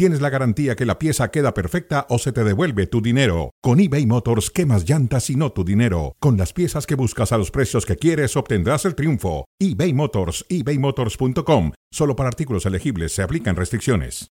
tienes 0.00 0.22
la 0.22 0.30
garantía 0.30 0.76
que 0.76 0.86
la 0.86 0.98
pieza 0.98 1.30
queda 1.30 1.52
perfecta 1.52 2.06
o 2.08 2.16
se 2.18 2.32
te 2.32 2.42
devuelve 2.42 2.86
tu 2.86 3.02
dinero. 3.02 3.50
Con 3.60 3.80
eBay 3.80 4.06
Motors, 4.06 4.50
quemas 4.50 4.88
llantas 4.88 5.28
y 5.28 5.36
no 5.36 5.52
tu 5.52 5.62
dinero. 5.62 6.16
Con 6.20 6.38
las 6.38 6.54
piezas 6.54 6.86
que 6.86 6.94
buscas 6.94 7.32
a 7.32 7.36
los 7.36 7.50
precios 7.50 7.84
que 7.84 7.96
quieres, 7.96 8.34
obtendrás 8.34 8.86
el 8.86 8.94
triunfo. 8.94 9.44
eBay 9.58 9.92
Motors, 9.92 10.46
ebaymotors.com. 10.48 11.72
Solo 11.92 12.16
para 12.16 12.30
artículos 12.30 12.64
elegibles 12.64 13.12
se 13.12 13.20
aplican 13.22 13.56
restricciones. 13.56 14.28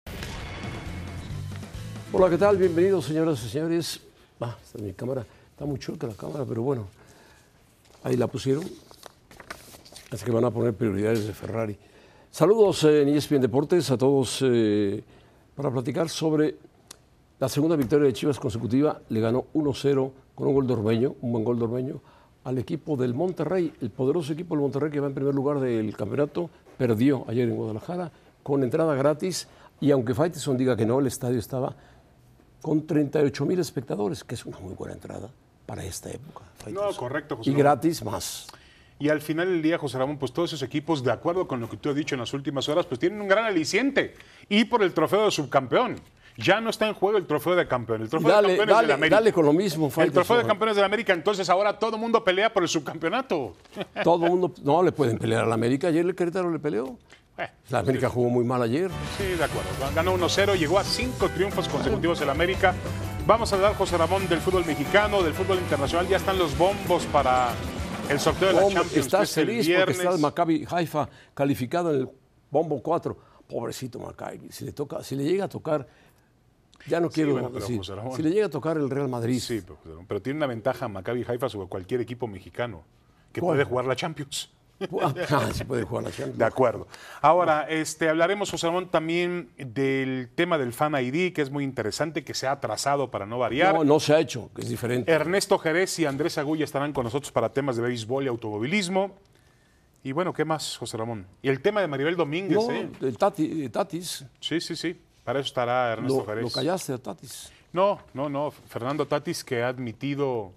Hola, 2.13 2.31
¿qué 2.31 2.39
tal? 2.39 2.59
Bienvenidos, 2.59 3.07
señoras 3.07 3.45
y 3.45 3.49
señores. 3.49 4.01
Ah, 4.41 4.57
esta 4.65 4.79
es 4.79 4.85
mi 4.85 4.93
cámara. 4.93 5.27
Está 5.51 5.65
muy 5.65 5.81
chueca 5.81 6.07
la 6.07 6.15
cámara, 6.15 6.45
pero 6.49 6.63
bueno. 6.63 6.87
Ahí 8.05 8.17
la 8.17 8.29
pusieron. 8.29 8.63
Así 10.13 10.25
que 10.25 10.31
van 10.31 10.45
a 10.45 10.51
poner 10.53 10.75
prioridades 10.75 11.27
de 11.27 11.33
Ferrari. 11.33 11.77
Saludos 12.31 12.85
en 12.85 13.09
ESPN 13.09 13.41
Deportes 13.41 13.91
a 13.91 13.99
todos 13.99 14.45
eh, 14.47 15.03
para 15.57 15.71
platicar 15.71 16.09
sobre 16.09 16.55
la 17.41 17.49
segunda 17.49 17.75
victoria 17.77 18.07
de 18.07 18.13
Chivas 18.13 18.39
consecutiva. 18.39 19.01
Le 19.09 19.21
ganó 19.21 19.47
1-0 19.55 20.13
con 20.35 20.49
un 20.49 20.55
gol 20.55 20.67
de 20.67 20.73
Ormeño, 20.75 21.17
un 21.23 21.33
buen 21.33 21.45
gol 21.45 21.59
de 21.59 21.65
Ormeño, 21.65 22.01
al 22.45 22.59
equipo 22.59 22.97
del 22.97 23.15
Monterrey, 23.15 23.73
el 23.81 23.91
poderoso 23.91 24.35
equipo 24.35 24.55
del 24.55 24.63
Monterrey 24.63 24.91
que 24.91 25.01
va 25.01 25.09
en 25.09 25.15
primer 25.15 25.35
lugar 25.35 25.59
del 25.59 25.97
campeonato. 25.97 26.51
Perdió 26.77 27.25
ayer 27.27 27.49
en 27.49 27.57
Guadalajara 27.57 28.13
con 28.43 28.63
entrada 28.63 28.95
gratis 28.95 29.49
y 29.81 29.91
aunque 29.91 30.15
Faiteson 30.15 30.57
diga 30.57 30.77
que 30.77 30.87
no, 30.87 31.01
el 31.01 31.07
estadio 31.07 31.39
estaba 31.39 31.75
con 32.61 32.87
38 32.87 33.47
mil 33.47 33.59
espectadores, 33.59 34.25
que 34.25 34.35
es 34.35 34.45
una 34.45 34.59
muy 34.59 34.75
buena 34.75 34.95
entrada 34.95 35.29
para 35.65 35.85
esta 35.85 36.11
época. 36.11 36.45
No, 36.71 36.95
correcto, 36.97 37.37
José 37.37 37.51
Y 37.51 37.55
gratis 37.55 38.05
más. 38.05 38.47
Y 38.99 39.09
al 39.11 39.21
final 39.21 39.49
del 39.49 39.61
día, 39.63 39.77
José 39.79 39.99
Ramón, 39.99 40.19
pues 40.19 40.33
todos 40.33 40.51
esos 40.51 40.63
equipos, 40.63 41.05
de 41.05 41.13
acuerdo 41.13 41.47
con 41.47 41.61
lo 41.61 41.69
que 41.69 41.77
tú 41.77 41.91
has 41.91 41.95
dicho 41.97 42.15
en 42.15 42.21
las 42.21 42.33
últimas 42.33 42.69
horas, 42.69 42.87
pues 42.87 42.99
tienen 42.99 43.21
un 43.21 43.29
gran 43.29 43.45
aliciente. 43.45 44.15
Y 44.49 44.65
por 44.65 44.83
el 44.83 44.93
trofeo 44.95 45.27
de 45.27 45.31
subcampeón. 45.31 45.97
Ya 46.39 46.61
no 46.61 46.69
está 46.69 46.87
en 46.87 46.93
juego 46.93 47.17
el 47.17 47.27
trofeo 47.27 47.57
de 47.57 47.67
campeón. 47.67 48.03
El 48.03 48.11
trofeo 48.11 48.29
de 48.29 48.35
Dale, 48.35 48.49
campeones 48.49 48.67
de 48.69 48.75
dale, 48.75 48.89
la 48.89 48.95
América. 48.95 49.17
dale 49.17 49.33
con 49.33 49.47
lo 49.47 49.53
mismo, 49.55 49.91
el 49.97 50.13
trofeo 50.13 50.37
de 50.37 50.45
campeones 50.45 50.77
de 50.77 50.83
la 50.83 50.87
América, 50.87 51.15
entonces 51.15 51.49
ahora 51.49 51.79
todo 51.79 51.97
el 51.97 52.01
mundo 52.03 52.23
pelea 52.23 52.53
por 52.53 52.63
el 52.63 52.69
subcampeonato. 52.69 53.55
Todo 54.05 54.25
el 54.27 54.31
mundo, 54.33 54.53
no 54.63 54.83
le 54.83 54.93
pueden 54.93 55.17
pelear 55.19 55.45
a 55.45 55.47
la 55.47 55.55
América. 55.55 55.89
Ayer 55.89 56.05
el 56.05 56.15
Querétaro 56.15 56.51
le 56.51 56.59
peleó. 56.59 56.99
Eh, 57.39 57.49
La 57.71 57.79
América 57.79 58.11
jugó 58.11 58.29
muy 58.29 58.45
mal 58.45 58.63
ayer. 58.63 58.91
Sí, 59.17 59.25
de 59.25 59.45
acuerdo. 59.45 59.69
Ganó 59.95 60.15
1-0, 60.17 60.57
llegó 60.59 60.79
a 60.79 60.85
cinco 60.85 61.29
triunfos 61.31 61.69
consecutivos 61.69 62.21
en 62.21 62.27
la 62.27 62.33
América. 62.35 62.75
Vamos 63.27 63.53
a 63.53 63.57
hablar, 63.57 63.75
José 63.75 63.97
Ramón, 63.97 64.29
del 64.29 64.41
fútbol 64.41 64.65
mexicano, 64.67 65.23
del 65.23 65.33
fútbol 65.33 65.59
internacional. 65.59 66.07
Ya 66.07 66.19
están 66.19 66.37
los 66.39 66.57
bombos 66.59 67.05
para 67.07 67.49
el 68.09 68.21
sorteo 68.21 68.49
de 68.49 68.55
la 68.55 68.61
Champions. 68.63 68.93
que 68.93 69.01
estás 69.01 69.31
es 69.31 69.37
el 69.39 69.47
feliz 69.47 69.69
porque 69.77 69.93
está 69.93 70.11
el. 70.11 70.19
Maccabi 70.21 70.67
Haifa 70.71 71.09
calificado 71.35 71.93
en 71.95 72.01
el 72.01 72.09
bombo 72.51 72.83
4. 72.83 73.17
Pobrecito 73.49 74.01
Maccabi, 74.01 74.49
si 74.51 74.65
le 74.65 74.73
toca, 74.73 75.05
si 75.05 75.15
le 75.15 75.23
llega 75.25 75.45
a 75.45 75.49
tocar, 75.49 75.87
ya 76.89 76.99
no 77.01 77.09
quiero 77.09 77.33
bueno, 77.33 77.49
pero, 77.49 77.61
decir, 77.61 77.79
José 77.79 77.95
Ramón. 77.95 78.17
si 78.17 78.23
le 78.23 78.31
llega 78.31 78.47
a 78.47 78.51
tocar 78.51 78.77
el 78.77 78.91
Real 78.91 79.09
Madrid, 79.09 79.39
Sí, 79.41 79.63
pero, 80.09 80.21
tiene 80.21 80.39
una 80.39 80.49
ventaja 80.49 80.89
Maccabi 80.89 81.25
Haifa 81.27 81.49
sobre 81.49 81.69
cualquier 81.69 82.01
equipo 82.01 82.27
mexicano 82.27 82.83
que 83.33 83.41
¿Cuál? 83.41 83.57
puede 83.57 83.65
jugar 83.65 83.85
la 83.85 83.95
Champions. 83.95 84.51
ah, 85.31 85.49
sí 85.53 85.65
puede 85.65 85.85
jugar 85.85 86.05
la 86.05 86.11
Champions. 86.11 86.39
De 86.39 86.45
acuerdo. 86.45 86.87
Ahora, 87.23 87.67
este, 87.69 88.09
hablaremos, 88.09 88.51
José 88.51 88.67
Ramón, 88.67 88.89
también 88.91 89.51
del 89.57 90.29
tema 90.35 90.59
del 90.59 90.73
Fan 90.73 90.95
ID, 90.95 91.33
que 91.33 91.43
es 91.43 91.51
muy 91.51 91.65
interesante, 91.65 92.25
que 92.25 92.35
se 92.35 92.47
ha 92.47 92.53
atrasado 92.53 93.11
para 93.11 93.25
no 93.27 93.39
variar. 93.39 93.75
No, 93.75 93.85
no 93.85 94.01
se 94.01 94.15
ha 94.15 94.21
hecho, 94.21 94.51
que 94.55 94.63
es 94.63 94.69
diferente. 94.69 95.11
Ernesto 95.11 95.59
Jerez 95.59 95.99
y 95.99 96.07
Andrés 96.07 96.37
Agulla 96.39 96.65
estarán 96.65 96.93
con 96.93 97.05
nosotros 97.05 97.33
para 97.33 97.49
temas 97.53 97.77
de 97.77 97.83
béisbol 97.83 98.25
y 98.25 98.29
automovilismo. 98.29 99.15
Y 100.03 100.13
bueno, 100.13 100.33
¿qué 100.33 100.45
más, 100.45 100.77
José 100.77 100.97
Ramón? 100.97 101.27
Y 101.43 101.49
el 101.49 101.61
tema 101.61 101.81
de 101.81 101.89
Maribel 101.89 102.15
Domínguez, 102.15 102.59
No, 102.59 102.71
¿eh? 102.71 102.89
el 103.01 103.19
Tati- 103.19 103.71
Tatis, 103.71 104.25
Sí, 104.41 104.61
sí, 104.61 104.77
sí. 104.77 105.01
Para 105.25 105.41
eso 105.41 105.47
estará 105.49 105.93
Ernesto 105.95 106.19
lo, 106.19 106.25
Jerez. 106.27 106.45
lo 106.45 106.51
callaste 106.51 106.93
a 106.93 106.99
Tatis. 106.99 107.51
No, 107.73 107.99
no, 108.15 108.29
no. 108.29 108.53
Fernando 108.53 109.07
Tatis 109.07 109.43
que 109.43 109.63
ha 109.65 109.69
admitido, 109.69 110.53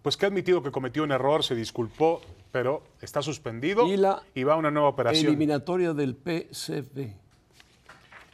pues 0.00 0.16
que 0.16 0.24
ha 0.24 0.28
admitido 0.28 0.62
que 0.62 0.70
cometió 0.70 1.02
un 1.02 1.12
error, 1.12 1.44
se 1.44 1.54
disculpó, 1.54 2.22
pero 2.50 2.82
está 3.00 3.22
suspendido 3.22 3.86
Y 3.86 3.96
la 3.96 4.22
y 4.34 4.42
va 4.44 4.54
a 4.54 4.56
una 4.56 4.70
nueva 4.70 4.88
operación. 4.88 5.26
Eliminatoria 5.26 5.92
del 5.92 6.14
PCB. 6.14 7.12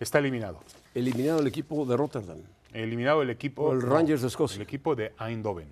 Está 0.01 0.19
eliminado. 0.19 0.61
Eliminado 0.95 1.41
el 1.41 1.47
equipo 1.47 1.85
de 1.87 1.97
Rotterdam. 1.97 2.39
Eliminado 2.73 3.23
el 3.23 3.31
equipo. 3.31 3.65
O 3.65 3.73
el 3.73 3.83
Rangers 3.83 4.23
de 4.23 4.29
Escocia. 4.29 4.57
El 4.57 4.63
equipo 4.63 4.95
de 4.95 5.13
Eindhoven. 5.21 5.69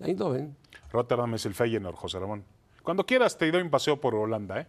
Eindhoven. 0.00 0.54
Rotterdam 0.92 1.34
es 1.34 1.46
el 1.46 1.54
Feyenoord, 1.54 1.94
José 1.96 2.18
Ramón. 2.18 2.44
Cuando 2.82 3.04
quieras 3.04 3.36
te 3.36 3.50
doy 3.50 3.62
un 3.62 3.70
paseo 3.70 4.00
por 4.00 4.14
Holanda, 4.14 4.60
¿eh? 4.60 4.66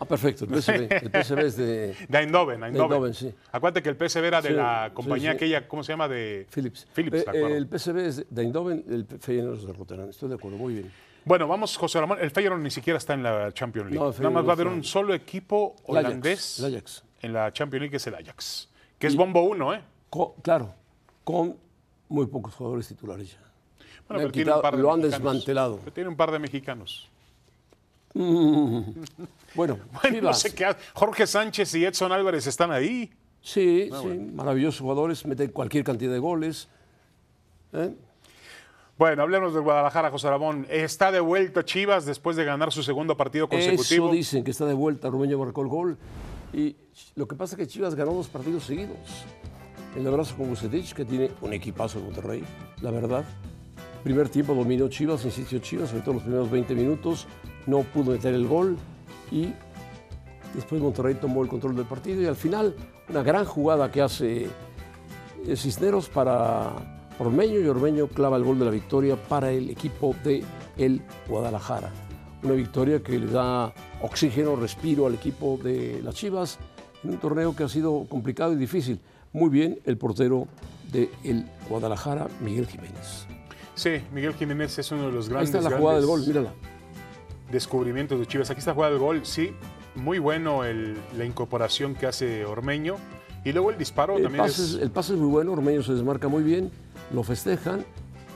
Ah, 0.00 0.04
perfecto, 0.04 0.44
el 0.44 0.50
PCB. 0.52 0.92
El 1.02 1.10
PCB 1.10 1.38
es 1.40 1.56
de 1.56 1.94
De 2.08 2.18
Eindhoven, 2.18 2.62
Eindhoven. 2.62 2.92
Eindhoven, 2.92 3.14
sí. 3.14 3.34
Acuérdate 3.50 3.82
que 3.82 3.88
el 3.88 3.96
PSV 3.96 4.24
era 4.24 4.40
de 4.40 4.50
Sí, 4.50 4.54
la 4.54 4.92
compañía 4.94 5.32
sí. 5.32 5.36
aquella, 5.36 5.66
¿cómo 5.66 5.82
se 5.82 5.92
llama? 5.92 6.06
De 6.06 6.46
Philips. 6.54 6.86
Philips, 6.94 7.16
Eh, 7.16 7.24
de 7.24 7.30
acuerdo. 7.38 7.56
el 7.56 7.66
PCB 7.66 7.96
es 8.06 8.24
de 8.32 8.42
Eindhoven, 8.42 8.84
el 8.88 9.06
Feyenoord 9.18 9.56
es 9.58 9.66
de 9.66 9.72
Rotterdam. 9.72 10.08
Estoy 10.08 10.28
de 10.28 10.36
acuerdo, 10.36 10.56
muy 10.56 10.74
bien. 10.74 10.92
Bueno, 11.28 11.46
vamos, 11.46 11.76
José 11.76 12.00
Ramón. 12.00 12.18
El 12.20 12.30
Feyenoord 12.30 12.60
ni 12.60 12.70
siquiera 12.70 12.96
está 12.96 13.12
en 13.14 13.22
la 13.22 13.52
Champions 13.52 13.90
League. 13.90 14.02
No, 14.04 14.10
Nada 14.12 14.30
más 14.30 14.44
va 14.46 14.50
a 14.50 14.52
haber 14.54 14.66
un 14.66 14.82
solo 14.82 15.12
equipo 15.12 15.74
Ajax, 15.80 15.84
holandés 15.88 16.58
el 16.60 16.74
Ajax. 16.74 17.04
en 17.20 17.32
la 17.34 17.52
Champions 17.52 17.80
League, 17.82 17.90
que 17.90 17.96
es 17.98 18.06
el 18.06 18.14
Ajax. 18.14 18.68
Que 18.98 19.06
es 19.06 19.14
bombo 19.14 19.42
uno, 19.42 19.74
¿eh? 19.74 19.82
Claro, 20.42 20.74
con 21.24 21.54
muy 22.08 22.26
pocos 22.26 22.54
jugadores 22.54 22.88
titulares 22.88 23.32
ya. 23.32 23.38
Bueno, 24.08 24.22
pero 24.22 24.32
tiene 24.32 24.52
un 24.54 24.62
par 24.62 24.74
de 24.76 24.82
lo 24.82 24.90
han 24.92 25.00
mexicanos. 25.00 25.24
desmantelado. 25.24 25.76
Pero 25.80 25.92
tiene 25.92 26.08
un 26.08 26.16
par 26.16 26.30
de 26.32 26.38
mexicanos. 26.38 27.10
Bueno, 29.54 29.78
Bueno, 30.02 30.20
no 30.22 30.34
sé 30.34 30.54
qué. 30.54 30.74
Jorge 30.94 31.26
Sánchez 31.26 31.74
y 31.74 31.84
Edson 31.84 32.10
Álvarez 32.12 32.46
están 32.46 32.70
ahí. 32.70 33.10
Sí, 33.40 33.88
Ah, 33.92 34.00
sí, 34.02 34.08
maravillosos 34.08 34.80
jugadores, 34.80 35.24
meten 35.26 35.50
cualquier 35.52 35.84
cantidad 35.84 36.12
de 36.12 36.18
goles. 36.18 36.68
¿eh? 37.72 37.94
Bueno, 38.98 39.22
hablemos 39.22 39.54
de 39.54 39.60
Guadalajara, 39.60 40.10
José 40.10 40.28
Ramón. 40.28 40.66
Está 40.68 41.12
de 41.12 41.20
vuelta 41.20 41.64
Chivas 41.64 42.04
después 42.04 42.36
de 42.36 42.44
ganar 42.44 42.72
su 42.72 42.82
segundo 42.82 43.16
partido 43.16 43.48
consecutivo. 43.48 44.06
Eso 44.06 44.12
dicen 44.12 44.42
que 44.42 44.50
está 44.50 44.66
de 44.66 44.74
vuelta, 44.74 45.08
Rubeño 45.08 45.38
marcó 45.38 45.62
el 45.62 45.68
gol. 45.68 45.96
Y 46.52 46.74
lo 47.14 47.28
que 47.28 47.36
pasa 47.36 47.54
es 47.54 47.58
que 47.60 47.68
Chivas 47.68 47.94
ganó 47.94 48.12
dos 48.12 48.26
partidos 48.26 48.64
seguidos. 48.64 48.96
El 49.94 50.04
abrazo 50.04 50.34
con 50.36 50.48
Bucetich, 50.48 50.94
que 50.94 51.04
tiene 51.04 51.30
un 51.42 51.52
equipazo 51.52 52.00
en 52.00 52.06
Monterrey, 52.06 52.44
la 52.82 52.90
verdad. 52.90 53.24
Primer 54.02 54.28
tiempo 54.30 54.52
dominó 54.52 54.88
Chivas, 54.88 55.24
insistió 55.24 55.60
Chivas, 55.60 55.90
sobre 55.90 56.02
todo 56.02 56.14
los 56.14 56.24
primeros 56.24 56.50
20 56.50 56.74
minutos, 56.74 57.28
no 57.66 57.82
pudo 57.82 58.10
meter 58.10 58.34
el 58.34 58.48
gol 58.48 58.76
y 59.30 59.52
después 60.54 60.82
Monterrey 60.82 61.14
tomó 61.14 61.44
el 61.44 61.48
control 61.48 61.76
del 61.76 61.86
partido 61.86 62.20
y 62.20 62.26
al 62.26 62.36
final 62.36 62.74
una 63.08 63.22
gran 63.22 63.44
jugada 63.44 63.92
que 63.92 64.02
hace 64.02 64.48
eh, 65.46 65.56
Cisneros 65.56 66.08
para 66.08 66.97
Ormeño 67.18 67.58
y 67.60 67.66
Ormeño 67.66 68.06
clava 68.08 68.36
el 68.36 68.44
gol 68.44 68.58
de 68.58 68.64
la 68.64 68.70
victoria 68.70 69.16
para 69.16 69.50
el 69.50 69.70
equipo 69.70 70.14
de 70.24 70.44
el 70.76 71.02
Guadalajara. 71.28 71.90
Una 72.42 72.54
victoria 72.54 73.02
que 73.02 73.18
le 73.18 73.26
da 73.26 73.72
oxígeno, 74.00 74.54
respiro 74.54 75.06
al 75.06 75.14
equipo 75.14 75.58
de 75.62 76.00
las 76.04 76.14
Chivas 76.14 76.58
en 77.02 77.10
un 77.10 77.18
torneo 77.18 77.56
que 77.56 77.64
ha 77.64 77.68
sido 77.68 78.04
complicado 78.08 78.52
y 78.52 78.56
difícil. 78.56 79.00
Muy 79.32 79.50
bien 79.50 79.80
el 79.84 79.98
portero 79.98 80.46
de 80.92 81.10
el 81.24 81.44
Guadalajara, 81.68 82.28
Miguel 82.40 82.66
Jiménez. 82.66 83.26
Sí, 83.74 84.00
Miguel 84.12 84.34
Jiménez 84.34 84.78
es 84.78 84.90
uno 84.92 85.06
de 85.06 85.12
los 85.12 85.26
Ahí 85.26 85.30
grandes, 85.32 85.54
está 85.54 85.68
la 85.70 85.76
jugada 85.76 85.98
del 85.98 86.06
gol, 86.06 86.24
mírala. 86.26 86.52
descubrimientos 87.50 88.18
de 88.20 88.26
Chivas. 88.26 88.50
Aquí 88.50 88.58
está 88.60 88.70
la 88.70 88.74
jugada 88.76 88.92
del 88.92 89.00
gol, 89.00 89.20
sí. 89.24 89.52
Muy 89.96 90.18
bueno 90.20 90.64
el- 90.64 90.96
la 91.16 91.24
incorporación 91.24 91.94
que 91.94 92.06
hace 92.06 92.44
Ormeño. 92.44 92.96
Y 93.44 93.52
luego 93.52 93.70
el 93.70 93.78
disparo 93.78 94.16
El 94.16 94.24
también 94.24 94.44
pase, 94.44 94.62
es... 94.62 94.74
es, 94.74 94.82
el 94.82 94.90
pase 94.90 95.14
es 95.14 95.18
muy 95.18 95.28
bueno, 95.28 95.52
Ormeño 95.52 95.82
se 95.82 95.92
desmarca 95.94 96.28
muy 96.28 96.42
bien, 96.42 96.70
lo 97.12 97.22
festejan 97.22 97.84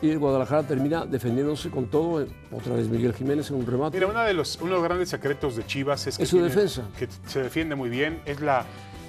y 0.01 0.11
el 0.11 0.19
Guadalajara 0.19 0.63
termina 0.65 1.05
defendiéndose 1.07 1.71
con 1.71 1.87
todo. 1.87 2.27
Otra 2.51 2.75
vez 2.75 2.89
Miguel 2.89 3.15
Jiménez 3.15 3.51
en 3.51 3.57
un 3.57 3.67
remate. 3.67 3.97
Mira, 3.97 4.09
uno 4.09 4.21
de, 4.23 4.35
los, 4.35 4.57
uno 4.57 4.71
de 4.71 4.75
los 4.77 4.83
grandes 4.85 5.09
secretos 5.09 5.55
de 5.57 5.65
Chivas 5.67 6.07
es 6.07 6.17
que, 6.17 6.23
Es 6.25 6.29
su 6.29 6.37
tiene- 6.37 6.49
defensa. 6.49 6.83
que 6.99 7.09
se 7.27 7.43
defiende 7.43 7.75
muy 7.77 7.89
bien. 7.89 8.21
Es 8.25 8.41
la, 8.41 8.65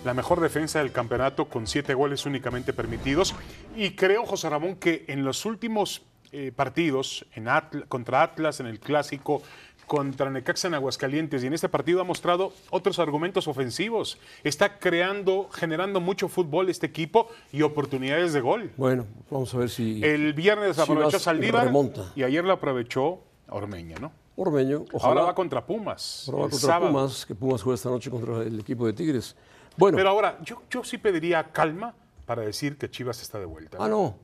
la 0.05 0.13
mejor 0.13 0.39
defensa 0.39 0.79
del 0.79 0.91
campeonato 0.91 1.45
con 1.45 1.65
siete 1.65 1.93
goles 1.95 2.25
únicamente 2.27 2.73
permitidos. 2.73 3.33
Y 3.75 3.91
creo, 3.91 4.25
José 4.25 4.49
Ramón, 4.49 4.75
que 4.75 5.05
en 5.07 5.23
los 5.25 5.45
últimos 5.45 6.03
eh, 6.31 6.51
partidos, 6.55 7.25
en 7.33 7.45
Atl- 7.45 7.87
contra 7.87 8.21
Atlas, 8.21 8.59
en 8.59 8.67
el 8.67 8.79
Clásico, 8.79 9.41
contra 9.87 10.29
Necaxa 10.29 10.67
en 10.67 10.73
Aguascalientes 10.73 11.43
y 11.43 11.47
en 11.47 11.53
este 11.53 11.69
partido 11.69 12.01
ha 12.01 12.03
mostrado 12.03 12.53
otros 12.69 12.99
argumentos 12.99 13.47
ofensivos. 13.47 14.17
Está 14.43 14.79
creando, 14.79 15.49
generando 15.51 15.99
mucho 16.01 16.27
fútbol 16.27 16.69
este 16.69 16.85
equipo 16.87 17.27
y 17.51 17.61
oportunidades 17.61 18.33
de 18.33 18.41
gol. 18.41 18.71
Bueno, 18.77 19.05
vamos 19.29 19.53
a 19.53 19.57
ver 19.57 19.69
si... 19.69 20.03
El 20.03 20.33
viernes 20.33 20.79
aprovechó 20.79 21.19
Saldívar 21.19 21.65
remonta. 21.65 22.11
y 22.15 22.23
ayer 22.23 22.43
lo 22.43 22.53
aprovechó 22.53 23.19
Ormeña, 23.49 23.97
¿no? 23.99 24.11
Ormeño. 24.35 24.77
Ahora 24.77 24.89
Ojalá, 24.93 25.21
va 25.23 25.35
contra 25.35 25.65
Pumas. 25.65 26.25
ahora 26.27 26.45
va 26.45 26.49
contra 26.49 26.59
sábado. 26.67 26.91
Pumas, 26.91 27.25
que 27.25 27.35
Pumas 27.35 27.61
juega 27.61 27.75
esta 27.75 27.89
noche 27.89 28.09
contra 28.09 28.41
el 28.41 28.59
equipo 28.59 28.85
de 28.87 28.93
Tigres. 28.93 29.35
Bueno, 29.77 29.95
Pero 29.97 30.09
ahora, 30.09 30.39
yo, 30.43 30.61
yo 30.71 30.83
sí 30.83 30.97
pediría 30.97 31.43
calma 31.51 31.93
para 32.25 32.41
decir 32.41 32.77
que 32.77 32.89
Chivas 32.89 33.21
está 33.21 33.37
de 33.39 33.45
vuelta. 33.45 33.77
ah, 33.79 33.87
no. 33.87 34.15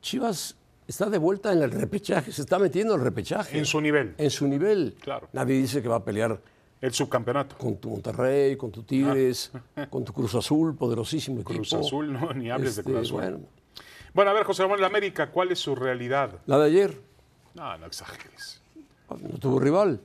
Chivas 0.00 0.56
está 0.90 1.08
de 1.08 1.18
vuelta 1.18 1.52
en 1.52 1.62
el 1.62 1.70
repechaje, 1.70 2.30
se 2.32 2.42
está 2.42 2.58
metiendo 2.58 2.94
en 2.94 3.00
el 3.00 3.04
repechaje. 3.04 3.58
En 3.58 3.64
su 3.64 3.80
nivel. 3.80 4.14
En 4.18 4.30
su 4.30 4.46
nivel. 4.46 4.96
Claro. 5.00 5.28
Nadie 5.32 5.56
dice 5.56 5.80
que 5.82 5.88
va 5.88 5.96
a 5.96 6.04
pelear 6.04 6.40
El 6.80 6.92
subcampeonato. 6.92 7.56
con 7.58 7.76
tu 7.78 7.90
Monterrey, 7.90 8.56
con 8.56 8.70
tu 8.70 8.82
Tigres, 8.82 9.50
con 9.90 10.04
tu 10.04 10.12
Cruz 10.12 10.34
Azul, 10.34 10.74
poderosísimo 10.76 11.40
equipo. 11.40 11.52
Ah. 11.52 11.56
Cruz 11.56 11.72
Azul, 11.74 12.12
no, 12.12 12.32
ni 12.32 12.50
hables 12.50 12.70
Este, 12.78 12.82
de 12.82 12.94
Cruz 12.96 13.06
Azul. 13.08 13.20
Bueno, 13.20 13.40
Bueno, 14.14 14.30
a 14.30 14.34
ver, 14.34 14.44
José 14.44 14.62
Ramón, 14.62 14.80
la 14.80 14.86
América, 14.88 15.30
¿cuál 15.30 15.52
es 15.52 15.58
su 15.58 15.74
realidad? 15.74 16.32
la 16.46 16.58
de 16.58 16.66
ayer, 16.66 17.00
No, 17.54 17.76
no 17.78 17.86
exageres. 17.86 18.60
no 19.10 19.38
tuvo 19.38 19.58
rival. 19.60 20.00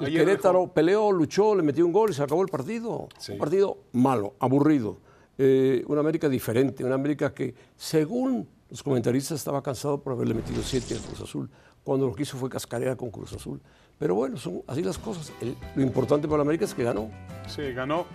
el 0.00 0.12
Querétaro 0.12 0.68
peleó, 0.68 1.10
luchó, 1.12 1.54
le 1.54 1.62
metió 1.62 1.84
un 1.86 1.92
gol 1.92 2.10
y 2.10 2.14
se 2.14 2.22
acabó 2.22 2.42
el 2.42 2.48
partido. 2.48 3.08
Sí. 3.18 3.32
Un 3.32 3.38
partido 3.38 3.78
malo, 3.92 4.34
aburrido. 4.40 4.98
Eh, 5.38 5.82
una 5.86 6.00
América 6.00 6.28
diferente, 6.28 6.84
una 6.84 6.94
América 6.94 7.32
que, 7.32 7.54
según 7.76 8.46
los 8.72 8.82
comentaristas, 8.82 9.38
estaba 9.38 9.62
cansado 9.62 10.02
por 10.02 10.14
haberle 10.14 10.32
metido 10.34 10.62
siete 10.62 10.94
a 10.96 10.98
Cruz 10.98 11.20
Azul, 11.20 11.50
cuando 11.84 12.06
lo 12.06 12.14
que 12.14 12.22
hizo 12.22 12.38
fue 12.38 12.48
cascarear 12.48 12.96
con 12.96 13.10
Cruz 13.10 13.32
Azul. 13.34 13.60
Pero 13.98 14.14
bueno, 14.14 14.38
son 14.38 14.62
así 14.66 14.82
las 14.82 14.96
cosas. 14.98 15.30
El- 15.42 15.56
lo 15.76 15.82
importante 15.82 16.26
para 16.26 16.38
la 16.38 16.42
América 16.42 16.64
es 16.64 16.72
que 16.74 16.82
ganó. 16.82 17.10
Sí, 17.46 17.70
ganó. 17.72 18.06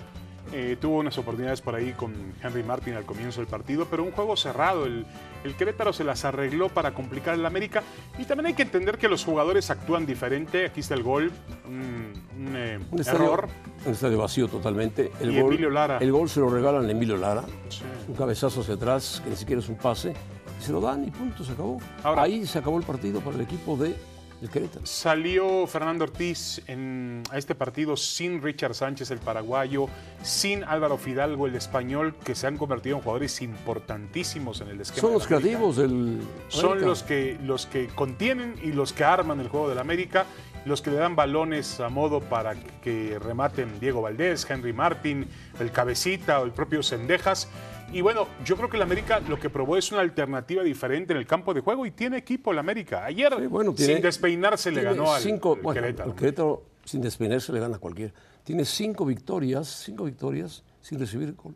Eh, 0.53 0.77
tuvo 0.79 0.97
unas 0.99 1.17
oportunidades 1.17 1.59
por 1.61 1.75
ahí 1.75 1.91
con 1.91 2.13
Henry 2.41 2.63
Martin 2.63 2.93
al 2.93 3.05
comienzo 3.05 3.41
del 3.41 3.47
partido, 3.47 3.85
pero 3.91 4.01
un 4.03 4.11
juego 4.11 4.35
cerrado. 4.37 4.85
El, 4.85 5.05
el 5.43 5.55
Querétaro 5.57 5.91
se 5.93 6.03
las 6.05 6.23
arregló 6.25 6.69
para 6.69 6.93
complicar 6.93 7.33
al 7.35 7.45
América. 7.45 7.83
Y 8.17 8.23
también 8.23 8.47
hay 8.47 8.53
que 8.53 8.63
entender 8.63 8.97
que 8.97 9.09
los 9.09 9.23
jugadores 9.25 9.69
actúan 9.69 10.05
diferente. 10.05 10.65
Aquí 10.65 10.79
está 10.79 10.93
el 10.95 11.03
gol, 11.03 11.31
un, 11.67 12.13
un, 12.37 12.55
eh, 12.55 12.79
Un 12.89 12.99
estadio, 12.99 13.25
error. 13.33 13.49
un 13.85 13.91
estadio 13.91 14.17
vacío 14.17 14.47
totalmente. 14.47 15.11
El 15.19 15.31
Y 15.33 15.41
gol, 15.41 15.51
Emilio 15.51 15.69
Lara. 15.69 15.97
El 15.99 16.11
gol 16.13 16.29
se 16.29 16.39
lo 16.39 16.49
regalan 16.49 16.85
a 16.87 16.91
Emilio 16.91 17.17
Lara. 17.17 17.43
Sí. 17.69 17.81
Un 18.07 18.15
cabezazo 18.15 18.61
hacia 18.61 18.75
atrás, 18.75 19.21
que 19.23 19.29
ni 19.29 19.35
siquiera 19.35 19.61
es 19.61 19.67
un 19.69 19.75
pase. 19.75 20.13
Y 20.59 20.63
se 20.63 20.71
lo 20.71 20.81
dan 20.81 21.03
y 21.05 21.11
punto, 21.11 21.43
se 21.43 21.51
acabó. 21.53 21.79
Ahora- 22.03 22.23
Ahí 22.23 22.45
se 22.45 22.59
acabó 22.59 22.77
el 22.77 22.83
partido 22.83 23.19
para 23.21 23.35
el 23.35 23.41
equipo 23.43 23.77
de 23.77 23.95
el 24.39 24.49
Querétaro. 24.49 24.85
Salió 24.85 25.65
Fernando 25.65 26.03
Ortiz 26.03 26.61
en- 26.67 27.23
a 27.31 27.37
este 27.39 27.55
partido 27.55 27.97
sin 27.97 28.41
Richard 28.41 28.75
Sánchez, 28.75 29.09
el 29.09 29.17
paraguayo, 29.17 29.87
sin 30.21 30.63
Álvaro 30.63 30.97
Fidalgo, 30.99 31.47
el 31.47 31.55
español, 31.55 32.13
que 32.23 32.35
se 32.35 32.45
han 32.45 32.55
convertido 32.57 32.97
en 32.97 33.01
jugadores 33.01 33.41
importantísimos 33.41 34.61
en 34.61 34.67
el 34.69 34.81
esquema. 34.81 35.01
Son 35.01 35.13
los 35.13 35.25
creativos 35.27 35.77
del. 35.77 36.19
Son 36.49 36.65
América. 36.65 36.87
los 36.87 37.03
que, 37.03 37.37
los 37.43 37.65
que 37.65 37.87
contienen 37.87 38.55
y 38.63 38.73
los 38.73 38.93
que 38.93 39.03
arman 39.03 39.39
el 39.39 39.47
juego 39.49 39.69
del 39.69 39.79
América, 39.79 40.25
los 40.65 40.81
que 40.83 40.91
le 40.91 40.97
dan 40.97 41.15
balones 41.15 41.79
a 41.79 41.89
modo 41.89 42.19
para 42.19 42.53
que 42.55 43.17
rematen 43.19 43.79
Diego 43.79 44.01
Valdés, 44.01 44.45
Henry 44.49 44.73
Martin, 44.73 45.27
el 45.59 45.71
Cabecita 45.71 46.41
o 46.41 46.45
el 46.45 46.51
propio 46.51 46.83
Sendejas. 46.83 47.47
Y 47.93 48.01
bueno, 48.01 48.27
yo 48.45 48.57
creo 48.57 48.69
que 48.69 48.75
el 48.77 48.83
América 48.83 49.19
lo 49.21 49.39
que 49.39 49.49
probó 49.49 49.77
es 49.77 49.91
una 49.91 50.01
alternativa 50.01 50.61
diferente 50.61 51.13
en 51.13 51.19
el 51.19 51.25
campo 51.25 51.53
de 51.53 51.61
juego 51.61 51.85
y 51.85 51.91
tiene 51.91 52.17
equipo 52.17 52.51
el 52.51 52.59
América. 52.59 53.05
Ayer, 53.05 53.33
Sí, 53.39 53.47
bueno, 53.47 53.73
tiene- 53.73 53.93
sin 53.93 54.01
despeinarse, 54.03 54.71
le 54.71 54.83
ganó 54.83 55.13
al, 55.13 55.21
cinco, 55.21 55.53
al 55.55 55.61
bueno, 55.61 55.81
Querétaro. 55.81 56.11
al 56.11 56.15
Querétaro, 56.15 56.63
sin 56.83 57.01
despeinarse, 57.01 57.53
le 57.53 57.59
gana 57.61 57.77
a 57.77 57.79
cualquiera. 57.79 58.13
Tiene 58.43 58.65
cinco 58.65 59.05
victorias, 59.05 59.67
cinco 59.85 60.03
victorias 60.03 60.63
sin 60.81 60.99
recibir 60.99 61.33
gol. 61.35 61.55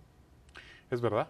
Es 0.90 1.02
verdad, 1.02 1.28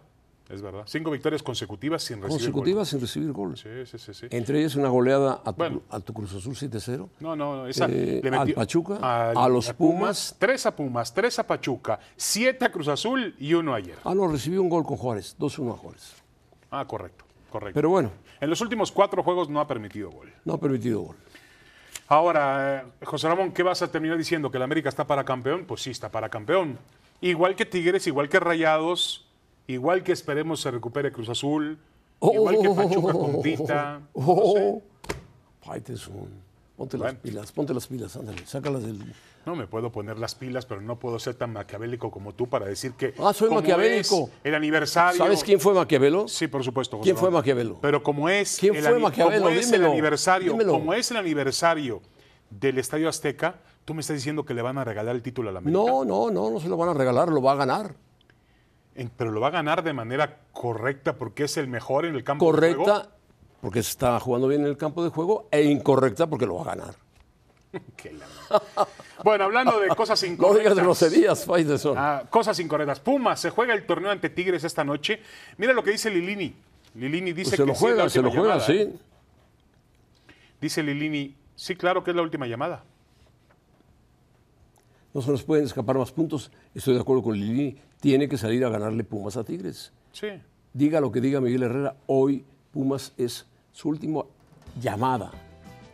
es 0.52 0.62
verdad. 0.62 0.82
Cinco 0.86 1.10
victorias 1.10 1.42
consecutivas 1.42 2.02
sin 2.02 2.16
recibir 2.16 2.28
gol. 2.30 2.38
Consecutivas 2.38 2.88
sin 2.88 3.00
recibir 3.00 3.32
gol. 3.32 3.56
Sí, 3.56 3.68
sí, 3.86 4.14
sí. 4.14 4.26
Entre 4.30 4.60
ellas 4.60 4.76
una 4.76 4.88
goleada 4.88 5.40
a 5.44 5.52
tu, 5.52 5.56
Bueno. 5.58 5.82
a 5.90 5.98
tu 6.00 6.12
Cruz 6.12 6.34
Azul 6.34 6.54
7-0. 6.54 7.08
No, 7.20 7.34
no, 7.34 7.56
no, 7.56 7.66
esa 7.66 7.86
Eh, 7.86 8.20
le 8.22 8.28
al 8.30 8.40
metió 8.40 8.54
Pachuca, 8.54 8.96
al- 8.96 9.36
a 9.36 9.48
los 9.48 9.72
Pumas. 9.72 10.36
tres 10.38 10.66
a 10.66 10.76
Pumas, 10.76 11.12
tres 11.14 11.38
a 11.38 11.46
Pachuca, 11.46 11.98
siete 12.16 12.64
a 12.66 12.70
Cruz 12.70 12.88
Azul 12.88 13.34
y 13.38 13.54
uno 13.54 13.74
ayer. 13.74 13.96
Ah, 14.04 14.14
no, 14.14 14.28
recibió 14.28 14.60
un 14.62 14.68
gol 14.68 14.84
con 14.84 14.96
Juárez, 14.96 15.34
2-1 15.38 15.72
a 15.72 15.76
Juárez. 15.76 16.14
Ah, 16.70 16.84
correcto, 16.86 17.24
correcto. 17.50 17.74
Pero 17.74 17.88
bueno, 17.88 18.10
en 18.40 18.50
los 18.50 18.60
últimos 18.60 18.92
cuatro 18.92 19.22
juegos 19.22 19.48
no 19.48 19.58
ha 19.60 19.66
permitido 19.66 20.10
gol. 20.10 20.32
no 20.44 20.54
ha 20.54 20.58
permitido 20.58 21.00
gol. 21.00 21.16
Ahora, 22.08 22.82
eh, 23.00 23.04
José 23.06 23.28
Ramón, 23.28 23.52
¿qué 23.52 23.62
vas 23.62 23.80
a 23.82 23.90
terminar 23.90 24.18
diciendo? 24.18 24.50
¿Que 24.50 24.58
el 24.58 24.62
América 24.62 24.88
está 24.88 25.06
para 25.06 25.24
campeón? 25.24 25.64
Pues 25.66 25.82
sí, 25.82 25.90
está 25.90 26.10
para 26.10 26.28
campeón. 26.28 26.78
Igual 27.20 27.54
que 27.56 27.64
Tigres, 27.64 28.06
igual 28.06 28.28
que 28.28 28.38
Rayados, 28.40 29.26
igual 29.66 30.02
que 30.02 30.12
esperemos 30.12 30.60
se 30.60 30.70
recupere 30.70 31.12
Cruz 31.12 31.28
Azul, 31.28 31.78
igual 32.20 32.58
que 32.60 32.68
Pachuca 32.70 33.12
con 33.12 33.42
Tita. 33.42 34.00
no 34.14 34.24
sé. 34.54 34.82
Oh, 35.64 36.28
ponte 36.76 36.98
las 36.98 37.14
pilas, 37.14 37.52
ponte 37.52 37.74
las 37.74 37.86
pilas, 37.86 38.16
ándale, 38.16 38.44
sácalas 38.46 38.82
del... 38.82 38.98
No 39.44 39.56
me 39.56 39.66
puedo 39.66 39.90
poner 39.90 40.18
las 40.18 40.34
pilas, 40.36 40.66
pero 40.66 40.80
no 40.80 40.98
puedo 40.98 41.18
ser 41.18 41.34
tan 41.34 41.52
maquiavélico 41.52 42.10
como 42.12 42.32
tú 42.32 42.48
para 42.48 42.66
decir 42.66 42.92
que. 42.92 43.12
Ah, 43.18 43.32
soy 43.32 43.48
como 43.48 43.60
maquiavélico. 43.60 44.30
es 44.32 44.40
El 44.44 44.54
aniversario. 44.54 45.18
¿Sabes 45.18 45.42
quién 45.42 45.58
fue 45.58 45.74
Maquiavelo? 45.74 46.28
Sí, 46.28 46.46
por 46.46 46.62
supuesto. 46.62 46.98
José 46.98 47.06
¿Quién 47.08 47.16
fue. 47.16 47.30
Maquiavelo? 47.30 47.78
Pero 47.80 48.04
como 48.04 48.28
es. 48.28 48.58
¿Quién 48.60 48.76
el 48.76 48.84
fue 48.84 48.98
Maquiavelo? 49.00 49.46
Como 49.46 49.54
es 49.56 49.72
el 49.72 49.84
aniversario. 49.84 50.52
dímelo. 50.52 50.72
Como 50.72 50.94
es 50.94 51.10
el 51.10 51.16
aniversario 51.16 52.02
del 52.50 52.78
Estadio 52.78 53.08
Azteca, 53.08 53.56
tú 53.84 53.94
me 53.94 54.00
estás 54.00 54.14
diciendo 54.16 54.44
que 54.44 54.54
le 54.54 54.62
van 54.62 54.78
a 54.78 54.84
regalar 54.84 55.16
el 55.16 55.22
título 55.22 55.48
a 55.48 55.52
la 55.52 55.58
América. 55.58 55.82
No, 55.82 56.04
no, 56.04 56.30
no, 56.30 56.50
no 56.50 56.60
se 56.60 56.68
lo 56.68 56.76
van 56.76 56.90
a 56.90 56.94
regalar, 56.94 57.28
lo 57.28 57.42
va 57.42 57.52
a 57.52 57.56
ganar. 57.56 57.96
Pero 59.16 59.30
lo 59.30 59.40
va 59.40 59.48
a 59.48 59.50
ganar 59.50 59.82
de 59.82 59.92
manera 59.92 60.38
correcta 60.52 61.14
porque 61.16 61.44
es 61.44 61.56
el 61.56 61.66
mejor 61.68 62.04
en 62.04 62.14
el 62.14 62.24
campo 62.24 62.52
de 62.52 62.58
juego. 62.74 62.84
Correcta, 62.84 63.10
porque 63.60 63.78
está 63.78 64.18
jugando 64.20 64.48
bien 64.48 64.62
en 64.62 64.66
el 64.68 64.76
campo 64.76 65.02
de 65.02 65.10
juego, 65.10 65.48
e 65.50 65.62
incorrecta, 65.62 66.26
porque 66.26 66.46
lo 66.46 66.56
va 66.56 66.62
a 66.62 66.74
ganar. 66.76 66.94
La- 68.12 68.86
Bueno, 69.24 69.44
hablando 69.44 69.80
de 69.80 69.88
cosas 69.88 70.22
No 70.24 70.28
incorrectas. 70.28 70.72
digas 70.74 70.78
groserías, 70.84 71.44
Faitelson. 71.46 71.94
Ah, 71.96 72.24
cosas 72.28 72.58
incorrectas. 72.60 73.00
Pumas 73.00 73.40
se 73.40 73.48
juega 73.50 73.72
el 73.72 73.86
torneo 73.86 74.10
ante 74.10 74.28
Tigres 74.28 74.62
esta 74.64 74.84
noche. 74.84 75.22
Mira 75.56 75.72
lo 75.72 75.82
que 75.82 75.92
dice 75.92 76.10
Lilini. 76.10 76.54
Lilini 76.94 77.32
dice 77.32 77.56
Pues 77.56 77.56
se 77.56 77.62
que 77.62 77.66
lo 77.68 77.74
sí 77.74 77.80
juega, 77.80 78.08
se 78.10 78.20
lo 78.20 78.30
juega, 78.30 78.58
llamada, 78.58 78.66
sí. 78.66 78.92
Dice 80.60 80.82
Lilini, 80.82 81.34
sí, 81.54 81.74
claro 81.76 82.04
que 82.04 82.10
es 82.10 82.16
la 82.16 82.22
última 82.22 82.46
llamada. 82.46 82.84
No 85.14 85.20
se 85.20 85.30
nos 85.30 85.42
pueden 85.42 85.64
escapar 85.66 85.98
más 85.98 86.10
puntos. 86.12 86.50
Estoy 86.74 86.94
de 86.94 87.00
acuerdo 87.00 87.22
con 87.22 87.34
Lili. 87.38 87.76
Tiene 88.00 88.28
que 88.28 88.38
salir 88.38 88.64
a 88.64 88.68
ganarle 88.70 89.04
Pumas 89.04 89.36
a 89.36 89.44
Tigres. 89.44 89.92
Sí. 90.12 90.28
Diga 90.72 91.00
lo 91.00 91.12
que 91.12 91.20
diga 91.20 91.40
Miguel 91.40 91.64
Herrera, 91.64 91.96
hoy 92.06 92.44
Pumas 92.72 93.12
es 93.18 93.46
su 93.72 93.90
última 93.90 94.22
llamada. 94.80 95.30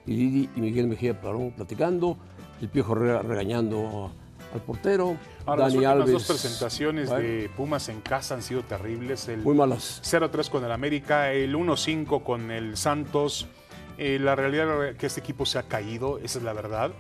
Y 0.06 0.12
Lili 0.12 0.50
y 0.54 0.60
Miguel 0.60 0.86
Mejía 0.86 1.20
pararon 1.20 1.50
platicando, 1.50 2.16
el 2.62 2.68
Piojo 2.68 2.92
Herrera 2.92 3.22
regañando 3.22 4.12
al 4.54 4.60
portero, 4.62 5.16
Ahora, 5.44 5.64
Dani 5.68 5.80
las 5.80 5.92
Alves. 5.92 6.12
dos 6.12 6.26
presentaciones 6.26 7.10
de 7.10 7.50
Pumas 7.56 7.88
en 7.88 8.00
casa 8.00 8.34
han 8.34 8.42
sido 8.42 8.62
terribles. 8.62 9.28
El 9.28 9.42
Muy 9.42 9.54
malas. 9.54 10.00
0-3 10.04 10.48
con 10.48 10.64
el 10.64 10.70
América, 10.72 11.32
el 11.32 11.54
1-5 11.54 12.22
con 12.22 12.50
el 12.50 12.76
Santos. 12.76 13.46
Eh, 13.98 14.18
la 14.20 14.37
realidad 14.37 14.87
es 14.87 14.96
que 14.96 15.06
este 15.06 15.20
equipo 15.20 15.44
se 15.44 15.58
ha 15.58 15.64
caído, 15.64 16.18
esa 16.18 16.38
es 16.38 16.44
la 16.44 16.52
verdad. 16.52 16.92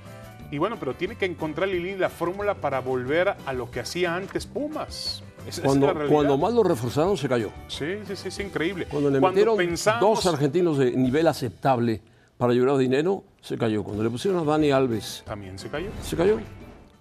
Y 0.50 0.58
bueno, 0.58 0.76
pero 0.80 0.94
tiene 0.94 1.16
que 1.16 1.26
encontrar 1.26 1.68
Lilini 1.68 1.98
la 1.98 2.08
fórmula 2.08 2.54
para 2.54 2.80
volver 2.80 3.34
a 3.44 3.52
lo 3.52 3.70
que 3.70 3.80
hacía 3.80 4.14
antes 4.14 4.46
Pumas. 4.46 5.22
Es 5.46 5.60
Cuando, 5.60 5.86
la 5.86 5.92
realidad. 5.92 6.14
cuando 6.14 6.38
más 6.38 6.52
lo 6.52 6.62
reforzaron, 6.62 7.16
se 7.16 7.28
cayó. 7.28 7.50
Sí, 7.68 7.86
sí, 8.06 8.16
sí, 8.16 8.28
es 8.28 8.38
increíble. 8.40 8.86
Cuando 8.90 9.10
le 9.10 9.20
metieron 9.20 9.56
pensamos- 9.56 10.00
dos 10.00 10.26
argentinos 10.32 10.78
de 10.78 10.92
nivel 10.92 11.26
aceptable 11.26 12.00
para 12.36 12.52
llevar 12.52 12.76
dinero, 12.78 13.24
se 13.40 13.56
cayó. 13.58 13.82
Cuando 13.82 14.02
le 14.02 14.10
pusieron 14.10 14.40
a 14.40 14.44
Dani 14.50 14.70
Alves, 14.70 15.22
También 15.26 15.58
se 15.58 15.68
cayó. 15.68 15.88
se 16.02 16.16
cayó. 16.16 16.38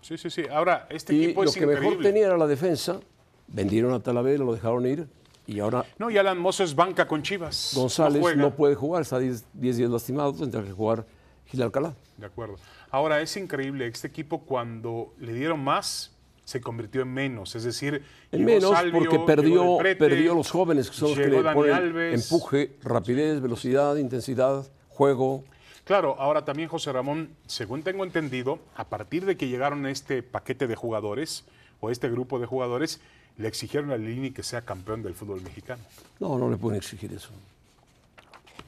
Sí, 0.02 0.18
sí, 0.18 0.30
sí. 0.30 0.44
Ahora, 0.52 0.88
este 0.90 1.14
Y 1.14 1.24
equipo 1.26 1.44
lo 1.44 1.50
es 1.50 1.56
que 1.56 1.64
increíble. 1.64 1.90
mejor 1.90 2.04
tenía 2.04 2.28
era 2.28 2.38
la 2.38 2.48
defensa. 2.48 3.00
Vendieron 3.48 3.94
a 3.94 4.00
Talavera, 4.02 4.44
lo 4.44 4.54
dejaron 4.54 4.86
ir. 4.86 5.08
Y 5.46 5.60
ahora 5.62 5.86
No, 5.98 6.10
y 6.10 6.18
Alan 6.18 6.38
Mozo 6.38 6.64
es 6.64 6.76
banca 6.76 7.08
con 7.08 7.24
Chivas. 7.24 7.72
González 7.76 8.22
juega. 8.22 8.42
no, 8.42 8.54
puede 8.56 8.76
jugar, 8.76 9.02
está 9.04 9.18
10 9.20 9.46
10 9.54 9.78
días 9.78 9.90
lastimado, 9.90 10.34
tendrá 10.34 10.62
que 10.62 10.72
jugar 10.74 11.06
Gil 11.46 11.62
Alcalá. 11.62 11.94
De 12.18 12.26
acuerdo. 12.26 12.56
Ahora, 12.92 13.22
es 13.22 13.36
increíble, 13.38 13.88
este 13.88 14.08
equipo 14.08 14.40
cuando 14.42 15.14
le 15.20 15.34
dieron 15.34 15.64
más, 15.64 16.12
se 16.46 16.62
convirtió 16.62 17.02
en 17.02 17.14
menos. 17.14 17.56
Es 17.56 17.64
decir, 17.64 18.04
En 18.32 18.46
menos 18.46 18.72
Salvio, 18.72 18.94
porque 18.94 19.20
perdió, 19.20 19.78
Prete, 19.78 20.00
perdió 20.00 20.34
los 20.34 20.50
jóvenes, 20.50 20.90
que 20.90 20.96
son 20.96 21.10
los 21.10 21.18
que 21.18 21.28
le 21.28 21.42
ponen 21.42 21.74
Alves. 21.74 22.32
empuje, 22.32 22.78
rapidez, 22.84 23.42
velocidad, 23.42 23.98
intensidad, 23.98 24.66
juego. 24.88 25.44
Claro, 25.84 26.16
ahora 26.20 26.46
también 26.46 26.70
José 26.70 26.92
Ramón, 26.94 27.30
según 27.48 27.84
tengo 27.84 28.04
entendido, 28.06 28.60
a 28.76 28.86
partir 28.86 29.26
de 29.26 29.36
que 29.36 29.48
llegaron 29.48 29.86
este 29.86 30.24
paquete 30.24 30.68
de 30.68 30.76
jugadores 30.76 31.46
o 31.82 31.92
este 31.92 32.10
grupo 32.10 32.40
de 32.40 32.46
jugadores, 32.46 33.02
le 33.38 33.48
exigieron 33.48 33.92
a 33.92 33.98
Lini 33.98 34.32
que 34.32 34.44
sea 34.44 34.62
campeón 34.62 35.04
del 35.04 35.14
fútbol 35.16 35.42
mexicano. 35.42 35.84
No, 36.20 36.38
no 36.38 36.50
le 36.50 36.58
pueden 36.58 36.78
exigir 36.78 37.12
eso. 37.14 37.30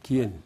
¿Quién? 0.04 0.42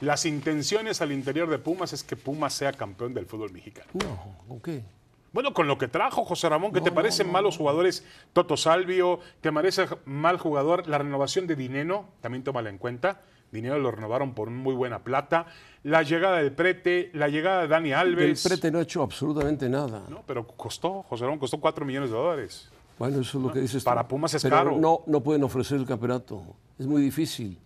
Las 0.00 0.26
intenciones 0.26 1.00
al 1.00 1.12
interior 1.12 1.48
de 1.48 1.58
Pumas 1.58 1.92
es 1.92 2.04
que 2.04 2.16
Pumas 2.16 2.52
sea 2.52 2.72
campeón 2.72 3.14
del 3.14 3.26
fútbol 3.26 3.50
mexicano. 3.52 3.88
No, 3.94 4.36
¿con 4.46 4.60
qué? 4.60 4.82
Bueno, 5.32 5.52
con 5.52 5.66
lo 5.66 5.76
que 5.76 5.88
trajo 5.88 6.24
José 6.24 6.48
Ramón, 6.48 6.72
¿qué 6.72 6.80
te 6.80 6.90
parecen 6.92 7.30
malos 7.30 7.58
jugadores? 7.58 8.04
Toto 8.32 8.56
Salvio, 8.56 9.20
¿te 9.42 9.52
parece 9.52 9.86
mal 10.06 10.38
jugador? 10.38 10.88
La 10.88 10.96
renovación 10.98 11.46
de 11.46 11.56
Dineno, 11.56 12.06
también 12.22 12.42
tómala 12.42 12.70
en 12.70 12.78
cuenta. 12.78 13.20
dinero 13.52 13.78
lo 13.78 13.90
renovaron 13.90 14.32
por 14.32 14.48
muy 14.50 14.74
buena 14.74 15.00
plata. 15.04 15.46
La 15.82 16.02
llegada 16.02 16.38
del 16.38 16.52
Prete, 16.52 17.10
la 17.12 17.28
llegada 17.28 17.62
de 17.62 17.68
Dani 17.68 17.90
El 17.90 17.94
Alves. 17.94 18.44
Prete 18.44 18.70
no 18.70 18.78
ha 18.78 18.82
hecho 18.82 19.02
absolutamente 19.02 19.68
nada. 19.68 20.04
No, 20.08 20.22
pero 20.26 20.46
costó, 20.46 21.02
José 21.02 21.24
Ramón, 21.24 21.38
costó 21.38 21.58
4 21.58 21.84
millones 21.84 22.10
de 22.10 22.16
dólares. 22.16 22.70
Bueno, 22.98 23.20
eso 23.20 23.36
es 23.36 23.44
lo 23.44 23.52
que 23.52 23.60
dices 23.60 23.84
tú. 23.84 23.90
para 23.90 24.08
Pumas 24.08 24.32
es 24.32 24.42
Pero 24.42 24.56
caro. 24.56 24.78
No, 24.78 25.02
no 25.06 25.22
pueden 25.22 25.44
ofrecer 25.44 25.78
el 25.78 25.84
campeonato. 25.84 26.42
Es 26.78 26.86
muy 26.86 27.02
difícil. 27.02 27.58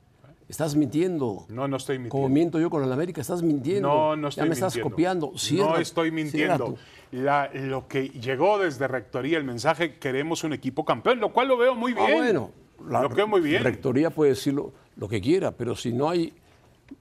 Estás 0.50 0.74
mintiendo. 0.74 1.44
No, 1.48 1.68
no 1.68 1.76
estoy 1.76 1.98
mintiendo. 1.98 2.10
Como 2.12 2.28
miento 2.28 2.58
yo 2.58 2.68
con 2.70 2.82
el 2.82 2.92
América, 2.92 3.20
estás 3.20 3.40
mintiendo. 3.40 3.86
No, 3.88 4.16
no 4.16 4.28
estoy 4.28 4.42
Ya 4.42 4.48
me 4.48 4.54
estás 4.54 4.74
mintiendo. 4.74 4.90
copiando. 4.90 5.32
no 5.58 5.76
estoy 5.78 6.10
mintiendo. 6.10 6.76
La- 7.12 7.48
lo 7.54 7.86
que 7.86 8.08
llegó 8.08 8.58
desde 8.58 8.88
Rectoría, 8.88 9.38
el 9.38 9.44
mensaje, 9.44 9.98
queremos 9.98 10.42
un 10.42 10.52
equipo 10.52 10.84
campeón, 10.84 11.20
lo 11.20 11.32
cual 11.32 11.46
lo 11.48 11.56
veo 11.56 11.76
muy 11.76 11.92
bien. 11.94 12.06
Ah, 12.10 12.14
bueno. 12.16 12.50
La 12.88 13.02
lo 13.02 13.08
veo 13.10 13.28
muy 13.28 13.40
bien. 13.40 13.62
Rectoría 13.62 14.10
puede 14.10 14.30
decir 14.30 14.54
lo, 14.54 14.72
lo 14.96 15.08
que 15.08 15.20
quiera, 15.20 15.52
pero 15.52 15.76
si 15.76 15.92
no 15.92 16.08
hay 16.10 16.32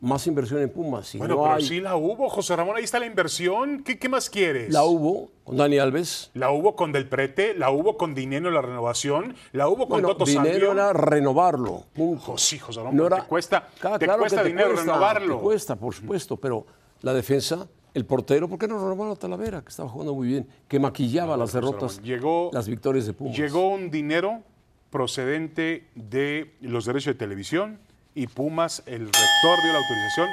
más 0.02 0.26
inversión 0.28 0.62
en 0.62 0.70
Pumas, 0.70 1.08
si 1.08 1.18
Bueno, 1.18 1.36
no 1.36 1.42
pero 1.44 1.56
hay. 1.56 1.66
sí 1.66 1.80
la 1.82 1.96
hubo, 1.96 2.30
José 2.30 2.56
Ramón, 2.56 2.76
ahí 2.78 2.84
está 2.84 3.00
la 3.00 3.06
inversión. 3.06 3.84
¿Qué, 3.84 4.00
qué 4.00 4.08
más 4.10 4.30
quieres? 4.30 4.72
La 4.74 4.84
hubo 4.84 5.32
con 5.44 5.58
Dani 5.58 5.78
Alves. 5.80 6.32
La 6.34 6.52
hubo 6.52 6.76
con 6.76 6.92
Del 6.92 7.08
Prete, 7.10 7.54
la 7.56 7.72
hubo 7.72 7.98
con 7.98 8.14
dinero 8.16 8.48
en 8.50 8.54
la 8.56 8.62
renovación, 8.62 9.36
la 9.52 9.68
hubo 9.68 9.80
con 9.88 10.02
Bueno, 10.02 10.10
Toto 10.10 10.26
dinero 10.26 10.72
era 10.72 10.94
renovarlo. 10.94 11.84
Punto. 11.94 12.34
Oh, 12.34 12.38
sí, 12.38 12.58
José 12.60 12.80
Ramón, 12.82 12.96
pero 12.98 13.16
te 13.16 13.28
cuesta- 13.28 13.68
Claro, 13.80 14.00
te 14.00 14.06
claro 14.06 14.20
cuesta 14.22 14.42
te 14.44 14.48
dinero 14.48 14.70
cuesta, 14.74 14.86
renovarlo. 14.94 15.36
Te 15.38 15.42
cuesta, 15.42 15.76
por 15.76 15.94
supuesto, 15.94 16.38
pero 16.38 16.66
la 17.02 17.14
defensa, 17.14 17.68
el 17.94 18.06
portero, 18.06 18.48
¿por 18.48 18.60
qué 18.60 18.68
no 18.68 18.76
renovaron 18.80 19.14
a 19.14 19.16
Talavera, 19.16 19.62
que 19.62 19.70
estaba 19.70 19.90
jugando 19.90 20.14
muy 20.14 20.28
bien, 20.28 20.48
que 20.68 20.80
maquillaba 20.80 21.36
las 21.36 21.54
derrotas, 21.54 22.02
llegó- 22.02 22.50
las 22.54 22.68
victorias 22.68 23.06
de 23.06 23.14
Pumas? 23.14 23.36
Llegó 23.38 23.70
un 23.70 23.90
dinero 23.92 24.44
procedente 24.90 25.88
de 25.96 26.56
los 26.62 26.86
derechos 26.86 27.14
de 27.14 27.18
televisión 27.20 27.80
y 28.16 28.28
Pumas, 28.28 28.84
el 28.86 29.06
rector 29.06 29.62
dio 29.64 29.74
la 29.74 29.80
autorización, 29.80 30.30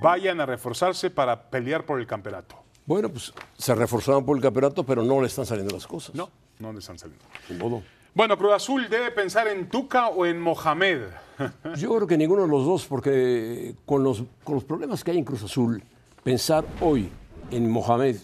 vayan 0.00 0.40
a 0.40 0.46
reforzarse 0.46 1.10
para 1.10 1.50
pelear 1.50 1.84
por 1.84 2.00
el 2.00 2.06
campeonato. 2.06 2.56
Bueno, 2.84 3.08
pues 3.08 3.32
se 3.56 3.74
reforzaban 3.74 4.24
por 4.24 4.36
el 4.36 4.42
campeonato, 4.42 4.84
pero 4.84 5.02
no 5.02 5.20
le 5.20 5.26
están 5.26 5.46
saliendo 5.46 5.74
las 5.74 5.86
cosas. 5.86 6.14
No, 6.14 6.30
no 6.58 6.72
le 6.72 6.78
están 6.78 6.98
saliendo. 6.98 7.24
Ni 7.48 7.56
modo. 7.56 7.82
Bueno, 8.14 8.38
Cruz 8.38 8.54
Azul 8.54 8.88
debe 8.88 9.10
pensar 9.10 9.48
en 9.48 9.68
Tuca 9.68 10.08
o 10.08 10.24
en 10.24 10.40
Mohamed. 10.40 11.02
Yo 11.76 11.94
creo 11.94 12.06
que 12.06 12.16
ninguno 12.16 12.42
de 12.42 12.48
los 12.48 12.64
dos, 12.64 12.86
porque 12.86 13.74
con 13.84 14.02
los, 14.02 14.22
con 14.42 14.54
los 14.54 14.64
problemas 14.64 15.04
que 15.04 15.10
hay 15.10 15.18
en 15.18 15.24
Cruz 15.24 15.42
Azul, 15.42 15.82
pensar 16.22 16.64
hoy 16.80 17.10
en 17.50 17.70
Mohamed 17.70 18.16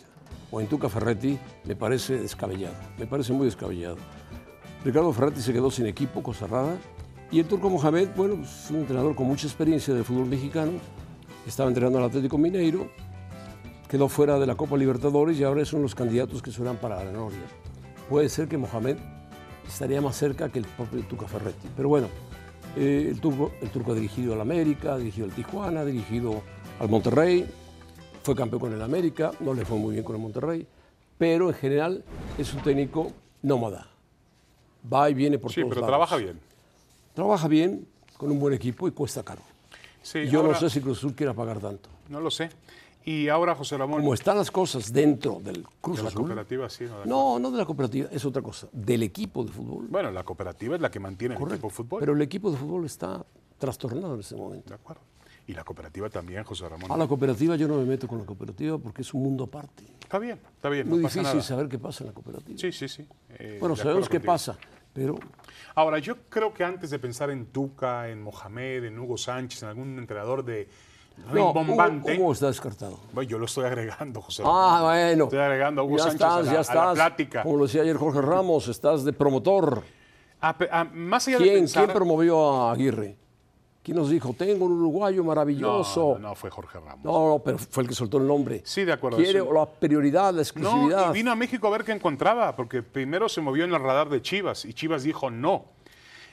o 0.50 0.60
en 0.60 0.66
Tuca 0.66 0.88
Ferretti 0.88 1.38
me 1.64 1.76
parece 1.76 2.18
descabellado, 2.18 2.74
me 2.98 3.06
parece 3.06 3.32
muy 3.32 3.46
descabellado. 3.46 3.96
Ricardo 4.84 5.12
Ferretti 5.12 5.40
se 5.40 5.52
quedó 5.52 5.70
sin 5.70 5.86
equipo, 5.86 6.22
cosa 6.22 6.46
rara, 6.46 6.76
y 7.32 7.40
el 7.40 7.46
turco 7.46 7.70
Mohamed, 7.70 8.10
bueno, 8.14 8.36
pues, 8.36 8.64
es 8.64 8.70
un 8.70 8.76
entrenador 8.80 9.14
con 9.16 9.26
mucha 9.26 9.46
experiencia 9.46 9.94
del 9.94 10.04
fútbol 10.04 10.26
mexicano, 10.26 10.72
estaba 11.46 11.68
entrenando 11.68 11.98
al 11.98 12.04
Atlético 12.04 12.36
Mineiro, 12.38 12.88
quedó 13.88 14.08
fuera 14.08 14.38
de 14.38 14.46
la 14.46 14.54
Copa 14.54 14.76
Libertadores 14.76 15.38
y 15.38 15.44
ahora 15.44 15.64
son 15.64 15.82
los 15.82 15.94
candidatos 15.94 16.42
que 16.42 16.50
suenan 16.50 16.76
para 16.76 17.02
la 17.02 17.10
Noria. 17.10 17.40
Puede 18.08 18.28
ser 18.28 18.48
que 18.48 18.56
Mohamed 18.58 18.96
estaría 19.66 20.00
más 20.00 20.16
cerca 20.16 20.48
que 20.50 20.58
el 20.58 20.66
propio 20.66 21.00
Tuca 21.04 21.26
Ferretti. 21.26 21.68
Pero 21.76 21.88
bueno, 21.88 22.08
eh, 22.76 23.08
el, 23.10 23.20
turco, 23.20 23.52
el 23.60 23.70
turco 23.70 23.92
ha 23.92 23.94
dirigido 23.94 24.34
al 24.34 24.40
América, 24.40 24.94
ha 24.94 24.98
dirigido 24.98 25.26
al 25.26 25.32
Tijuana, 25.32 25.80
ha 25.80 25.84
dirigido 25.84 26.42
al 26.80 26.88
Monterrey, 26.88 27.46
fue 28.22 28.34
campeón 28.34 28.60
con 28.60 28.72
el 28.72 28.82
América, 28.82 29.32
no 29.40 29.54
le 29.54 29.64
fue 29.64 29.78
muy 29.78 29.92
bien 29.94 30.04
con 30.04 30.16
el 30.16 30.22
Monterrey, 30.22 30.66
pero 31.18 31.48
en 31.48 31.54
general 31.54 32.04
es 32.38 32.52
un 32.54 32.62
técnico 32.62 33.10
nómada. 33.42 33.88
Va 34.92 35.08
y 35.10 35.14
viene 35.14 35.38
por 35.38 35.50
Sí, 35.52 35.60
todos 35.60 35.70
pero 35.70 35.80
lados. 35.82 35.90
trabaja 35.90 36.16
bien. 36.16 36.38
Trabaja 37.14 37.48
bien, 37.48 37.86
con 38.16 38.30
un 38.30 38.38
buen 38.40 38.54
equipo 38.54 38.88
y 38.88 38.92
cuesta 38.92 39.22
caro. 39.22 39.42
Sí, 40.02 40.26
Yo 40.28 40.40
ahora- 40.40 40.52
no 40.54 40.58
sé 40.58 40.70
si 40.70 40.80
Cruz 40.80 40.98
Azul 40.98 41.14
quiera 41.14 41.34
pagar 41.34 41.58
tanto. 41.60 41.88
No 42.08 42.20
lo 42.20 42.30
sé. 42.30 42.50
Y 43.04 43.28
ahora, 43.28 43.54
José 43.56 43.76
Ramón, 43.76 44.00
Como 44.00 44.14
están 44.14 44.36
las 44.36 44.50
cosas 44.50 44.92
dentro 44.92 45.40
del 45.42 45.64
Cruz 45.80 45.96
de 45.98 46.02
la 46.04 46.08
Azul. 46.08 46.22
cooperativa, 46.22 46.68
sí. 46.68 46.84
no, 46.84 47.04
No, 47.04 47.38
no 47.38 47.50
de 47.50 47.58
la 47.58 47.64
cooperativa, 47.64 48.08
es 48.12 48.24
otra 48.24 48.42
cosa. 48.42 48.68
Del 48.72 49.02
equipo 49.02 49.44
de 49.44 49.50
fútbol. 49.50 49.86
Bueno, 49.88 50.10
la 50.12 50.22
cooperativa 50.22 50.76
es 50.76 50.80
la 50.80 50.90
que 50.90 51.00
mantiene 51.00 51.34
el 51.34 51.40
equipo 51.42 51.66
de 51.68 51.72
fútbol. 51.74 52.00
Pero 52.00 52.12
el 52.14 52.22
equipo 52.22 52.50
de 52.50 52.56
fútbol 52.56 52.84
está 52.86 53.24
trastornado 53.58 54.14
en 54.14 54.20
este 54.20 54.36
momento. 54.36 54.68
De 54.68 54.74
acuerdo. 54.76 55.02
Y 55.48 55.52
la 55.54 55.64
cooperativa 55.64 56.08
también, 56.08 56.44
José 56.44 56.68
Ramón. 56.68 56.90
A 56.92 56.96
la 56.96 57.08
cooperativa 57.08 57.56
yo 57.56 57.66
no 57.66 57.76
me 57.78 57.84
meto 57.84 58.06
con 58.06 58.18
la 58.18 58.24
cooperativa 58.24 58.78
porque 58.78 59.02
es 59.02 59.12
un 59.12 59.24
mundo 59.24 59.44
aparte. 59.44 59.82
Está 60.00 60.20
bien, 60.20 60.38
está 60.54 60.68
bien, 60.68 60.88
Muy 60.88 60.98
no 60.98 61.02
pasa 61.04 61.18
difícil 61.20 61.38
nada. 61.38 61.48
saber 61.48 61.68
qué 61.68 61.78
pasa 61.80 62.04
en 62.04 62.08
la 62.08 62.14
cooperativa. 62.14 62.56
Sí, 62.58 62.70
sí, 62.70 62.86
sí. 62.88 63.04
eh, 63.30 63.56
bueno, 63.58 63.74
sabemos 63.74 64.08
qué 64.08 64.20
pasa, 64.20 64.56
pero 64.92 65.16
Ahora, 65.74 65.98
yo 65.98 66.16
creo 66.28 66.52
que 66.52 66.64
antes 66.64 66.90
de 66.90 66.98
pensar 66.98 67.30
en 67.30 67.46
Tuca, 67.46 68.08
en 68.10 68.22
Mohamed, 68.22 68.84
en 68.84 68.98
Hugo 68.98 69.16
Sánchez, 69.16 69.62
en 69.62 69.68
algún 69.70 69.98
entrenador 69.98 70.44
de 70.44 70.68
no, 71.32 71.50
Hugo, 71.50 71.60
rimbombante, 71.60 72.18
Hugo 72.18 72.32
está 72.32 72.48
descartado. 72.48 72.98
bueno, 73.14 73.30
yo 73.30 73.38
lo 73.38 73.46
estoy 73.46 73.64
agregando, 73.64 74.20
José. 74.20 74.42
Ah, 74.44 74.80
bueno. 74.84 75.24
Estoy 75.24 75.38
agregando 75.38 75.80
a 75.80 75.84
Hugo 75.84 75.96
ya 75.96 76.02
Sánchez 76.04 76.20
estás, 76.20 76.32
a, 76.32 76.36
la, 76.40 76.44
ya 76.44 76.50
a 76.50 76.54
la 76.54 76.60
estás. 76.60 76.94
plática. 76.94 77.42
Como 77.42 77.56
lo 77.56 77.64
decía 77.64 77.82
ayer 77.82 77.96
Jorge 77.96 78.20
Ramos, 78.20 78.68
estás 78.68 79.04
de 79.04 79.12
promotor. 79.14 79.82
Ah, 80.42 80.58
pe- 80.58 80.68
ah, 80.70 80.84
más 80.92 81.26
allá 81.28 81.38
de 81.38 81.44
¿Quién, 81.44 81.54
pensar... 81.60 81.84
¿Quién 81.84 81.94
promovió 81.94 82.62
a 82.64 82.72
Aguirre? 82.72 83.16
¿Quién 83.82 83.96
nos 83.96 84.10
dijo, 84.10 84.32
tengo 84.38 84.66
un 84.66 84.72
uruguayo 84.72 85.22
no, 85.22 85.24
maravilloso? 85.28 86.14
no, 86.20 86.28
no, 86.28 86.34
fue 86.36 86.50
Jorge 86.50 86.78
Ramos. 86.78 87.04
No, 87.04 87.28
no, 87.30 87.38
pero 87.40 87.58
fue 87.58 87.82
el 87.82 87.88
que 87.88 87.94
soltó 87.96 88.18
el 88.18 88.26
nombre. 88.28 88.62
Sí, 88.64 88.84
de 88.84 88.92
acuerdo, 88.92 89.16
Quiere 89.18 89.40
sí. 89.40 89.46
la 89.52 89.66
prioridad, 89.66 90.26
la 90.26 90.32
No, 90.32 90.40
exclusividad. 90.40 91.10
y 91.10 91.12
vino 91.12 91.32
a 91.32 91.34
México 91.34 91.66
a 91.66 91.70
ver 91.70 91.82
qué 91.84 91.90
encontraba, 91.92 92.54
porque 92.54 92.82
primero 92.82 93.28
se 93.28 93.40
movió 93.40 93.64
en 93.64 93.74
el 93.74 93.80
radar 93.80 94.08
de 94.08 94.22
Chivas 94.22 94.64
y 94.64 94.72
Chivas 94.72 95.02
dijo 95.02 95.30
no, 95.30 95.64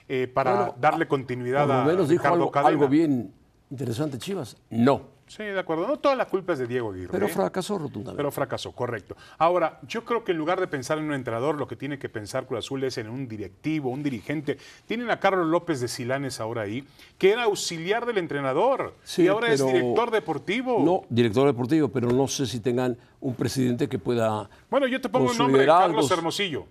eh, 0.07 0.27
para 0.31 0.53
Bueno, 0.55 0.75
darle 0.79 1.07
continuidad 1.07 1.61
Por 1.61 1.69
lo 1.69 1.73
a 1.73 2.07
dijo 2.07 2.27
algo, 2.27 2.51
Cadena. 2.51 2.69
algo 2.69 2.87
bien 2.87 3.33
interesante, 3.71 4.19
Chivas. 4.19 4.55
No, 4.69 5.01
Sí, 5.29 5.43
de 5.43 5.59
acuerdo. 5.59 5.87
No 5.87 5.97
toda 5.99 6.15
la 6.15 6.25
culpa 6.25 6.53
es 6.53 6.59
de 6.59 6.65
Diego 6.65 6.91
Aguirre. 6.91 7.09
pero 7.11 7.27
¿eh? 7.27 7.29
fracasó 7.29 7.77
rotundamente. 7.77 8.17
Pero 8.17 8.31
fracasó, 8.31 8.71
correcto. 8.71 9.15
Ahora, 9.37 9.79
yo 9.87 10.03
creo 10.03 10.23
que 10.23 10.31
en 10.31 10.39
lugar 10.39 10.59
de 10.59 10.65
pensar 10.67 10.97
en 10.97 11.03
un 11.05 11.13
entrenador, 11.13 11.55
lo 11.55 11.67
que 11.67 11.75
tiene 11.75 11.99
que 11.99 12.09
pensar 12.09 12.47
Cruz 12.47 12.65
Azul 12.65 12.83
es 12.83 12.97
en 12.97 13.07
un 13.09 13.27
directivo, 13.27 13.91
un 13.91 14.01
dirigente. 14.01 14.57
Tienen 14.87 15.11
a 15.11 15.19
Carlos 15.19 15.45
López 15.45 15.81
de 15.81 15.87
Silanes 15.87 16.39
ahora 16.39 16.63
ahí, 16.63 16.83
que 17.19 17.31
era 17.31 17.43
auxiliar 17.43 18.07
del 18.07 18.17
entrenador 18.17 18.95
Sí, 19.03 19.23
y 19.23 19.27
ahora 19.27 19.53
es 19.53 19.63
director 19.63 20.09
deportivo. 20.09 20.83
No, 20.83 21.03
director 21.09 21.45
deportivo, 21.45 21.89
pero 21.89 22.09
no 22.09 22.27
sé 22.27 22.47
si 22.47 22.59
tengan 22.59 22.97
un 23.21 23.35
presidente 23.35 23.87
que 23.87 23.99
pueda. 23.99 24.49
Bueno, 24.67 24.87
yo 24.87 24.99
te 24.99 25.09
pongo 25.09 25.31
el 25.31 25.37
nombre 25.37 25.61
de 25.61 25.67
Carlos. 25.67 26.09
Hermosillo. 26.09 26.65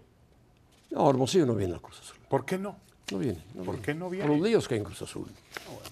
No, 0.90 1.08
Hermosillo 1.08 1.46
no 1.46 1.54
viene 1.54 1.76
a 1.76 1.78
Cruz 1.78 2.00
Azul. 2.00 2.16
¿Por 2.28 2.44
qué 2.44 2.58
no? 2.58 2.76
No 3.12 3.18
viene. 3.18 3.38
no 3.54 3.62
¿Por 3.62 3.74
viene. 3.76 3.82
qué 3.86 3.94
no 3.94 4.10
viene? 4.10 4.26
Por 4.26 4.36
los 4.36 4.44
líos 4.46 4.66
que 4.66 4.74
hay 4.74 4.78
en 4.78 4.84
Cruz 4.84 5.00
Azul. 5.02 5.28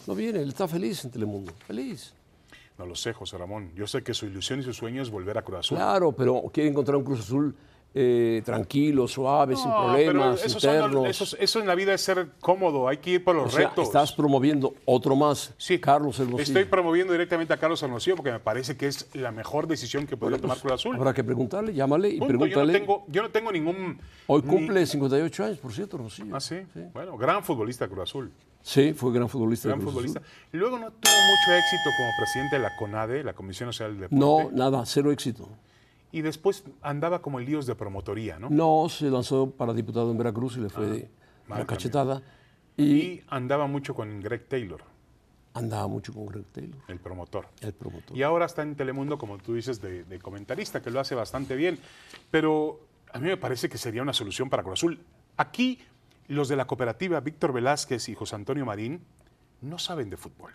No 0.07 0.15
viene, 0.15 0.41
él 0.41 0.49
está 0.49 0.67
feliz 0.67 1.05
en 1.05 1.13
Telemundo. 1.13 1.53
Feliz. 1.67 2.13
No 2.79 2.85
lo 2.87 2.95
sé, 2.95 3.13
José 3.13 3.39
Ramón. 3.39 3.73
Yo 3.75 3.87
sé 3.87 4.03
que 4.03 4.13
su 4.15 4.27
ilusión 4.27 4.61
y 4.61 4.63
su 4.63 4.73
sueño 4.75 5.01
es 5.03 5.11
volver 5.11 5.39
a 5.39 5.43
Cruz 5.43 5.61
Azul. 5.61 5.79
Claro, 5.79 6.13
pero 6.13 6.43
quiere 6.53 6.69
encontrar 6.69 6.97
un 6.97 7.05
Cruz 7.05 7.21
Azul 7.21 7.55
eh, 7.99 8.43
tranquilo, 8.45 9.09
suave, 9.09 9.57
sin 9.57 9.71
pero 9.71 9.85
problemas, 9.87 10.41
son- 10.41 10.51
internos. 10.53 11.07
eso- 11.09 11.37
eso 11.41 11.61
en 11.61 11.67
la 11.67 11.75
vida 11.75 11.95
es 11.95 12.03
ser 12.03 12.29
cómodo, 12.41 12.89
hay 12.89 12.99
que 12.99 13.13
ir 13.13 13.25
por 13.25 13.35
los 13.35 13.47
o 13.47 13.57
sea, 13.57 13.69
retos. 13.71 13.87
estás 13.87 14.13
promoviendo 14.13 14.75
otro 14.85 15.17
más, 15.17 15.55
Sí, 15.57 15.79
Carlos 15.81 16.21
Hermosillo. 16.21 16.43
Estoy 16.43 16.67
promoviendo 16.67 17.15
directamente 17.15 17.55
a 17.55 17.57
Carlos 17.57 17.83
Hermosillo 17.83 18.17
porque 18.17 18.33
me 18.33 18.41
parece 18.41 18.77
que 18.77 18.89
es 18.89 19.09
la 19.15 19.31
mejor 19.33 19.67
decisión 19.67 20.07
que 20.07 20.15
podría 20.19 20.39
tomar 20.39 20.59
Cruz 20.59 20.75
Azul. 20.75 20.95
Habrá 20.97 21.15
que 21.15 21.25
preguntarle, 21.25 21.73
llámale 21.73 22.11
y 22.11 22.19
Punto. 22.19 22.35
Yo, 22.35 22.39
no 22.39 22.39
pregúntale. 22.45 22.79
tengo, 22.79 23.05
yo 23.09 23.23
no 23.23 23.31
tengo 23.31 23.51
ningún... 23.51 23.99
Hoy 24.27 24.43
ni- 24.45 24.49
cumple 24.51 24.85
58 24.85 25.45
años, 25.47 25.59
por 25.59 25.73
cierto, 25.73 25.97
Hermosillo. 25.97 26.37
Ah, 26.37 26.41
sí. 26.41 26.57
Bueno, 26.93 27.17
gran 27.17 27.43
futbolista 27.43 27.89
Cruz 27.89 28.03
Azul. 28.03 28.31
Sí, 28.67 28.95
fue 28.95 29.13
gran 29.13 29.29
futbolista. 29.29 29.69
Gran 29.69 29.81
futbolista. 29.81 30.21
Luego 30.51 30.77
no 30.77 30.91
tuvo 30.91 31.13
mucho 31.13 31.53
éxito 31.57 31.91
como 31.97 32.11
presidente 32.19 32.57
de 32.57 32.63
la 32.63 32.77
CONADE, 32.77 33.23
la 33.23 33.33
Comisión 33.33 33.69
Nacional 33.69 33.93
del 33.93 34.11
Deporte. 34.11 34.17
No, 34.17 34.51
nada, 34.51 34.85
cero 34.87 35.13
éxito. 35.13 35.49
Y 36.11 36.23
después 36.23 36.65
andaba 36.83 37.23
como 37.23 37.39
en 37.39 37.47
líos 37.47 37.67
de 37.67 37.77
promotoría, 37.77 38.41
¿no? 38.41 38.51
No, 38.51 38.89
se 38.89 39.09
lanzó 39.09 39.53
para 39.53 39.73
diputado 39.73 40.11
en 40.11 40.19
Veracruz 40.19 40.57
y 40.57 40.61
le 40.63 40.69
fue 40.69 40.87
la 41.49 41.49
también. 41.49 41.67
cachetada. 41.69 42.23
Y, 42.77 42.85
Y 42.85 43.23
andaba 43.29 43.69
mucho 43.69 43.95
con 43.95 44.21
Greg 44.21 44.49
Taylor, 44.49 44.83
andaba 45.55 45.87
mucho 45.87 46.13
con 46.13 46.27
Greg 46.27 46.47
Taylor, 46.47 46.81
el 46.89 46.99
promotor. 46.99 47.47
el 47.61 47.73
promotor. 47.73 48.17
Y 48.17 48.25
ahora 48.25 48.47
está 48.47 48.63
en 48.63 48.75
Telemundo, 48.75 49.17
como 49.17 49.39
tú 49.39 49.55
dices, 49.55 49.81
de, 49.81 50.03
de 50.03 50.19
comentarista, 50.19 50.83
que 50.83 50.91
lo 50.91 50.99
hace 50.99 51.15
bastante 51.15 51.55
bien. 51.55 51.79
Pero 52.33 52.81
a 53.13 53.21
mí 53.21 53.29
me 53.29 53.37
parece 53.37 53.69
que 53.69 53.79
sería 53.79 54.03
una 54.03 54.13
solución 54.13 54.51
para 54.51 54.65
Cruz 54.65 54.81
Azul. 54.81 54.99
Aquí, 55.37 55.79
los 56.29 56.49
de 56.49 56.57
la 56.57 56.67
cooperativa, 56.67 57.21
Víctor 57.21 57.53
Velázquez 57.53 58.09
y 58.09 58.15
José 58.15 58.35
Antonio 58.37 58.65
Marín, 58.65 59.01
no 59.63 59.79
saben 59.79 60.11
de 60.11 60.17
fútbol. 60.17 60.53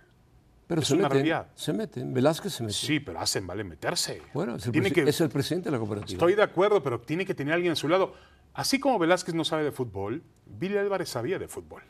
Pero 0.67 0.81
es 0.81 0.87
se 0.87 0.93
una 0.93 1.03
meten, 1.03 1.13
realidad. 1.17 1.47
se 1.55 1.73
meten. 1.73 2.13
Velázquez 2.13 2.53
se 2.53 2.63
mete. 2.63 2.73
Sí, 2.73 2.99
pero 3.01 3.19
hacen, 3.19 3.45
vale 3.45 3.63
meterse. 3.63 4.21
Bueno, 4.33 4.55
es 4.55 4.65
el, 4.65 4.71
tiene 4.71 4.91
que, 4.91 5.01
es 5.03 5.19
el 5.19 5.29
presidente 5.29 5.67
de 5.69 5.71
la 5.73 5.79
cooperativa. 5.79 6.13
Estoy 6.13 6.33
de 6.35 6.43
acuerdo, 6.43 6.81
pero 6.81 6.99
tiene 7.01 7.25
que 7.25 7.33
tener 7.35 7.53
alguien 7.53 7.73
a 7.73 7.75
su 7.75 7.89
lado. 7.89 8.13
Así 8.53 8.79
como 8.79 8.97
Velázquez 8.97 9.35
no 9.35 9.43
sabe 9.43 9.63
de 9.65 9.71
fútbol, 9.71 10.23
Billy 10.45 10.77
Álvarez 10.77 11.09
sabía 11.09 11.37
de 11.39 11.47
fútbol. 11.47 11.81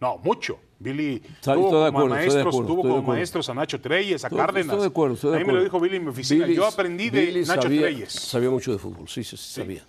No, 0.00 0.18
mucho. 0.18 0.58
Billy 0.80 1.20
tuvo 1.20 1.30
estoy 1.34 1.54
de 1.56 1.62
como 1.62 1.86
acuerdo, 1.86 2.08
de 2.08 2.10
maestros, 2.14 2.46
acuerdo, 2.46 2.66
tuvo 2.66 2.82
de 2.82 2.88
como 2.88 3.02
maestros 3.02 3.48
a 3.48 3.54
Nacho 3.54 3.80
Treyes, 3.80 4.24
a 4.24 4.26
Estoy- 4.26 4.36
Cárdenas. 4.38 4.66
Estoy 4.66 4.80
de 4.80 4.86
acuerdo, 4.86 5.14
estoy 5.14 5.30
de 5.30 5.36
a 5.36 5.40
mí 5.40 5.46
me 5.46 5.52
lo 5.52 5.62
dijo 5.62 5.78
Billy 5.78 5.96
en 5.96 6.02
mi 6.04 6.10
oficina. 6.10 6.44
Billy- 6.46 6.56
Yo 6.56 6.66
aprendí 6.66 7.10
de 7.10 7.20
Billy 7.26 7.44
Nacho 7.44 7.62
sabía, 7.62 7.80
Treyes. 7.82 8.12
Sabía 8.12 8.50
mucho 8.50 8.72
de 8.72 8.78
fútbol, 8.78 9.08
sí, 9.08 9.22
sí, 9.22 9.36
sí, 9.36 9.60
sabía. 9.60 9.84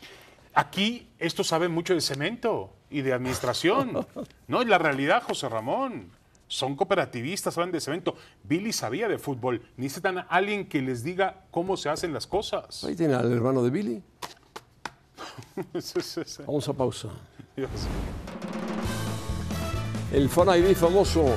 Aquí 0.53 1.09
estos 1.19 1.47
saben 1.47 1.71
mucho 1.71 1.93
de 1.93 2.01
cemento 2.01 2.73
y 2.89 3.01
de 3.01 3.13
administración. 3.13 4.05
no, 4.47 4.61
es 4.61 4.67
la 4.67 4.77
realidad, 4.77 5.23
José 5.23 5.49
Ramón. 5.49 6.11
son 6.47 6.75
cooperativistas, 6.75 7.55
saben 7.55 7.71
de 7.71 7.81
cemento. 7.81 8.15
Billy 8.43 8.71
sabía 8.71 9.07
de 9.07 9.17
fútbol. 9.17 9.61
Necesitan 9.77 10.19
a 10.19 10.21
alguien 10.21 10.67
que 10.67 10.81
les 10.81 11.03
diga 11.03 11.45
cómo 11.49 11.77
se 11.77 11.89
hacen 11.89 12.13
las 12.13 12.27
cosas. 12.27 12.83
Ahí 12.83 12.95
tiene 12.95 13.15
al 13.15 13.31
hermano 13.31 13.63
de 13.63 13.69
Billy. 13.71 14.03
Vamos 16.45 16.67
a 16.67 16.73
pausa. 16.73 17.09
El 20.11 20.29
Fan 20.29 20.49
ID 20.59 20.75
famoso 20.75 21.35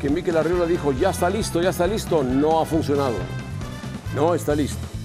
que 0.00 0.10
Miquel 0.10 0.36
Arriola 0.36 0.66
dijo, 0.66 0.92
ya 0.92 1.10
está 1.10 1.30
listo, 1.30 1.62
ya 1.62 1.70
está 1.70 1.86
listo, 1.86 2.22
no 2.22 2.60
ha 2.60 2.66
funcionado. 2.66 3.16
No 4.14 4.34
está 4.34 4.54
listo. 4.54 4.97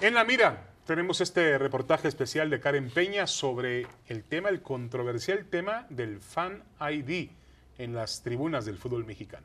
En 0.00 0.14
la 0.14 0.22
mira, 0.22 0.68
tenemos 0.86 1.20
este 1.20 1.58
reportaje 1.58 2.06
especial 2.06 2.50
de 2.50 2.60
Karen 2.60 2.88
Peña 2.88 3.26
sobre 3.26 3.88
el 4.06 4.22
tema, 4.22 4.48
el 4.48 4.62
controversial 4.62 5.44
tema 5.46 5.88
del 5.90 6.20
Fan 6.20 6.62
ID 6.80 7.30
en 7.78 7.94
las 7.96 8.22
tribunas 8.22 8.64
del 8.64 8.78
fútbol 8.78 9.04
mexicano. 9.04 9.44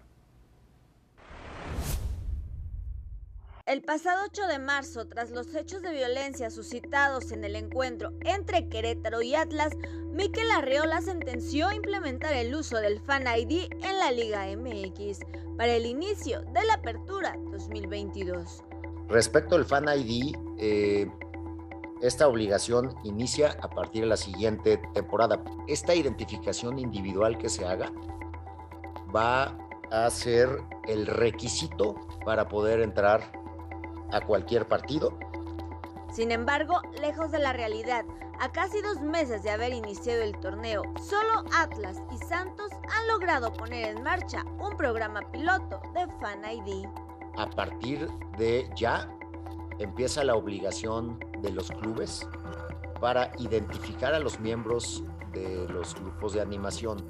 El 3.65 3.81
pasado 3.81 4.25
8 4.27 4.45
de 4.45 4.59
marzo, 4.59 5.07
tras 5.07 5.31
los 5.31 5.55
hechos 5.55 5.81
de 5.81 5.91
violencia 5.91 6.51
suscitados 6.51 7.31
en 7.31 7.43
el 7.45 7.55
encuentro 7.55 8.11
entre 8.21 8.69
Querétaro 8.69 9.23
y 9.23 9.33
Atlas, 9.33 9.73
Miquel 10.11 10.51
Arreola 10.51 11.01
sentenció 11.01 11.71
implementar 11.71 12.33
el 12.33 12.53
uso 12.53 12.77
del 12.77 12.99
Fan 12.99 13.23
ID 13.23 13.71
en 13.71 13.97
la 13.97 14.11
Liga 14.11 14.45
MX 14.55 15.21
para 15.57 15.73
el 15.73 15.87
inicio 15.87 16.41
de 16.41 16.63
la 16.65 16.75
apertura 16.75 17.35
2022. 17.51 18.63
Respecto 19.07 19.55
al 19.55 19.65
Fan 19.65 19.85
ID, 19.87 20.35
eh, 20.57 21.09
esta 22.01 22.27
obligación 22.27 22.95
inicia 23.03 23.57
a 23.61 23.69
partir 23.69 24.01
de 24.01 24.09
la 24.09 24.17
siguiente 24.17 24.77
temporada. 24.93 25.43
Esta 25.67 25.95
identificación 25.95 26.79
individual 26.79 27.37
que 27.37 27.49
se 27.49 27.65
haga 27.65 27.91
va 29.15 29.57
a 29.91 30.09
ser 30.09 30.49
el 30.87 31.05
requisito 31.05 31.95
para 32.25 32.47
poder 32.49 32.81
entrar 32.81 33.21
a 34.11 34.21
cualquier 34.21 34.67
partido. 34.67 35.17
Sin 36.11 36.31
embargo, 36.31 36.81
lejos 36.99 37.31
de 37.31 37.39
la 37.39 37.53
realidad, 37.53 38.05
a 38.39 38.51
casi 38.51 38.81
dos 38.81 38.99
meses 39.01 39.43
de 39.43 39.51
haber 39.51 39.73
iniciado 39.73 40.21
el 40.21 40.37
torneo, 40.39 40.83
solo 41.01 41.45
Atlas 41.57 42.01
y 42.11 42.17
Santos 42.17 42.71
han 42.71 43.07
logrado 43.07 43.53
poner 43.53 43.95
en 43.95 44.03
marcha 44.03 44.43
un 44.59 44.75
programa 44.75 45.21
piloto 45.31 45.81
de 45.93 46.07
Fan 46.19 46.43
ID. 46.51 46.87
A 47.37 47.49
partir 47.49 48.07
de 48.37 48.69
ya 48.75 49.09
empieza 49.79 50.23
la 50.23 50.35
obligación 50.35 51.19
de 51.41 51.51
los 51.51 51.71
clubes 51.71 52.27
para 52.99 53.31
identificar 53.39 54.13
a 54.13 54.19
los 54.19 54.39
miembros 54.39 55.03
de 55.33 55.67
los 55.67 55.95
grupos 55.95 56.33
de 56.33 56.41
animación. 56.41 57.03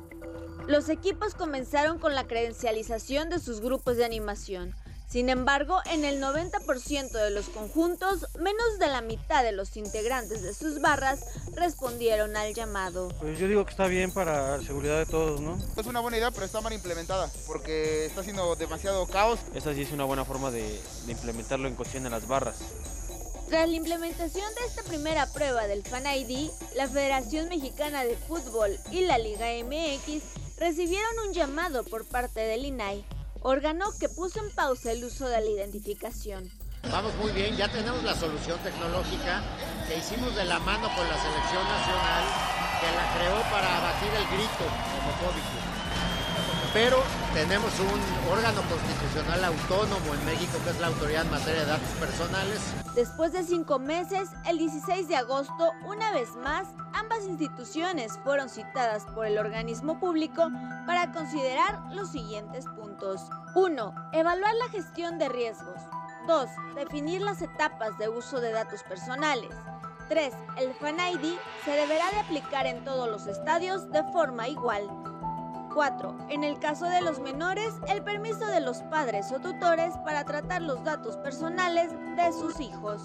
Los 0.67 0.87
equipos 0.87 1.35
comenzaron 1.35 1.99
con 1.99 2.15
la 2.15 2.25
credencialización 2.25 3.29
de 3.29 3.39
sus 3.39 3.59
grupos 3.59 3.97
de 3.97 4.05
animación. 4.05 4.73
Sin 5.13 5.29
embargo, 5.29 5.77
en 5.91 6.05
el 6.05 6.19
90% 6.19 7.11
de 7.11 7.29
los 7.29 7.47
conjuntos, 7.49 8.25
menos 8.39 8.79
de 8.79 8.87
la 8.87 9.01
mitad 9.01 9.43
de 9.43 9.51
los 9.51 9.77
integrantes 9.77 10.41
de 10.41 10.55
sus 10.55 10.81
barras 10.81 11.19
respondieron 11.53 12.35
al 12.35 12.55
llamado. 12.55 13.09
Pues 13.19 13.37
yo 13.37 13.47
digo 13.47 13.63
que 13.63 13.69
está 13.69 13.85
bien 13.85 14.11
para 14.11 14.57
la 14.57 14.63
seguridad 14.63 14.97
de 14.97 15.05
todos, 15.05 15.39
¿no? 15.39 15.59
Es 15.77 15.85
una 15.85 15.99
buena 15.99 16.17
idea, 16.17 16.31
pero 16.31 16.47
está 16.47 16.61
mal 16.61 16.73
implementada, 16.73 17.29
porque 17.45 18.07
está 18.07 18.21
haciendo 18.21 18.55
demasiado 18.55 19.05
caos. 19.05 19.39
Esa 19.53 19.75
sí 19.75 19.83
es 19.83 19.91
una 19.91 20.05
buena 20.05 20.25
forma 20.25 20.49
de, 20.49 20.81
de 21.05 21.11
implementarlo 21.11 21.67
en 21.67 21.75
cuestión 21.75 22.01
de 22.01 22.09
las 22.09 22.27
barras. 22.27 22.55
Tras 23.49 23.69
la 23.69 23.75
implementación 23.75 24.51
de 24.55 24.65
esta 24.65 24.81
primera 24.81 25.31
prueba 25.31 25.67
del 25.67 25.83
Fan 25.83 26.07
ID, 26.07 26.49
la 26.75 26.87
Federación 26.87 27.49
Mexicana 27.49 28.03
de 28.03 28.17
Fútbol 28.17 28.79
y 28.89 29.01
la 29.01 29.19
Liga 29.19 29.45
MX 29.63 30.23
recibieron 30.57 31.19
un 31.27 31.33
llamado 31.33 31.83
por 31.83 32.03
parte 32.03 32.39
del 32.39 32.65
INAI 32.65 33.05
órgano 33.43 33.85
que 33.99 34.09
puso 34.09 34.39
en 34.39 34.49
pausa 34.51 34.91
el 34.91 35.03
uso 35.03 35.27
de 35.27 35.39
la 35.39 35.49
identificación. 35.49 36.49
Vamos 36.91 37.13
muy 37.15 37.31
bien, 37.31 37.55
ya 37.55 37.71
tenemos 37.71 38.03
la 38.03 38.15
solución 38.15 38.59
tecnológica 38.59 39.41
que 39.87 39.97
hicimos 39.97 40.35
de 40.35 40.45
la 40.45 40.59
mano 40.59 40.89
con 40.95 41.07
la 41.07 41.21
selección 41.21 41.63
nacional 41.63 42.23
que 42.79 42.87
la 42.91 43.13
creó 43.15 43.41
para 43.51 43.77
abatir 43.77 44.09
el 44.09 44.25
grito 44.27 44.65
homofóbico 44.99 45.73
pero 46.73 46.97
tenemos 47.35 47.71
un 47.79 48.31
órgano 48.31 48.61
constitucional 48.63 49.43
autónomo 49.43 50.13
en 50.15 50.25
México 50.25 50.57
que 50.63 50.71
es 50.71 50.79
la 50.79 50.87
Autoridad 50.87 51.23
en 51.23 51.31
Materia 51.31 51.61
de 51.61 51.67
Datos 51.67 51.89
Personales. 51.99 52.59
Después 52.95 53.31
de 53.31 53.43
cinco 53.43 53.77
meses, 53.77 54.29
el 54.47 54.57
16 54.57 55.07
de 55.07 55.15
agosto, 55.15 55.71
una 55.85 56.11
vez 56.11 56.29
más, 56.43 56.67
ambas 57.03 57.25
instituciones 57.25 58.17
fueron 58.23 58.49
citadas 58.49 59.05
por 59.13 59.25
el 59.25 59.37
organismo 59.37 59.99
público 59.99 60.49
para 60.85 61.11
considerar 61.11 61.81
los 61.91 62.11
siguientes 62.11 62.65
puntos. 62.65 63.29
1. 63.55 63.93
Evaluar 64.13 64.53
la 64.55 64.69
gestión 64.69 65.19
de 65.19 65.27
riesgos. 65.27 65.81
2. 66.27 66.49
Definir 66.75 67.21
las 67.21 67.41
etapas 67.41 67.97
de 67.97 68.07
uso 68.07 68.39
de 68.39 68.51
datos 68.51 68.83
personales. 68.83 69.53
3. 70.07 70.33
El 70.57 70.73
Fan 70.75 70.95
ID 70.95 71.33
se 71.65 71.71
deberá 71.71 72.09
de 72.11 72.19
aplicar 72.19 72.67
en 72.67 72.83
todos 72.85 73.09
los 73.09 73.27
estadios 73.27 73.91
de 73.91 74.03
forma 74.05 74.47
igual. 74.47 74.89
4. 75.73 76.27
En 76.29 76.43
el 76.45 76.57
caso 76.59 76.85
de 76.85 77.01
los 77.01 77.19
menores, 77.19 77.73
el 77.87 78.01
permiso 78.03 78.45
de 78.47 78.61
los 78.61 78.81
padres 78.83 79.31
o 79.31 79.39
tutores 79.39 79.97
para 80.05 80.23
tratar 80.23 80.61
los 80.61 80.83
datos 80.83 81.17
personales 81.17 81.91
de 82.15 82.31
sus 82.31 82.59
hijos. 82.61 83.01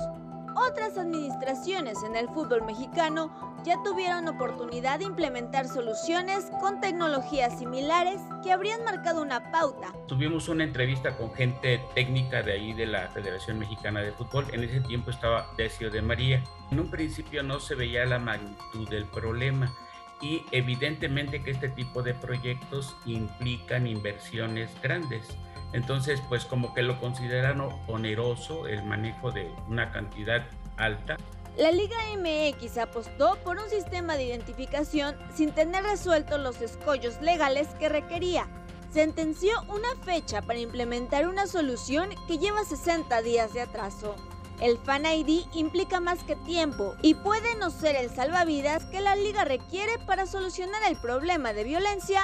Otras 0.54 0.98
administraciones 0.98 2.02
en 2.02 2.16
el 2.16 2.28
fútbol 2.28 2.64
mexicano 2.64 3.30
ya 3.64 3.82
tuvieron 3.82 4.28
oportunidad 4.28 4.98
de 4.98 5.06
implementar 5.06 5.66
soluciones 5.66 6.50
con 6.60 6.80
tecnologías 6.80 7.58
similares 7.58 8.20
que 8.42 8.52
habrían 8.52 8.84
marcado 8.84 9.22
una 9.22 9.50
pauta. 9.50 9.92
Tuvimos 10.06 10.48
una 10.48 10.64
entrevista 10.64 11.16
con 11.16 11.32
gente 11.34 11.80
técnica 11.94 12.42
de 12.42 12.52
ahí 12.52 12.72
de 12.72 12.86
la 12.86 13.08
Federación 13.08 13.58
Mexicana 13.58 14.00
de 14.00 14.12
Fútbol. 14.12 14.46
En 14.52 14.64
ese 14.64 14.80
tiempo 14.80 15.10
estaba 15.10 15.46
Decio 15.56 15.90
de 15.90 16.02
María. 16.02 16.42
En 16.70 16.80
un 16.80 16.90
principio 16.90 17.42
no 17.42 17.60
se 17.60 17.74
veía 17.74 18.04
la 18.06 18.18
magnitud 18.18 18.88
del 18.88 19.04
problema 19.06 19.72
y 20.20 20.44
evidentemente 20.50 21.42
que 21.42 21.50
este 21.50 21.68
tipo 21.68 22.02
de 22.02 22.14
proyectos 22.14 22.96
implican 23.06 23.86
inversiones 23.86 24.70
grandes. 24.82 25.36
Entonces, 25.72 26.22
pues 26.28 26.44
como 26.44 26.74
que 26.74 26.82
lo 26.82 26.98
consideran 26.98 27.60
oneroso 27.86 28.66
el 28.66 28.82
manejo 28.84 29.30
de 29.30 29.52
una 29.68 29.92
cantidad 29.92 30.46
alta. 30.76 31.16
La 31.58 31.72
Liga 31.72 31.96
MX 32.16 32.78
apostó 32.78 33.36
por 33.42 33.58
un 33.58 33.68
sistema 33.68 34.16
de 34.16 34.26
identificación 34.26 35.16
sin 35.34 35.50
tener 35.50 35.82
resueltos 35.82 36.38
los 36.38 36.60
escollos 36.60 37.20
legales 37.20 37.66
que 37.80 37.88
requería. 37.88 38.46
Sentenció 38.92 39.50
una 39.68 39.88
fecha 40.04 40.40
para 40.40 40.60
implementar 40.60 41.26
una 41.26 41.48
solución 41.48 42.10
que 42.28 42.38
lleva 42.38 42.64
60 42.64 43.22
días 43.22 43.52
de 43.54 43.62
atraso. 43.62 44.14
El 44.60 44.78
Fan 44.78 45.04
ID 45.04 45.46
implica 45.52 45.98
más 45.98 46.22
que 46.22 46.36
tiempo 46.36 46.94
y 47.02 47.14
puede 47.14 47.56
no 47.56 47.70
ser 47.70 47.96
el 47.96 48.10
salvavidas 48.10 48.84
que 48.84 49.00
la 49.00 49.16
liga 49.16 49.44
requiere 49.44 49.98
para 50.06 50.26
solucionar 50.26 50.82
el 50.88 50.96
problema 51.00 51.52
de 51.54 51.64
violencia 51.64 52.20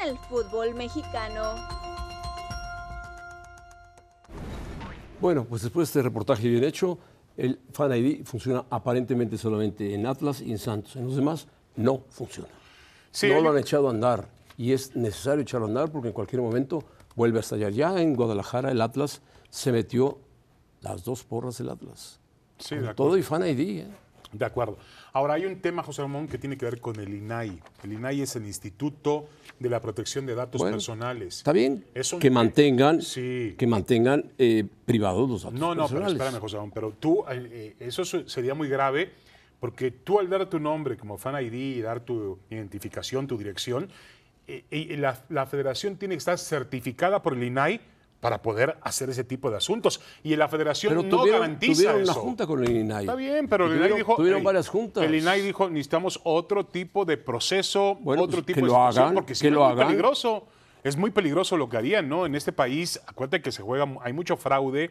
en 0.00 0.08
el 0.08 0.16
fútbol 0.28 0.76
mexicano. 0.76 1.56
Bueno, 5.20 5.44
pues 5.44 5.62
después 5.62 5.88
de 5.88 5.90
este 5.90 6.02
reportaje 6.02 6.46
bien 6.46 6.62
hecho, 6.62 7.00
el 7.36 7.58
Fan 7.72 7.94
ID 7.94 8.24
funciona 8.24 8.64
aparentemente 8.70 9.36
solamente 9.36 9.94
en 9.94 10.06
Atlas 10.06 10.40
y 10.40 10.50
en 10.52 10.58
Santos. 10.58 10.96
En 10.96 11.06
los 11.06 11.16
demás 11.16 11.46
no 11.76 12.02
funciona. 12.08 12.48
no 13.22 13.40
lo 13.40 13.50
han 13.50 13.58
echado 13.58 13.88
a 13.88 13.90
andar 13.90 14.28
y 14.56 14.72
es 14.72 14.96
necesario 14.96 15.42
echarlo 15.42 15.66
a 15.66 15.68
andar 15.68 15.90
porque 15.90 16.08
en 16.08 16.14
cualquier 16.14 16.42
momento 16.42 16.82
vuelve 17.14 17.38
a 17.38 17.40
estallar. 17.40 17.72
Ya 17.72 18.00
en 18.00 18.14
Guadalajara 18.14 18.70
el 18.70 18.80
Atlas 18.80 19.20
se 19.50 19.72
metió 19.72 20.18
las 20.80 21.04
dos 21.04 21.24
porras 21.24 21.58
del 21.58 21.70
Atlas. 21.70 22.20
Sí, 22.58 22.76
de. 22.76 22.94
Todo 22.94 23.16
y 23.18 23.22
Fan 23.22 23.46
ID. 23.46 23.80
¿eh? 23.80 23.86
De 24.38 24.44
acuerdo. 24.44 24.78
Ahora, 25.12 25.34
hay 25.34 25.46
un 25.46 25.60
tema, 25.60 25.82
José 25.82 26.02
Ramón, 26.02 26.28
que 26.28 26.38
tiene 26.38 26.56
que 26.56 26.64
ver 26.66 26.80
con 26.80 26.98
el 27.00 27.12
INAI. 27.12 27.58
El 27.82 27.92
INAI 27.92 28.22
es 28.22 28.36
el 28.36 28.46
Instituto 28.46 29.28
de 29.58 29.70
la 29.70 29.80
Protección 29.80 30.26
de 30.26 30.34
Datos 30.34 30.62
Personales. 30.62 31.38
Está 31.38 31.52
bien 31.52 31.84
que 32.20 32.30
mantengan, 32.30 33.00
que 33.00 33.66
mantengan 33.66 34.32
eh, 34.38 34.64
privados 34.84 35.28
los 35.28 35.42
datos 35.44 35.58
no, 35.58 35.74
no, 35.74 35.82
personales. 35.82 36.12
Pero 36.14 36.24
espérame, 36.24 36.40
José 36.40 36.56
Ramón, 36.56 36.72
pero 36.72 36.92
tú, 36.92 37.24
eh, 37.30 37.76
eso 37.80 38.04
sería 38.04 38.54
muy 38.54 38.68
grave 38.68 39.12
porque 39.58 39.90
tú 39.90 40.18
al 40.18 40.28
dar 40.28 40.48
tu 40.50 40.60
nombre 40.60 40.96
como 40.96 41.16
Fan 41.16 41.42
ID 41.42 41.54
y 41.54 41.80
dar 41.80 42.00
tu 42.00 42.38
identificación, 42.50 43.26
tu 43.26 43.38
dirección, 43.38 43.88
la, 44.70 45.24
la 45.30 45.46
federación 45.46 45.96
tiene 45.96 46.14
que 46.14 46.18
estar 46.18 46.38
certificada 46.38 47.22
por 47.22 47.32
el 47.32 47.42
INAI 47.42 47.80
para 48.26 48.42
poder 48.42 48.76
hacer 48.80 49.08
ese 49.08 49.22
tipo 49.22 49.52
de 49.52 49.56
asuntos. 49.58 50.00
Y 50.24 50.34
la 50.34 50.48
federación 50.48 50.96
no 50.96 51.04
tuvieron, 51.04 51.42
garantiza 51.42 51.74
tuvieron 51.74 52.02
eso. 52.02 52.10
una 52.10 52.20
junta 52.20 52.44
con 52.44 52.64
el 52.64 52.76
INAI. 52.76 53.04
Está 53.04 53.14
bien, 53.14 53.46
pero 53.46 53.66
el 53.66 53.76
INAI 53.76 53.92
dijo... 53.94 54.16
Tuvieron 54.16 54.42
varias 54.42 54.66
juntas. 54.68 55.04
El 55.04 55.14
INAI 55.14 55.42
dijo, 55.42 55.70
necesitamos 55.70 56.18
otro 56.24 56.66
tipo 56.66 57.04
de 57.04 57.18
proceso, 57.18 58.00
otro 58.04 58.26
pues, 58.26 58.46
tipo 58.46 58.54
que 58.56 58.60
de 58.62 58.66
lo 58.66 58.82
hagan, 58.84 59.14
porque 59.14 59.36
si 59.36 59.44
que 59.44 59.50
no 59.52 59.58
lo 59.58 59.62
es 59.62 59.66
muy 59.68 59.74
hagan. 59.76 59.86
peligroso. 59.86 60.44
Es 60.82 60.96
muy 60.96 61.12
peligroso 61.12 61.56
lo 61.56 61.68
que 61.68 61.76
harían, 61.76 62.08
¿no? 62.08 62.26
En 62.26 62.34
este 62.34 62.50
país, 62.50 63.00
acuérdate 63.06 63.40
que 63.42 63.52
se 63.52 63.62
juega, 63.62 63.86
hay 64.02 64.12
mucho 64.12 64.36
fraude 64.36 64.90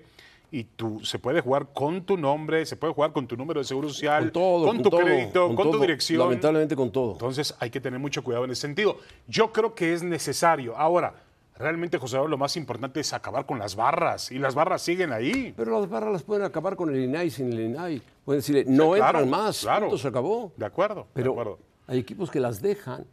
y 0.50 0.64
tú 0.64 1.02
se 1.04 1.20
puede 1.20 1.42
jugar 1.42 1.74
con 1.74 2.06
tu 2.06 2.16
nombre, 2.16 2.66
se 2.66 2.78
puede 2.78 2.94
jugar 2.94 3.12
con 3.12 3.28
tu 3.28 3.36
número 3.36 3.60
de 3.60 3.66
seguro 3.66 3.90
social, 3.90 4.24
Con 4.24 4.32
todo, 4.32 4.66
con 4.68 4.76
con 4.78 4.84
tu 4.84 4.90
todo, 4.92 5.02
crédito, 5.02 5.48
con 5.48 5.56
con, 5.58 5.66
tu 5.66 5.72
todo. 5.72 5.82
dirección. 5.82 6.20
Lamentablemente 6.20 6.74
con 6.74 6.90
todo. 6.90 7.12
Entonces 7.12 7.54
hay 7.60 7.70
que 7.70 7.82
tener 7.82 8.00
mucho 8.00 8.24
cuidado 8.24 8.46
en 8.46 8.52
ese 8.52 8.62
sentido. 8.62 8.98
Yo 9.28 9.52
creo 9.52 9.76
que 9.76 9.94
es 9.94 10.04
necesario. 10.04 10.78
Ahora, 10.78 11.25
realmente, 11.58 11.98
José 11.98 12.18
Raúl, 12.18 12.32
lo 12.32 12.38
más 12.38 12.56
importante 12.58 13.00
es 13.00 13.14
acabar 13.14 13.46
con 13.46 13.60
las 13.60 13.76
barras 13.76 14.32
y 14.32 14.40
las 14.40 14.56
barras 14.56 14.82
siguen 14.82 15.14
ahí. 15.14 15.54
Pero 15.56 15.80
las 15.80 15.90
barras 15.90 16.12
las 16.12 16.24
pueden 16.24 16.44
acabar 16.44 16.76
con 16.76 16.90
el 16.94 17.04
INAI 17.04 17.30
sin 17.30 17.52
el 17.52 17.60
INAI. 17.62 18.02
Pueden 18.24 18.40
decirle, 18.40 18.66
no 18.68 18.92
claro, 18.92 19.20
entran 19.20 19.30
más, 19.30 19.62
claro. 19.62 19.88
punto, 19.88 19.98
se 19.98 20.08
acabó. 20.08 20.52
De 20.58 20.66
acuerdo, 20.66 21.08
Pero 21.14 21.32
de 21.34 21.40
acuerdo. 21.42 21.60
hay 21.88 22.00
equipos 22.00 22.30
que 22.32 22.40
las 22.40 22.62
dejan. 22.62 23.06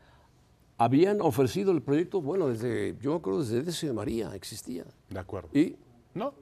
Habían 0.79 1.21
ofrecido 1.21 1.71
el 1.71 1.83
proyecto, 1.83 2.21
bueno, 2.21 2.49
desde, 2.49 2.97
yo 3.01 3.13
me 3.13 3.17
acuerdo 3.19 3.41
desde 3.41 3.63
Decio 3.63 3.89
de 3.89 3.95
María 3.95 4.35
existía. 4.35 4.85
De 5.11 5.19
acuerdo. 5.19 5.49
Y, 5.53 5.77
¿No? 6.15 6.35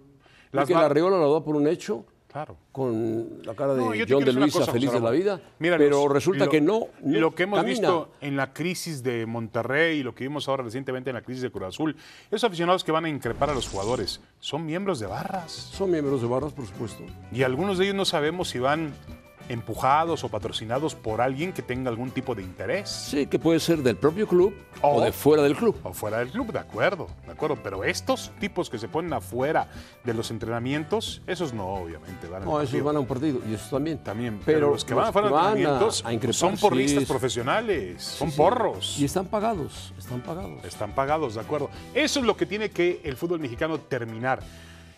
Las 0.52 0.66
que 0.66 0.74
la 0.74 0.88
Riola 0.88 1.18
lo 1.18 1.32
da 1.32 1.44
por 1.44 1.54
un 1.54 1.68
hecho, 1.68 2.04
Claro. 2.32 2.56
con 2.72 3.40
la 3.44 3.54
cara 3.54 3.74
de 3.74 3.80
No, 3.80 3.86
John 4.08 4.24
de 4.24 4.32
Luisa 4.32 4.60
cosa, 4.60 4.72
feliz 4.72 4.88
José 4.90 5.00
de 5.00 5.04
la 5.04 5.10
vida, 5.10 5.40
Mira, 5.58 5.76
pero 5.78 6.02
los- 6.04 6.12
resulta 6.12 6.44
lo- 6.44 6.50
que 6.50 6.60
no, 6.60 6.86
no 7.02 7.18
Lo 7.20 7.34
que 7.34 7.42
hemos 7.42 7.58
camina. 7.58 7.72
visto 7.72 8.10
en 8.20 8.36
la 8.36 8.52
crisis 8.52 9.02
de 9.02 9.26
Monterrey 9.26 9.98
y 9.98 10.02
lo 10.02 10.14
que 10.14 10.24
vimos 10.24 10.48
ahora 10.48 10.62
recientemente 10.62 11.10
en 11.10 11.14
la 11.14 11.22
crisis 11.22 11.42
de 11.42 11.50
Cruz 11.50 11.64
Azul, 11.68 11.96
esos 12.30 12.44
aficionados 12.44 12.84
que 12.84 12.92
van 12.92 13.04
a 13.04 13.08
increpar 13.08 13.50
a 13.50 13.54
los 13.54 13.68
jugadores 13.68 14.20
son 14.38 14.64
miembros 14.64 15.00
de 15.00 15.06
barras. 15.06 15.50
Son 15.52 15.90
miembros 15.90 16.20
de 16.22 16.28
barras, 16.28 16.52
por 16.52 16.66
supuesto. 16.66 17.02
Y 17.32 17.42
algunos 17.42 17.78
de 17.78 17.84
ellos 17.86 17.96
no 17.96 18.04
sabemos 18.04 18.48
si 18.48 18.58
van 18.58 18.92
empujados 19.48 20.22
o 20.24 20.28
patrocinados 20.28 20.94
por 20.94 21.20
alguien 21.20 21.52
que 21.52 21.62
tenga 21.62 21.90
algún 21.90 22.10
tipo 22.10 22.34
de 22.34 22.42
interés. 22.42 22.88
Sí, 22.88 23.26
que 23.26 23.38
puede 23.38 23.58
ser 23.60 23.78
del 23.82 23.96
propio 23.96 24.26
club 24.28 24.54
o, 24.82 24.96
O- 24.96 25.00
de 25.00 25.12
fuera 25.12 25.42
del 25.42 25.56
club. 25.56 25.76
O 25.82 25.92
fuera 25.92 26.18
del 26.18 26.30
club, 26.30 26.52
de 26.52 26.58
acuerdo, 26.60 27.08
de 27.26 27.32
acuerdo. 27.32 27.56
Pero 27.62 27.82
estos 27.84 28.30
tipos 28.38 28.70
que 28.70 28.78
se 28.78 28.88
ponen 28.88 29.12
afuera 29.12 29.68
de 30.04 30.14
los 30.14 30.30
entrenamientos, 30.30 31.22
esos 31.26 31.52
no, 31.52 31.66
obviamente, 31.66 32.28
van 32.28 32.42
al 32.42 32.48
No, 32.48 32.60
esos 32.60 32.82
van 32.82 32.96
a 32.96 33.00
un 33.00 33.06
partido 33.06 33.40
y 33.48 33.54
esos 33.54 33.70
también. 33.70 33.98
También, 33.98 34.40
pero, 34.44 34.70
los 34.70 34.84
que 34.84 34.94
van 34.94 35.08
afuera 35.08 35.28
de 35.28 35.34
a- 35.34 35.38
entrenamientos 35.48 36.04
a 36.04 36.12
increpar, 36.12 36.34
son 36.34 36.56
porristas 36.56 37.02
sí, 37.02 37.06
profesionales, 37.08 38.02
son 38.02 38.30
sí. 38.30 38.36
porros. 38.36 38.96
Y 38.98 39.04
están 39.04 39.26
pagados, 39.26 39.92
están 39.98 40.20
pagados. 40.20 40.64
Están 40.64 40.94
pagados, 40.94 41.34
de 41.34 41.40
acuerdo. 41.40 41.70
Eso 41.94 42.20
es 42.20 42.26
lo 42.26 42.36
que 42.36 42.46
tiene 42.46 42.70
que 42.70 43.00
el 43.04 43.16
fútbol 43.16 43.40
mexicano 43.40 43.78
terminar. 43.78 44.40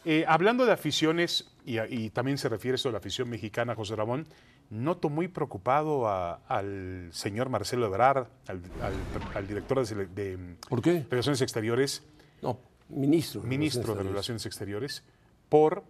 Eh, 0.04 0.24
hablando 0.26 0.66
de 0.66 0.72
aficiones, 0.72 1.46
y, 1.64 1.78
y 1.80 2.10
también 2.10 2.38
se 2.38 2.48
refiere 2.48 2.74
esto 2.76 2.88
a 2.88 2.92
la 2.92 2.98
afición 2.98 3.28
mexicana, 3.28 3.74
José 3.74 3.94
Ramón, 3.96 4.26
noto 4.70 5.08
muy 5.10 5.28
preocupado 5.28 6.08
a- 6.08 6.34
al 6.48 7.08
señor 7.12 7.48
Marcelo 7.48 7.86
Ebrard, 7.86 8.26
al, 8.48 8.60
al- 8.82 9.36
al 9.36 9.46
director 9.46 9.78
de, 9.78 9.84
sele- 9.84 10.08
de 10.08 10.56
¿Por 10.68 10.80
qué? 10.82 11.04
Relaciones 11.10 11.40
Exteriores, 11.42 12.02
No, 12.42 12.58
ministro. 12.88 13.42
ministro 13.42 13.94
de 13.94 14.02
Relaciones 14.02 14.44
Exteriores, 14.46 15.02
por 15.48 15.84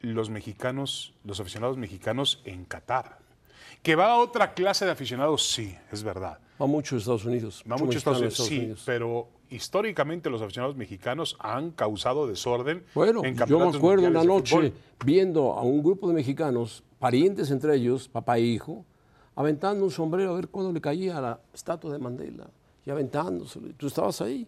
los 0.00 0.30
mexicanos, 0.30 1.14
los 1.24 1.40
aficionados 1.40 1.76
mexicanos 1.76 2.40
en 2.44 2.64
Qatar. 2.64 3.18
Que 3.82 3.94
va 3.96 4.12
a 4.12 4.16
otra 4.18 4.54
clase 4.54 4.84
de 4.84 4.92
aficionados, 4.92 5.48
sí, 5.50 5.76
es 5.92 6.02
verdad. 6.02 6.38
Va 6.60 6.66
mucho 6.66 6.94
a 6.94 6.98
Estados 6.98 7.24
Unidos. 7.24 7.62
Va 7.70 7.76
mucho 7.76 7.96
a 7.96 7.98
Estados 7.98 8.18
Unidos, 8.20 8.38
sí, 8.46 8.74
pero 8.86 9.28
históricamente 9.50 10.30
los 10.30 10.42
aficionados 10.42 10.76
mexicanos 10.76 11.36
han 11.40 11.70
causado 11.70 12.26
desorden 12.26 12.84
Bueno, 12.94 13.22
en 13.24 13.36
yo 13.46 13.58
me 13.58 13.76
acuerdo 13.76 14.06
una 14.08 14.24
noche 14.24 14.72
viendo 15.04 15.52
a 15.52 15.62
un 15.62 15.82
grupo 15.82 16.08
de 16.08 16.14
mexicanos, 16.14 16.82
parientes 16.98 17.50
entre 17.50 17.74
ellos, 17.76 18.08
papá 18.08 18.38
e 18.38 18.42
hijo, 18.42 18.84
aventando 19.36 19.84
un 19.84 19.90
sombrero 19.90 20.32
a 20.32 20.34
ver 20.36 20.48
cuándo 20.48 20.72
le 20.72 20.80
caía 20.80 21.18
a 21.18 21.20
la 21.20 21.40
estatua 21.54 21.92
de 21.92 21.98
Mandela. 21.98 22.46
Y 22.84 22.90
aventándoselo. 22.90 23.68
Tú 23.76 23.86
estabas 23.86 24.20
ahí. 24.22 24.46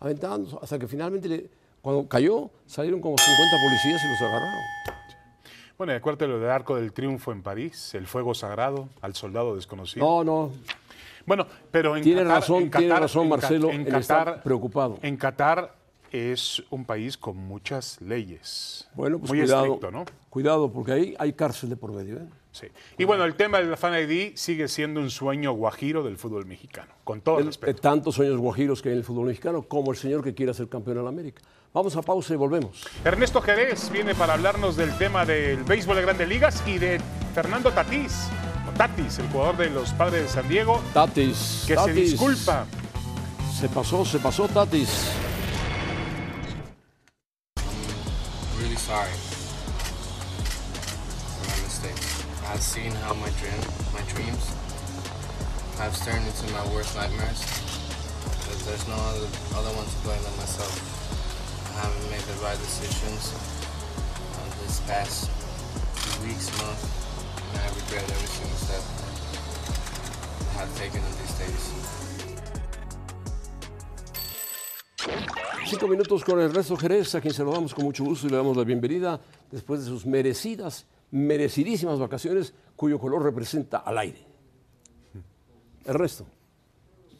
Aventándose. 0.00 0.56
Hasta 0.60 0.78
que 0.78 0.88
finalmente, 0.88 1.28
le- 1.28 1.48
cuando 1.80 2.08
cayó, 2.08 2.50
salieron 2.66 3.00
como 3.00 3.16
50 3.16 3.56
policías 3.64 4.02
y 4.04 4.08
los 4.10 4.20
agarraron. 4.20 4.60
Bueno, 5.78 5.92
y 5.92 5.96
acuérdate 5.96 6.26
lo 6.26 6.40
del 6.40 6.50
Arco 6.50 6.74
del 6.74 6.92
Triunfo 6.92 7.30
en 7.30 7.40
París, 7.42 7.94
el 7.94 8.08
fuego 8.08 8.34
sagrado 8.34 8.88
al 9.00 9.14
soldado 9.14 9.54
desconocido. 9.54 10.04
No, 10.04 10.24
no. 10.24 10.50
Bueno, 11.28 11.46
pero 11.70 11.96
en 11.96 12.02
Tiene 12.02 12.22
Qatar- 12.22 12.28
razón, 12.34 12.62
en 12.64 12.70
tiene 12.70 12.98
razón 12.98 13.22
en 13.24 13.28
Marcelo 13.28 13.70
en 13.70 13.86
en 13.86 13.94
estar 13.94 14.26
Qatar- 14.26 14.42
preocupado. 14.42 14.98
En 15.02 15.16
Qatar 15.16 15.74
es 16.10 16.62
un 16.70 16.84
país 16.86 17.16
con 17.18 17.36
muchas 17.36 18.00
leyes. 18.00 18.88
Bueno, 18.94 19.18
pues 19.18 19.30
Muy 19.30 19.40
cuidado. 19.40 19.64
estricto, 19.66 19.90
¿no? 19.90 20.04
Cuidado, 20.30 20.72
porque 20.72 20.92
ahí 20.92 21.14
hay 21.18 21.34
cárcel 21.34 21.68
de 21.68 21.76
por 21.76 21.92
medio. 21.92 22.16
¿eh? 22.16 22.26
Sí. 22.50 22.66
Y 22.96 23.04
bueno, 23.04 23.24
el 23.24 23.34
tema 23.34 23.58
del 23.58 23.76
Fan 23.76 23.94
ID 23.94 24.32
sigue 24.34 24.68
siendo 24.68 25.00
un 25.00 25.10
sueño 25.10 25.52
guajiro 25.52 26.02
del 26.02 26.16
fútbol 26.16 26.46
mexicano, 26.46 26.92
con 27.04 27.20
todo 27.20 27.38
El- 27.38 27.46
respeto. 27.46 27.72
de 27.74 27.78
tantos 27.78 28.14
sueños 28.14 28.38
guajiros 28.38 28.80
que 28.80 28.88
hay 28.88 28.94
en 28.94 28.98
el 29.00 29.04
fútbol 29.04 29.26
mexicano, 29.26 29.62
como 29.62 29.90
el 29.92 29.98
señor 29.98 30.24
que 30.24 30.34
quiere 30.34 30.54
ser 30.54 30.68
campeón 30.68 30.96
en 30.96 31.04
la 31.04 31.10
América. 31.10 31.42
Vamos 31.74 31.94
a 31.96 32.00
pausa 32.02 32.32
y 32.32 32.36
volvemos. 32.38 32.86
Ernesto 33.04 33.42
Jerez 33.42 33.90
viene 33.92 34.14
para 34.14 34.32
hablarnos 34.32 34.76
del 34.76 34.96
tema 34.96 35.26
del 35.26 35.62
béisbol 35.64 35.96
de 35.96 36.02
grandes 36.02 36.26
ligas 36.28 36.66
y 36.66 36.78
de 36.78 36.98
Fernando 37.34 37.70
Tatís, 37.70 38.30
Tatis, 38.78 39.18
el 39.18 39.28
jugador 39.30 39.56
de 39.56 39.70
los 39.70 39.90
padres 39.90 40.22
de 40.22 40.28
San 40.28 40.48
Diego, 40.48 40.80
Tatis. 40.94 41.64
que 41.66 41.74
se 41.74 41.74
Tatis. 41.74 42.10
disculpa. 42.12 42.64
Se 43.58 43.68
pasó, 43.68 44.04
se 44.04 44.18
pasó 44.20 44.46
Tatis. 44.48 44.88
really 48.60 48.76
sorry 48.76 49.10
for 51.34 51.44
my 51.50 51.58
mistakes. 51.64 52.24
I've 52.52 52.62
seen 52.62 52.92
how 53.02 53.14
my 53.14 53.30
dream, 53.40 53.60
my 53.92 54.02
dreams 54.14 54.54
have 55.78 55.94
turned 56.04 56.26
into 56.26 56.46
my 56.52 56.64
worst 56.74 56.94
nightmares. 56.96 57.42
There's 58.64 58.86
no 58.88 58.94
other, 58.96 59.26
other 59.56 59.72
one 59.76 59.86
to 59.86 59.98
blame 60.04 60.22
than 60.22 60.36
myself. 60.36 60.70
I 61.74 61.80
haven't 61.86 62.10
made 62.10 62.20
the 62.26 62.38
right 62.44 62.58
decisions 62.58 63.32
uh, 63.32 64.62
this 64.62 64.80
past 64.86 65.30
few 65.30 66.28
weeks, 66.28 66.46
month, 66.60 66.82
and 67.52 67.60
I 67.60 67.68
regret 67.74 68.04
every 68.04 68.28
single 68.28 68.58
step 68.58 68.82
I 70.54 70.58
have 70.60 70.72
taken 70.76 71.00
in 71.00 71.14
these 71.20 71.34
days. 71.38 71.72
Cinco 75.66 75.86
minutos 75.86 76.24
con 76.24 76.40
el 76.40 76.52
resto 76.52 76.76
Jerez, 76.76 77.14
a 77.14 77.20
quien 77.20 77.34
saludamos 77.34 77.74
con 77.74 77.84
mucho 77.84 78.04
gusto 78.04 78.26
y 78.26 78.30
le 78.30 78.36
damos 78.36 78.56
la 78.56 78.64
bienvenida 78.64 79.20
después 79.50 79.80
de 79.80 79.86
sus 79.86 80.06
merecidas, 80.06 80.86
merecidísimas 81.10 81.98
vacaciones, 81.98 82.54
cuyo 82.74 82.98
color 82.98 83.22
representa 83.22 83.78
al 83.78 83.98
aire. 83.98 84.26
El 85.84 85.94
resto. 85.94 86.26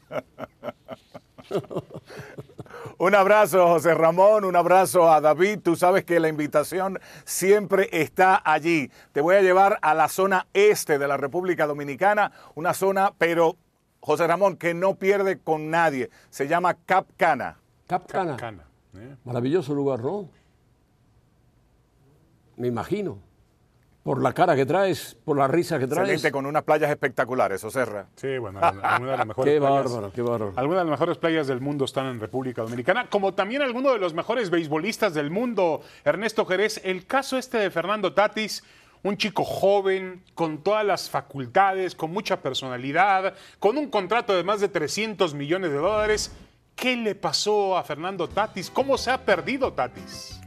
Un 2.97 3.15
abrazo, 3.15 3.67
José 3.67 3.95
Ramón, 3.95 4.45
un 4.45 4.57
abrazo 4.57 5.11
a 5.11 5.21
David. 5.21 5.61
Tú 5.63 5.77
sabes 5.77 6.05
que 6.05 6.19
la 6.19 6.29
invitación 6.29 6.99
siempre 7.25 7.89
está 7.93 8.41
allí. 8.45 8.91
Te 9.13 9.21
voy 9.21 9.37
a 9.37 9.43
llevar 9.43 9.79
a 9.83 9.95
la 9.95 10.09
zona 10.09 10.47
este 10.55 10.99
de 10.99 11.07
la 11.07 11.17
República 11.17 11.67
Dominicana, 11.67 12.33
una 12.55 12.75
zona, 12.75 13.13
pero, 13.19 13.57
José 14.01 14.27
Ramón, 14.27 14.57
que 14.57 14.75
no 14.75 14.95
pierde 14.95 15.39
con 15.39 15.71
nadie. 15.71 16.11
Se 16.31 16.49
llama 16.49 16.75
Cap 16.87 17.07
Cana. 17.17 17.59
Cap 17.87 18.07
Cana. 18.07 18.37
Cana, 18.37 18.65
¿eh? 18.95 19.17
Maravilloso 19.25 19.75
lugar, 19.75 20.01
¿no? 20.01 20.29
Me 22.57 22.69
imagino. 22.69 23.19
Por 24.09 24.23
la 24.23 24.33
cara 24.33 24.57
que 24.57 24.65
traes, 24.65 25.19
por 25.23 25.37
la 25.37 25.47
risa 25.47 25.79
que 25.79 25.87
traes. 25.87 26.09
Excelente, 26.09 26.33
con 26.33 26.47
unas 26.47 26.63
playas 26.63 26.91
espectaculares, 26.91 27.63
Oserra. 27.63 28.07
Sí, 28.17 28.39
bueno, 28.39 28.59
algunas 28.59 29.01
de 29.03 29.17
las 29.19 29.27
mejores 29.27 29.53
Qué 29.53 29.61
playas. 29.61 29.85
bárbaro, 29.85 30.13
qué 30.15 30.23
bárbaro. 30.23 30.53
Algunas 30.57 30.81
de 30.81 30.91
las 30.91 30.99
mejores 30.99 31.19
playas 31.19 31.47
del 31.47 31.61
mundo 31.61 31.85
están 31.85 32.07
en 32.07 32.19
República 32.19 32.63
Dominicana, 32.63 33.11
como 33.11 33.35
también 33.35 33.61
algunos 33.61 33.93
de 33.93 33.99
los 33.99 34.15
mejores 34.15 34.49
beisbolistas 34.49 35.13
del 35.13 35.31
mundo, 35.31 35.83
Ernesto 36.07 36.47
Jerez. 36.47 36.81
El 36.85 37.05
caso 37.05 37.37
este 37.37 37.59
de 37.59 37.71
Fernando 37.71 38.15
Tatis, 38.15 38.65
un 39.03 39.19
chico 39.19 39.45
joven, 39.45 40.25
con 40.35 40.63
todas 40.63 40.87
las 40.87 41.11
facultades, 41.11 41.95
con 41.95 42.11
mucha 42.11 42.41
personalidad, 42.41 43.35
con 43.59 43.77
un 43.77 43.91
contrato 43.91 44.35
de 44.35 44.43
más 44.43 44.63
de 44.63 44.69
300 44.71 45.35
millones 45.35 45.71
de 45.71 45.77
dólares. 45.77 46.33
¿Qué 46.75 46.97
le 46.97 47.15
pasó 47.15 47.77
a 47.77 47.83
Fernando 47.83 48.27
Tatis? 48.27 48.71
¿Cómo 48.71 48.97
se 48.97 49.11
ha 49.11 49.19
perdido 49.27 49.75
Tatis? 49.75 50.38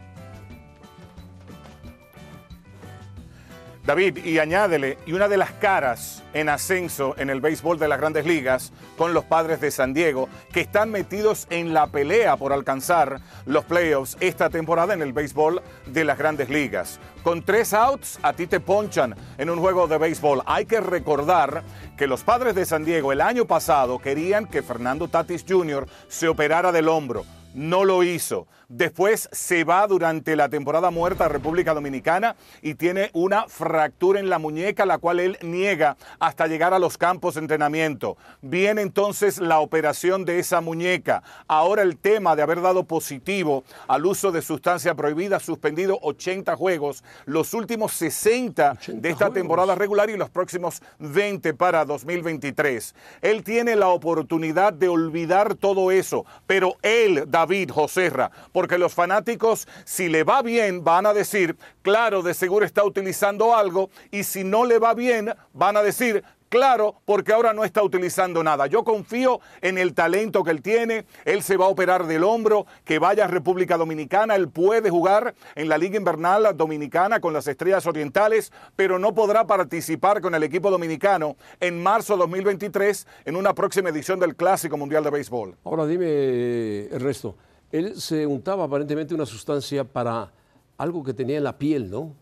David, 3.86 4.24
y 4.24 4.38
añádele, 4.38 5.00
y 5.08 5.14
una 5.14 5.28
de 5.28 5.38
las 5.38 5.52
caras 5.54 6.24
en 6.34 6.50
ascenso 6.50 7.16
en 7.18 7.32
el 7.32 7.42
béisbol 7.42 7.80
de 7.80 7.88
las 7.88 8.00
grandes 8.00 8.28
ligas 8.28 8.72
con 8.96 9.16
los 9.16 9.26
padres 9.26 9.60
de 9.60 9.72
San 9.72 9.96
Diego, 9.96 10.30
que 10.54 10.62
están 10.62 10.92
metidos 10.92 11.48
en 11.50 11.74
la 11.74 11.88
pelea 11.88 12.38
por 12.38 12.54
alcanzar 12.54 13.22
los 13.48 13.66
playoffs 13.66 14.18
esta 14.20 14.52
temporada 14.52 14.94
en 14.94 15.02
el 15.02 15.14
béisbol 15.14 15.64
de 15.88 16.06
las 16.06 16.20
grandes 16.20 16.50
ligas. 16.50 17.00
Con 17.24 17.44
tres 17.44 17.74
outs, 17.74 18.20
a 18.22 18.34
ti 18.34 18.46
te 18.46 18.60
ponchan 18.60 19.16
en 19.40 19.50
un 19.50 19.60
juego 19.60 19.88
de 19.88 19.98
béisbol. 19.98 20.44
Hay 20.46 20.66
que 20.66 20.80
recordar 20.80 21.64
que 21.98 22.06
los 22.06 22.24
padres 22.24 22.54
de 22.54 22.66
San 22.66 22.86
Diego 22.86 23.12
el 23.12 23.22
año 23.22 23.46
pasado 23.46 23.98
querían 23.98 24.46
que 24.46 24.62
Fernando 24.62 25.08
Tatis 25.08 25.44
Jr. 25.48 25.88
se 26.08 26.28
operara 26.28 26.72
del 26.72 26.88
hombro. 26.88 27.26
No 27.56 27.84
lo 27.84 28.04
hizo. 28.04 28.48
Después 28.74 29.28
se 29.34 29.66
va 29.66 29.86
durante 29.86 30.34
la 30.38 30.48
temporada 30.48 30.92
muerta 30.92 31.26
a 31.26 31.28
República 31.28 31.74
Dominicana 31.74 32.38
y 32.62 32.76
tiene 32.76 33.10
una 33.12 33.50
fractura 33.50 34.18
en 34.22 34.30
la 34.30 34.40
muñeca, 34.40 34.86
la 34.86 34.98
cual 34.98 35.20
él 35.20 35.38
niega 35.42 35.98
hasta 36.22 36.48
llegar 36.48 36.74
a 36.74 36.80
los 36.80 36.98
campos 36.98 37.34
de 37.34 37.42
entrenamiento. 37.42 38.16
Viene 38.42 38.82
entonces 38.82 39.40
la 39.40 39.60
operación 39.60 40.24
de 40.24 40.40
esa 40.40 40.62
muñeca. 40.62 41.22
Ahora 41.50 41.82
el 41.82 41.98
tema 41.98 42.34
de 42.38 42.44
haber 42.44 42.62
dado 42.62 42.86
positivo 42.86 43.66
al 43.90 44.06
uso 44.06 44.32
de 44.32 44.42
sustancia 44.42 44.96
prohibida, 44.96 45.42
suspendido 45.42 46.00
80 46.02 46.56
juegos, 46.56 47.04
los 47.26 47.54
últimos 47.54 47.92
60 47.92 48.78
de 48.88 49.10
esta 49.10 49.26
juegos. 49.26 49.34
temporada 49.34 49.76
regular 49.76 50.10
y 50.10 50.16
los 50.16 50.30
próximos 50.30 50.82
20 51.00 51.54
para 51.56 51.84
2023. 51.84 52.96
Él 53.22 53.44
tiene 53.44 53.76
la 53.76 53.90
oportunidad 53.90 54.72
de 54.72 54.88
olvidar 54.88 55.56
todo 55.56 55.92
eso, 55.92 56.26
pero 56.48 56.78
él, 56.84 57.26
David 57.28 57.72
Joserra, 57.72 58.32
porque 58.62 58.78
los 58.78 58.94
fanáticos, 58.94 59.68
si 59.86 60.08
le 60.08 60.24
va 60.24 60.44
bien, 60.44 60.84
van 60.84 61.08
a 61.08 61.16
decir, 61.16 61.58
claro, 61.82 62.22
de 62.22 62.36
seguro 62.36 62.64
está 62.64 62.84
utilizando 62.84 63.56
algo, 63.56 63.90
y 64.12 64.22
si 64.22 64.44
no 64.44 64.66
le 64.66 64.78
va 64.78 64.94
bien, 64.94 65.34
van 65.52 65.78
a 65.78 65.82
decir, 65.82 66.24
Claro, 66.52 66.96
porque 67.06 67.32
ahora 67.32 67.54
no 67.54 67.64
está 67.64 67.82
utilizando 67.82 68.44
nada. 68.44 68.68
Yo 68.68 68.84
confío 68.84 69.40
en 69.62 69.78
el 69.78 69.94
talento 69.94 70.44
que 70.44 70.52
él 70.52 70.62
tiene. 70.62 71.06
Él 71.24 71.44
se 71.44 71.56
va 71.56 71.64
a 71.64 71.70
operar 71.70 72.08
del 72.08 72.26
hombro, 72.26 72.66
que 72.84 73.00
vaya 73.00 73.24
a 73.24 73.28
República 73.30 73.78
Dominicana. 73.78 74.36
Él 74.36 74.50
puede 74.50 74.90
jugar 74.90 75.34
en 75.56 75.70
la 75.70 75.78
Liga 75.78 75.96
Invernal 75.96 76.58
Dominicana 76.58 77.22
con 77.22 77.32
las 77.32 77.48
Estrellas 77.48 77.88
Orientales, 77.88 78.52
pero 78.76 79.00
no 79.00 79.14
podrá 79.14 79.48
participar 79.48 80.20
con 80.20 80.36
el 80.36 80.44
equipo 80.44 80.70
dominicano 80.70 81.38
en 81.62 81.82
marzo 81.82 82.16
de 82.16 82.20
2023 82.20 83.08
en 83.24 83.38
una 83.38 83.56
próxima 83.56 83.88
edición 83.88 84.20
del 84.20 84.36
Clásico 84.36 84.76
Mundial 84.76 85.06
de 85.06 85.10
Béisbol. 85.10 85.56
Ahora 85.64 85.88
dime, 85.88 86.88
Ernesto, 86.88 87.38
él 87.72 88.00
se 88.00 88.26
untaba 88.26 88.66
aparentemente 88.66 89.14
una 89.14 89.26
sustancia 89.26 89.84
para 89.84 90.32
algo 90.78 91.04
que 91.04 91.14
tenía 91.14 91.38
en 91.38 91.44
la 91.44 91.58
piel, 91.58 91.90
¿no? 91.90 92.14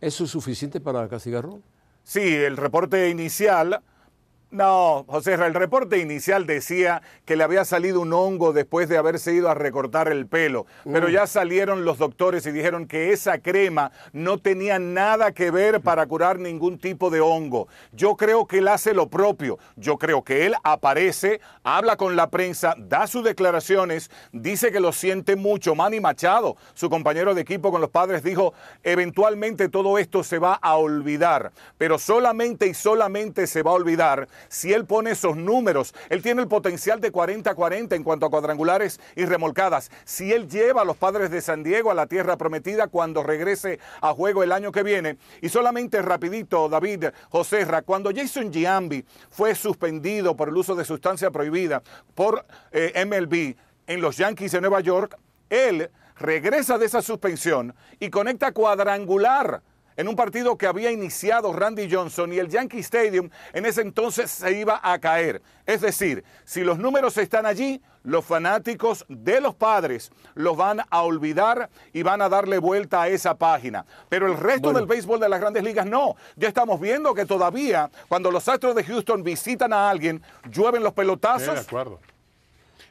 ¿Eso 0.00 0.24
es 0.24 0.30
suficiente 0.30 0.80
para 0.80 1.08
castigarlo? 1.08 1.60
Sí, 2.02 2.20
el 2.20 2.56
reporte 2.56 3.08
inicial. 3.08 3.80
No, 4.52 5.06
José, 5.08 5.32
el 5.32 5.54
reporte 5.54 5.96
inicial 5.96 6.46
decía 6.46 7.00
que 7.24 7.36
le 7.36 7.44
había 7.44 7.64
salido 7.64 8.02
un 8.02 8.12
hongo 8.12 8.52
después 8.52 8.86
de 8.86 8.98
haberse 8.98 9.32
ido 9.32 9.48
a 9.48 9.54
recortar 9.54 10.08
el 10.08 10.26
pelo, 10.26 10.66
pero 10.84 11.08
ya 11.08 11.26
salieron 11.26 11.86
los 11.86 11.96
doctores 11.96 12.44
y 12.44 12.52
dijeron 12.52 12.86
que 12.86 13.12
esa 13.14 13.38
crema 13.38 13.92
no 14.12 14.36
tenía 14.36 14.78
nada 14.78 15.32
que 15.32 15.50
ver 15.50 15.80
para 15.80 16.04
curar 16.04 16.38
ningún 16.38 16.78
tipo 16.78 17.08
de 17.08 17.22
hongo. 17.22 17.66
Yo 17.92 18.14
creo 18.18 18.46
que 18.46 18.58
él 18.58 18.68
hace 18.68 18.92
lo 18.92 19.08
propio. 19.08 19.58
Yo 19.76 19.96
creo 19.96 20.22
que 20.22 20.44
él 20.44 20.54
aparece, 20.64 21.40
habla 21.64 21.96
con 21.96 22.14
la 22.14 22.28
prensa, 22.28 22.74
da 22.76 23.06
sus 23.06 23.24
declaraciones, 23.24 24.10
dice 24.32 24.70
que 24.70 24.80
lo 24.80 24.92
siente 24.92 25.34
mucho. 25.34 25.74
Manny 25.74 25.98
Machado, 25.98 26.58
su 26.74 26.90
compañero 26.90 27.34
de 27.34 27.40
equipo 27.40 27.72
con 27.72 27.80
los 27.80 27.88
padres, 27.88 28.22
dijo, 28.22 28.52
eventualmente 28.82 29.70
todo 29.70 29.96
esto 29.96 30.22
se 30.22 30.38
va 30.38 30.52
a 30.60 30.76
olvidar, 30.76 31.52
pero 31.78 31.98
solamente 31.98 32.66
y 32.66 32.74
solamente 32.74 33.46
se 33.46 33.62
va 33.62 33.70
a 33.70 33.74
olvidar 33.74 34.28
si 34.48 34.72
él 34.72 34.84
pone 34.84 35.12
esos 35.12 35.36
números. 35.36 35.94
Él 36.08 36.22
tiene 36.22 36.42
el 36.42 36.48
potencial 36.48 37.00
de 37.00 37.12
40-40 37.12 37.94
en 37.94 38.04
cuanto 38.04 38.26
a 38.26 38.30
cuadrangulares 38.30 39.00
y 39.16 39.24
remolcadas. 39.24 39.90
Si 40.04 40.32
él 40.32 40.48
lleva 40.48 40.82
a 40.82 40.84
los 40.84 40.96
padres 40.96 41.30
de 41.30 41.40
San 41.40 41.62
Diego 41.62 41.90
a 41.90 41.94
la 41.94 42.06
tierra 42.06 42.36
prometida 42.36 42.88
cuando 42.88 43.22
regrese 43.22 43.78
a 44.00 44.12
juego 44.12 44.42
el 44.42 44.52
año 44.52 44.72
que 44.72 44.82
viene. 44.82 45.18
Y 45.40 45.48
solamente 45.48 46.02
rapidito, 46.02 46.68
David 46.68 47.06
Joserra, 47.30 47.82
cuando 47.82 48.10
Jason 48.14 48.52
Giambi 48.52 49.04
fue 49.30 49.54
suspendido 49.54 50.36
por 50.36 50.48
el 50.48 50.56
uso 50.56 50.74
de 50.74 50.84
sustancia 50.84 51.30
prohibida 51.30 51.82
por 52.14 52.44
eh, 52.70 53.04
MLB 53.06 53.56
en 53.86 54.00
los 54.00 54.16
Yankees 54.16 54.52
de 54.52 54.60
Nueva 54.60 54.80
York, 54.80 55.16
él 55.50 55.90
regresa 56.16 56.78
de 56.78 56.86
esa 56.86 57.02
suspensión 57.02 57.74
y 57.98 58.10
conecta 58.10 58.52
cuadrangular 58.52 59.62
en 59.96 60.08
un 60.08 60.16
partido 60.16 60.56
que 60.56 60.66
había 60.66 60.90
iniciado 60.90 61.52
Randy 61.52 61.88
Johnson 61.90 62.32
y 62.32 62.38
el 62.38 62.48
Yankee 62.48 62.78
Stadium 62.80 63.30
en 63.52 63.66
ese 63.66 63.82
entonces 63.82 64.30
se 64.30 64.52
iba 64.58 64.80
a 64.82 64.98
caer. 64.98 65.42
Es 65.66 65.80
decir, 65.80 66.24
si 66.44 66.62
los 66.62 66.78
números 66.78 67.16
están 67.18 67.46
allí, 67.46 67.80
los 68.04 68.24
fanáticos 68.24 69.04
de 69.08 69.40
los 69.40 69.54
padres 69.54 70.10
los 70.34 70.56
van 70.56 70.80
a 70.90 71.02
olvidar 71.02 71.70
y 71.92 72.02
van 72.02 72.20
a 72.20 72.28
darle 72.28 72.58
vuelta 72.58 73.02
a 73.02 73.08
esa 73.08 73.34
página. 73.36 73.84
Pero 74.08 74.26
el 74.26 74.36
resto 74.36 74.72
del 74.72 74.86
béisbol 74.86 75.20
de 75.20 75.28
las 75.28 75.40
grandes 75.40 75.62
ligas 75.62 75.86
no. 75.86 76.16
Ya 76.36 76.48
estamos 76.48 76.80
viendo 76.80 77.14
que 77.14 77.26
todavía 77.26 77.90
cuando 78.08 78.30
los 78.30 78.48
Astros 78.48 78.74
de 78.74 78.82
Houston 78.84 79.22
visitan 79.22 79.72
a 79.72 79.88
alguien, 79.88 80.20
llueven 80.50 80.82
los 80.82 80.90
Sí, 80.92 80.96
pelotazos. 80.96 81.54
de 81.54 81.60
acuerdo. 81.60 82.00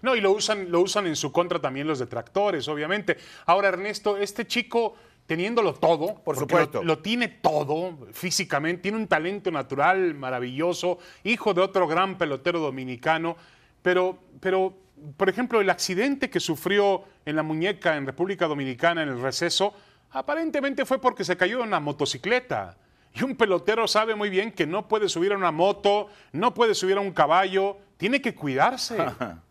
No, 0.02 0.16
y 0.16 0.22
lo 0.22 0.32
usan, 0.32 0.72
lo 0.72 0.80
usan 0.80 1.06
en 1.06 1.16
su 1.16 1.32
contra 1.32 1.60
también 1.60 1.88
los 1.88 2.00
detractores, 2.00 2.68
obviamente. 2.68 3.18
Ahora, 3.46 3.68
Ernesto, 3.68 4.18
este 4.18 4.48
chico, 4.48 4.96
teniéndolo 5.32 5.74
todo, 5.74 6.16
Por 6.26 6.36
supuesto. 6.36 6.80
Lo, 6.80 6.96
lo 6.96 7.00
tiene 7.00 7.30
todo 7.30 7.98
físicamente, 8.12 8.82
tiene 8.82 8.98
un 8.98 9.08
talento 9.08 9.50
natural 9.50 10.14
maravilloso, 10.14 11.00
hijo 11.24 11.54
de 11.54 11.62
otro 11.62 11.88
gran 11.88 12.18
pelotero 12.18 12.60
dominicano, 12.60 13.38
pero, 13.82 14.20
pero, 14.42 14.78
por 15.16 15.30
ejemplo, 15.30 15.62
el 15.62 15.70
accidente 15.70 16.30
que 16.30 16.42
sufrió 16.42 17.06
en 17.24 17.38
la 17.38 17.44
muñeca 17.44 17.96
en 17.96 18.06
República 18.06 18.46
Dominicana 18.46 19.04
en 19.04 19.08
el 19.08 19.22
receso, 19.22 19.74
aparentemente 20.10 20.86
fue 20.86 21.00
porque 21.00 21.24
se 21.24 21.38
cayó 21.38 21.62
en 21.62 21.68
una 21.68 21.80
motocicleta. 21.80 22.76
Y 23.14 23.24
un 23.24 23.38
pelotero 23.38 23.88
sabe 23.88 24.16
muy 24.16 24.30
bien 24.30 24.52
que 24.52 24.68
no 24.68 24.90
puede 24.90 25.08
subir 25.08 25.32
a 25.32 25.38
una 25.38 25.52
moto, 25.52 26.10
no 26.34 26.54
puede 26.54 26.76
subir 26.76 26.98
a 26.98 27.00
un 27.00 27.14
caballo, 27.14 27.78
tiene 27.96 28.22
que 28.22 28.36
cuidarse. 28.36 28.98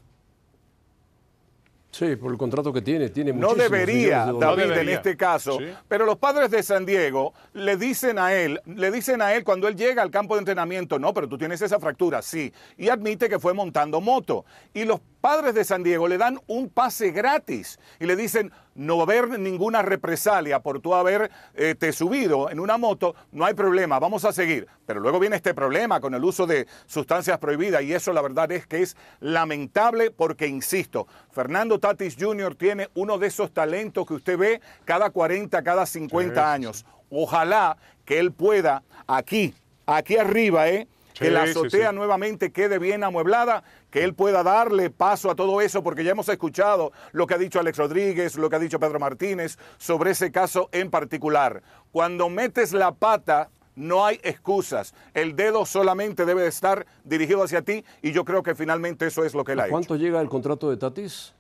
Sí, 1.91 2.15
por 2.15 2.31
el 2.31 2.39
contrato 2.39 2.73
que 2.73 2.83
tiene. 2.83 3.09
tiene 3.09 3.33
No 3.33 3.55
debería, 3.55 4.27
de 4.27 4.27
David, 4.27 4.33
dólares. 4.33 4.41
No 4.41 4.57
debería. 4.57 4.93
en 4.93 4.97
este 4.99 5.17
caso. 5.17 5.59
Sí. 5.59 5.67
Pero 5.89 6.07
los 6.07 6.17
padres 6.19 6.51
de 6.51 6.63
San 6.63 6.87
Diego 6.87 7.35
le 7.53 7.77
dicen 7.77 8.19
a 8.19 8.33
él, 8.33 8.61
le 8.65 8.91
dicen 8.93 9.21
a 9.21 9.35
él 9.35 9.43
cuando 9.43 9.67
él 9.67 9.75
llega 9.77 10.01
al 10.03 10.11
campo 10.11 10.35
de 10.35 10.41
entrenamiento, 10.41 10.99
no, 10.99 11.13
pero 11.13 11.29
tú 11.29 11.37
tienes 11.37 11.61
esa 11.63 11.81
fractura, 11.81 12.23
sí. 12.23 12.53
Y 12.79 12.89
admite 12.89 13.29
que 13.29 13.41
fue 13.41 13.55
montando 13.55 14.01
moto. 14.01 14.45
Y 14.73 14.85
los 14.85 15.01
padres 15.21 15.55
de 15.55 15.65
San 15.65 15.83
Diego 15.83 16.09
le 16.09 16.19
dan 16.19 16.39
un 16.47 16.69
pase 16.71 17.11
gratis 17.11 17.79
y 17.99 18.07
le 18.07 18.17
dicen, 18.17 18.53
no 18.75 18.97
va 18.97 19.03
a 19.03 19.05
haber 19.05 19.39
ninguna 19.39 19.83
represalia 19.83 20.61
por 20.61 20.81
tú 20.81 20.95
haber 20.95 21.31
eh, 21.55 21.75
te 21.79 21.93
subido 21.93 22.51
en 22.51 22.61
una 22.61 22.79
moto, 22.79 23.15
no 23.33 23.45
hay 23.45 23.55
problema, 23.55 23.99
vamos 23.99 24.25
a 24.25 24.33
seguir. 24.33 24.67
Pero 24.87 25.01
luego 25.01 25.21
viene 25.21 25.37
este 25.37 25.55
problema 25.55 26.01
con 26.01 26.15
el 26.15 26.25
uso 26.25 26.47
de 26.47 26.67
sustancias 26.87 27.39
prohibidas 27.39 27.83
y 27.83 27.93
eso 27.93 28.13
la 28.13 28.23
verdad 28.23 28.51
es 28.53 28.67
que 28.67 28.83
es 28.83 28.97
lamentable 29.21 30.11
porque, 30.11 30.47
insisto, 30.47 31.07
Fernando 31.31 31.79
Tatis 31.79 32.17
Jr. 32.19 32.55
tiene 32.55 32.89
uno 32.95 33.19
de 33.19 33.27
esos 33.27 33.53
talentos 33.53 34.07
que 34.07 34.15
usted 34.15 34.39
ve 34.39 34.61
cada 34.85 35.11
40, 35.11 35.63
cada 35.63 35.87
50 35.87 36.31
Sí, 36.31 36.35
sí, 36.35 36.41
años. 36.41 36.87
Ojalá 37.11 37.77
que 38.05 38.19
él 38.19 38.33
pueda 38.33 38.83
aquí, 39.07 39.55
aquí 39.87 40.17
arriba, 40.17 40.69
¿eh? 40.69 40.87
que 41.21 41.31
la 41.31 41.43
azotea 41.43 41.91
sí. 41.91 41.95
nuevamente 41.95 42.51
quede 42.51 42.79
bien 42.79 43.05
amueblada, 43.05 43.63
que 43.91 44.05
él 44.05 44.15
pueda 44.15 44.43
darle 44.43 44.91
paso 44.91 45.31
a 45.31 45.35
todo 45.35 45.61
eso, 45.61 45.83
porque 45.83 46.05
ya 46.05 46.13
hemos 46.13 46.29
escuchado 46.29 46.93
lo 47.13 47.27
que 47.27 47.35
ha 47.35 47.39
dicho 47.39 47.61
Alex 47.61 47.79
Rodríguez, 47.79 48.37
lo 48.37 48.49
que 48.49 48.57
ha 48.57 48.61
dicho 48.61 48.79
Pedro 48.81 48.99
Martínez 49.01 49.59
sobre 49.79 50.13
ese 50.13 50.31
caso 50.31 50.69
en 50.73 50.91
particular. 50.91 51.63
Cuando 51.93 52.29
metes 52.29 52.73
la 52.73 52.93
pata, 52.93 53.51
no 53.75 54.05
hay 54.05 54.21
excusas. 54.23 54.95
El 55.15 55.35
dedo 55.37 55.65
solamente 55.67 56.25
debe 56.25 56.43
de 56.43 56.49
estar 56.49 56.87
dirigido 57.05 57.43
hacia 57.43 57.63
ti 57.63 57.85
y 58.03 58.13
yo 58.13 58.25
creo 58.25 58.43
que 58.43 58.55
finalmente 58.55 59.07
eso 59.07 59.25
es 59.25 59.35
lo 59.35 59.45
que 59.45 59.53
él 59.53 59.61
ha 59.61 59.63
¿A 59.65 59.67
hecho. 59.67 59.73
cuánto 59.73 59.97
llega 59.97 60.21
el 60.21 60.29
contrato 60.29 60.71
de 60.71 60.77
Tatis? 60.77 61.35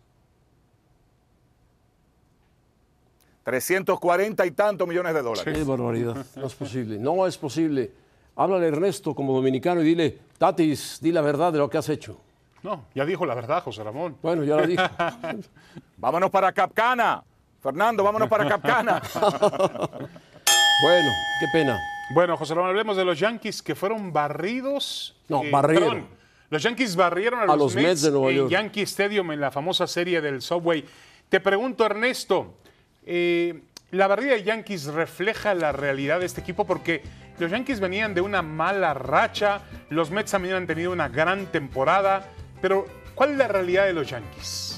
340 3.45 4.47
y 4.47 4.51
tantos 4.53 4.87
millones 4.87 5.15
de 5.15 5.23
dólares. 5.23 5.55
Qué 5.57 5.65
barbaridad. 5.65 6.25
No 6.37 6.47
es 6.47 6.55
posible. 6.55 6.99
No 6.99 7.27
es 7.27 7.37
posible. 7.39 7.91
Háblale 8.37 8.69
Ernesto 8.69 9.15
como 9.15 9.35
dominicano 9.35 9.83
y 9.83 9.85
dile, 9.85 10.19
Tatis, 10.39 10.99
di 11.01 11.11
la 11.13 11.21
verdad 11.21 11.53
de 11.53 11.59
lo 11.59 11.69
que 11.69 11.79
has 11.79 11.89
hecho. 11.89 12.19
No, 12.63 12.85
ya 12.95 13.05
dijo 13.05 13.25
la 13.25 13.35
verdad, 13.35 13.63
José 13.63 13.83
Ramón. 13.83 14.17
Bueno, 14.23 14.45
ya 14.45 14.57
lo 14.57 14.67
dijo. 14.67 14.83
Vámonos 15.97 16.31
para 16.31 16.53
Capcana. 16.53 17.23
Fernando, 17.63 18.03
vámonos 18.03 18.29
para 18.29 18.49
Capcana. 18.49 19.03
bueno, 20.83 21.11
qué 21.41 21.47
pena. 21.53 21.79
Bueno, 22.15 22.37
José 22.39 22.55
Ramón, 22.55 22.71
hablemos 22.71 22.97
de 22.97 23.05
los 23.05 23.19
Yankees 23.19 23.63
que 23.63 23.75
fueron 23.75 24.13
barridos. 24.13 25.15
No, 25.29 25.43
barrieron. 25.51 25.89
perdón, 25.89 26.09
los 26.49 26.63
Yankees 26.63 26.97
barrieron 26.97 27.41
a, 27.41 27.53
A 27.53 27.57
los, 27.57 27.75
Mets 27.75 28.03
de 28.03 28.11
Nueva 28.11 28.31
en 28.31 28.37
York. 28.37 28.51
Yankee 28.51 28.83
Stadium 28.83 29.31
en 29.33 29.41
la 29.41 29.51
famosa 29.51 29.87
serie 29.87 30.21
del 30.21 30.41
Subway. 30.41 30.85
Te 31.29 31.39
pregunto, 31.39 31.85
Ernesto, 31.85 32.55
eh, 33.05 33.63
¿la 33.91 34.07
barrida 34.09 34.33
de 34.33 34.43
Yankees 34.43 34.87
refleja 34.87 35.55
la 35.55 35.71
realidad 35.71 36.19
de 36.19 36.27
este 36.27 36.41
equipo? 36.41 36.67
Porque 36.67 37.03
los 37.39 37.51
Yankees 37.51 37.79
venían 37.79 38.15
de 38.15 38.21
una 38.21 38.43
mala 38.43 38.95
racha, 38.95 39.61
los 39.91 40.11
Mets 40.11 40.33
también 40.33 40.55
han 40.55 40.67
tenido 40.67 40.93
una 40.93 41.09
gran 41.09 41.47
temporada, 41.47 42.27
pero 42.61 42.87
¿cuál 43.15 43.33
es 43.33 43.39
la 43.39 43.49
realidad 43.49 43.87
de 43.87 43.93
los 43.93 44.09
Yankees? 44.09 44.71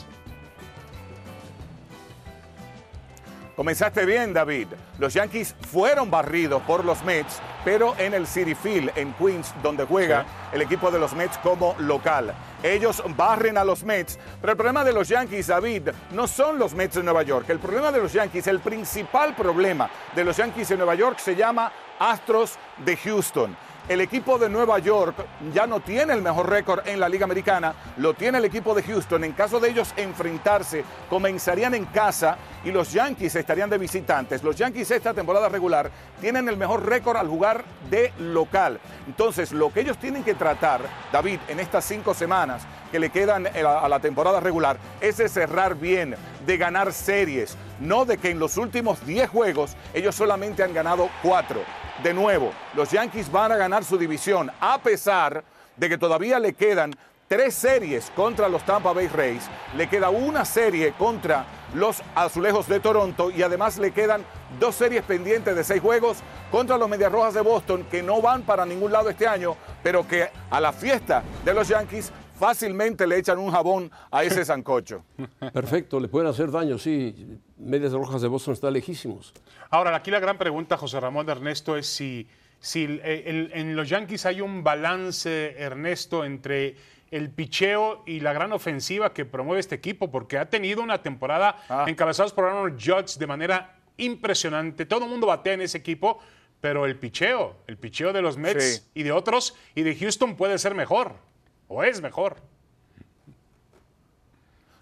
Comenzaste 3.57 4.07
bien, 4.07 4.33
David. 4.33 4.68
Los 4.99 5.12
Yankees 5.12 5.55
fueron 5.71 6.11
barridos 6.11 6.62
por 6.62 6.87
los 6.87 7.05
Mets, 7.05 7.38
pero 7.64 7.95
en 7.99 8.14
el 8.14 8.27
City 8.27 8.55
Field, 8.55 8.90
en 8.97 9.12
Queens, 9.12 9.55
donde 9.62 9.85
juega 9.85 10.25
el 10.53 10.62
equipo 10.62 10.90
de 10.90 10.99
los 10.99 11.12
Mets 11.12 11.37
como 11.38 11.77
local. 11.79 12.35
Ellos 12.62 13.03
barren 13.14 13.59
a 13.59 13.64
los 13.64 13.85
Mets, 13.85 14.18
pero 14.40 14.53
el 14.53 14.57
problema 14.57 14.85
de 14.85 14.95
los 14.95 15.09
Yankees, 15.09 15.49
David, 15.49 15.90
no 16.12 16.27
son 16.27 16.59
los 16.59 16.73
Mets 16.73 16.95
de 16.95 17.03
Nueva 17.03 17.25
York. 17.25 17.51
El 17.51 17.59
problema 17.59 17.92
de 17.92 18.01
los 18.01 18.14
Yankees, 18.14 18.47
el 18.47 18.61
principal 18.61 19.37
problema 19.37 19.90
de 20.16 20.25
los 20.25 20.38
Yankees 20.38 20.71
de 20.71 20.79
Nueva 20.79 20.95
York 20.95 21.18
se 21.18 21.37
llama 21.37 21.71
Astros 21.99 22.59
de 22.85 22.97
Houston. 22.97 23.55
El 23.88 24.01
equipo 24.01 24.38
de 24.38 24.49
Nueva 24.49 24.79
York 24.79 25.16
ya 25.53 25.66
no 25.66 25.81
tiene 25.81 26.12
el 26.12 26.23
mejor 26.23 26.49
récord 26.49 26.87
en 26.87 27.01
la 27.01 27.09
Liga 27.09 27.25
Americana, 27.25 27.75
lo 27.97 28.14
tiene 28.14 28.38
el 28.38 28.45
equipo 28.45 28.75
de 28.75 28.83
Houston. 28.85 29.25
En 29.25 29.33
caso 29.33 29.59
de 29.59 29.71
ellos 29.71 29.92
enfrentarse, 29.97 30.85
comenzarían 31.11 31.75
en 31.75 31.87
casa 31.87 32.37
y 32.64 32.71
los 32.71 32.92
Yankees 32.92 33.35
estarían 33.35 33.68
de 33.68 33.79
visitantes. 33.79 34.45
Los 34.45 34.57
Yankees 34.57 34.92
esta 34.92 35.12
temporada 35.12 35.49
regular 35.49 35.90
tienen 36.21 36.49
el 36.49 36.57
mejor 36.57 36.87
récord 36.87 37.16
al 37.16 37.27
jugar 37.27 37.64
de 37.90 38.12
local. 38.18 38.79
Entonces, 39.09 39.51
lo 39.51 39.73
que 39.73 39.81
ellos 39.81 39.99
tienen 39.99 40.23
que 40.23 40.35
tratar, 40.35 40.83
David, 41.11 41.40
en 41.49 41.59
estas 41.59 41.85
cinco 41.85 42.14
semanas 42.14 42.62
que 42.92 43.00
le 43.00 43.11
quedan 43.11 43.46
a 43.46 43.88
la 43.88 43.98
temporada 44.00 44.38
regular, 44.38 44.76
es 45.00 45.16
de 45.16 45.28
cerrar 45.28 45.74
bien, 45.74 46.14
de 46.46 46.57
ganar 46.59 46.92
series, 46.92 47.57
no 47.81 48.05
de 48.05 48.18
que 48.18 48.31
en 48.31 48.38
los 48.38 48.59
últimos 48.59 49.05
10 49.07 49.31
juegos 49.31 49.76
ellos 49.94 50.14
solamente 50.14 50.62
han 50.62 50.74
ganado 50.74 51.09
4 51.22 51.61
de 52.02 52.14
nuevo, 52.14 52.52
los 52.74 52.90
Yankees 52.90 53.33
van 53.33 53.52
a 53.52 53.57
ganar 53.57 53.83
su 53.83 53.96
división, 53.96 54.50
a 54.61 54.78
pesar 54.78 55.42
de 55.76 55.88
que 55.88 55.98
todavía 55.98 56.38
le 56.38 56.52
quedan 56.52 56.94
tres 57.28 57.55
series 57.55 58.11
contra 58.14 58.48
los 58.48 58.62
Tampa 58.64 58.92
Bay 58.92 59.09
Rays, 59.09 59.44
le 59.76 59.88
queda 59.88 60.11
una 60.11 60.44
serie 60.44 60.92
contra 60.92 61.46
los 61.74 62.02
Azulejos 62.14 62.68
de 62.68 62.78
Toronto 62.78 63.31
y 63.31 63.42
además 63.42 63.78
le 63.78 63.92
quedan 63.92 64.22
dos 64.61 64.74
series 64.74 65.02
pendientes 65.02 65.57
de 65.57 65.64
seis 65.64 65.81
juegos 65.81 66.18
contra 66.50 66.76
los 66.76 66.90
Medias 66.90 67.11
Rojas 67.11 67.33
de 67.33 67.40
Boston 67.40 67.87
que 67.90 68.02
no 68.02 68.20
van 68.20 68.42
para 68.42 68.66
ningún 68.66 68.92
lado 68.92 69.09
este 69.09 69.26
año, 69.26 69.57
pero 69.83 70.07
que 70.07 70.28
a 70.50 70.61
la 70.61 70.72
fiesta 70.72 71.22
de 71.42 71.55
los 71.55 71.68
Yankees 71.68 72.12
fácilmente 72.42 73.07
le 73.07 73.18
echan 73.18 73.38
un 73.38 73.52
jabón 73.52 73.88
a 74.11 74.24
ese 74.24 74.44
zancocho. 74.50 75.05
Perfecto, 75.52 76.00
le 76.00 76.09
pueden 76.09 76.28
hacer 76.28 76.50
daño, 76.50 76.76
sí. 76.76 77.38
Medias 77.57 77.92
Rojas 77.92 78.20
de 78.20 78.26
Boston 78.26 78.55
está 78.55 78.68
lejísimos. 78.68 79.33
Ahora, 79.70 79.94
aquí 79.94 80.11
la 80.11 80.18
gran 80.18 80.38
pregunta, 80.38 80.76
José 80.76 80.98
Ramón 80.98 81.31
Ernesto, 81.31 81.76
es 81.76 81.87
si, 81.87 82.26
si 82.59 82.98
en 83.05 83.76
los 83.76 83.88
Yankees 83.88 84.26
hay 84.26 84.40
un 84.40 84.64
balance, 84.64 85.55
Ernesto, 85.57 86.24
entre 86.24 86.74
el 87.12 87.31
picheo 87.31 88.02
y 88.07 88.18
la 88.18 88.33
gran 88.33 88.52
ofensiva 88.52 89.12
que 89.12 89.24
promueve 89.24 89.61
este 89.61 89.76
equipo, 89.76 90.11
porque 90.11 90.37
ha 90.37 90.50
tenido 90.50 90.83
una 90.83 91.00
temporada 91.00 91.62
ah. 91.68 91.85
encabezados 91.87 92.33
por 92.33 92.46
Aaron 92.46 92.72
Judge 92.72 93.18
de 93.20 93.26
manera 93.28 93.76
impresionante. 93.98 94.85
Todo 94.85 95.05
el 95.05 95.11
mundo 95.12 95.28
batea 95.28 95.52
en 95.52 95.61
ese 95.61 95.78
equipo, 95.78 96.18
pero 96.61 96.87
el 96.87 96.96
picheo, 96.96 97.55
el 97.68 97.76
picheo 97.76 98.12
de 98.12 98.20
los 98.20 98.37
Mets 98.37 98.90
y 98.94 99.05
de 99.05 99.12
otros 99.12 99.55
y 99.76 99.83
de 99.83 99.94
Houston 99.94 100.35
puede 100.35 100.59
ser 100.59 100.74
mejor 100.74 101.31
o 101.72 101.82
es 101.82 102.00
mejor. 102.00 102.37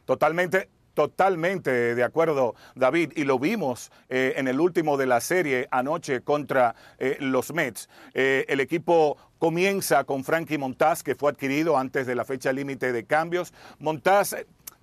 Totalmente, 0.05 0.69
Totalmente 0.95 1.95
de 1.95 2.03
acuerdo, 2.03 2.57
David, 2.75 3.13
y 3.15 3.25
lo 3.25 3.39
vimos 3.39 3.93
eh, 4.09 4.35
en 4.37 4.49
el 4.49 4.61
último 4.61 4.97
de 4.97 5.07
la 5.07 5.21
serie 5.21 5.69
anoche 5.71 6.21
contra 6.23 6.75
eh, 6.99 7.17
los 7.21 7.55
Mets. 7.55 7.89
Eh, 8.13 8.45
el 8.49 8.59
equipo 8.59 9.17
comienza 9.39 10.03
con 10.05 10.25
Frankie 10.25 10.59
Montaz, 10.59 11.03
que 11.05 11.15
fue 11.15 11.31
adquirido 11.31 11.79
antes 11.79 12.07
de 12.07 12.17
la 12.17 12.25
fecha 12.25 12.53
límite 12.53 12.93
de 12.93 13.05
cambios. 13.05 13.55
Montaz 13.79 14.35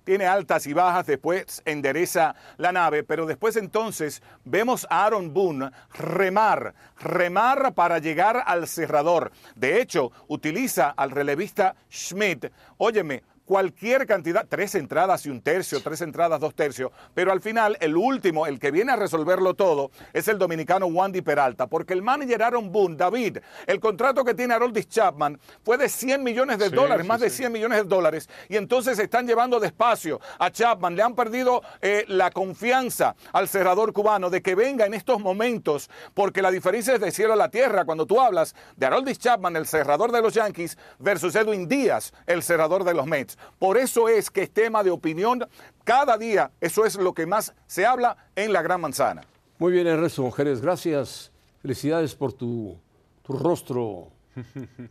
tiene 0.08 0.24
altas 0.24 0.66
y 0.66 0.72
bajas, 0.72 1.04
después 1.04 1.60
endereza 1.66 2.34
la 2.56 2.72
nave, 2.72 3.02
pero 3.02 3.26
después 3.26 3.56
entonces 3.56 4.22
vemos 4.42 4.86
a 4.88 5.04
Aaron 5.04 5.34
Boone 5.34 5.70
remar, 5.92 6.74
remar 6.98 7.74
para 7.74 7.98
llegar 7.98 8.42
al 8.46 8.66
cerrador. 8.66 9.32
De 9.54 9.82
hecho, 9.82 10.10
utiliza 10.26 10.88
al 10.88 11.10
relevista 11.10 11.76
Schmidt. 11.90 12.50
Óyeme, 12.78 13.22
cualquier 13.48 14.06
cantidad, 14.06 14.44
tres 14.46 14.74
entradas 14.74 15.24
y 15.24 15.30
un 15.30 15.40
tercio, 15.40 15.80
tres 15.82 16.02
entradas, 16.02 16.38
dos 16.38 16.54
tercios, 16.54 16.92
pero 17.14 17.32
al 17.32 17.40
final 17.40 17.78
el 17.80 17.96
último, 17.96 18.46
el 18.46 18.58
que 18.58 18.70
viene 18.70 18.92
a 18.92 18.96
resolverlo 18.96 19.54
todo, 19.54 19.90
es 20.12 20.28
el 20.28 20.38
dominicano 20.38 20.84
Wandy 20.84 21.22
Peralta, 21.22 21.66
porque 21.66 21.94
el 21.94 22.02
manager 22.02 22.42
Aaron 22.42 22.70
Boone, 22.70 22.96
David, 22.96 23.38
el 23.66 23.80
contrato 23.80 24.22
que 24.22 24.34
tiene 24.34 24.52
Haroldis 24.52 24.86
Chapman 24.90 25.40
fue 25.64 25.78
de 25.78 25.88
100 25.88 26.22
millones 26.22 26.58
de 26.58 26.68
dólares, 26.68 27.06
más 27.06 27.20
de 27.20 27.30
100 27.30 27.50
millones 27.50 27.78
de 27.78 27.84
dólares, 27.84 28.28
y 28.50 28.56
entonces 28.56 28.98
se 28.98 29.04
están 29.04 29.26
llevando 29.26 29.58
despacio 29.58 30.20
a 30.38 30.50
Chapman, 30.50 30.94
le 30.94 31.02
han 31.02 31.14
perdido 31.14 31.62
eh, 31.80 32.04
la 32.06 32.30
confianza 32.30 33.16
al 33.32 33.48
cerrador 33.48 33.94
cubano 33.94 34.28
de 34.28 34.42
que 34.42 34.54
venga 34.56 34.84
en 34.84 34.92
estos 34.92 35.20
momentos, 35.20 35.88
porque 36.12 36.42
la 36.42 36.50
diferencia 36.50 36.92
es 36.92 37.00
de 37.00 37.10
cielo 37.12 37.32
a 37.32 37.36
la 37.36 37.48
tierra 37.48 37.86
cuando 37.86 38.04
tú 38.04 38.20
hablas 38.20 38.54
de 38.76 38.84
Haroldis 38.84 39.18
Chapman, 39.18 39.56
el 39.56 39.66
cerrador 39.66 40.12
de 40.12 40.20
los 40.20 40.34
Yankees, 40.34 40.76
versus 40.98 41.34
Edwin 41.34 41.66
Díaz, 41.66 42.12
el 42.26 42.42
cerrador 42.42 42.84
de 42.84 42.92
los 42.92 43.06
Mets. 43.06 43.37
Por 43.58 43.76
eso 43.76 44.08
es 44.08 44.30
que 44.30 44.42
es 44.42 44.50
tema 44.50 44.82
de 44.82 44.90
opinión 44.90 45.46
cada 45.84 46.16
día. 46.18 46.50
Eso 46.60 46.84
es 46.84 46.96
lo 46.96 47.14
que 47.14 47.26
más 47.26 47.54
se 47.66 47.86
habla 47.86 48.16
en 48.36 48.52
la 48.52 48.62
Gran 48.62 48.80
Manzana. 48.80 49.22
Muy 49.58 49.72
bien, 49.72 49.86
Ernesto 49.86 50.22
Mujeres. 50.22 50.60
Gracias. 50.60 51.32
Felicidades 51.60 52.14
por 52.14 52.32
tu, 52.32 52.78
tu 53.22 53.32
rostro 53.32 54.08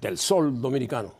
del 0.01 0.17
sol 0.17 0.61
dominicano. 0.61 1.13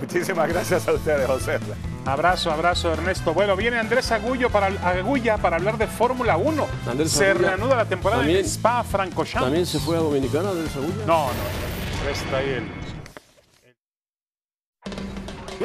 Muchísimas 0.00 0.48
gracias 0.48 0.86
a 0.88 0.92
ustedes, 0.92 1.26
José. 1.26 1.58
Abrazo, 2.04 2.50
abrazo, 2.50 2.92
Ernesto. 2.92 3.32
Bueno, 3.32 3.56
viene 3.56 3.78
Andrés 3.78 4.10
Agullo 4.12 4.50
para, 4.50 4.66
Agulla 4.66 5.38
para 5.38 5.56
hablar 5.56 5.78
de 5.78 5.86
Fórmula 5.86 6.36
1. 6.36 6.66
se 7.06 7.32
reanuda 7.32 7.76
la 7.76 7.84
temporada 7.86 8.28
en 8.28 8.44
Spa 8.44 8.82
Francorchamps. 8.82 9.46
¿También 9.46 9.66
se 9.66 9.78
fue 9.78 9.96
a 9.96 10.00
Dominicana, 10.00 10.50
Andrés 10.50 10.74
Agulla? 10.76 11.06
No, 11.06 11.26
no. 11.28 12.10
Está 12.10 12.36
ahí 12.38 12.50
el 12.50 12.83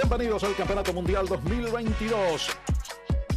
Bienvenidos 0.01 0.45
al 0.45 0.55
Campeonato 0.55 0.93
Mundial 0.93 1.27
2022. 1.27 2.47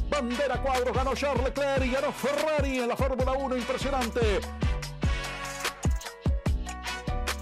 Bandera 0.08 0.62
cuadros 0.62 0.96
ganó 0.96 1.12
Charles 1.12 1.42
Leclerc 1.42 1.84
y 1.84 1.90
ganó 1.90 2.12
Ferrari 2.12 2.78
en 2.78 2.86
la 2.86 2.96
Fórmula 2.96 3.32
1. 3.32 3.56
Impresionante. 3.56 4.40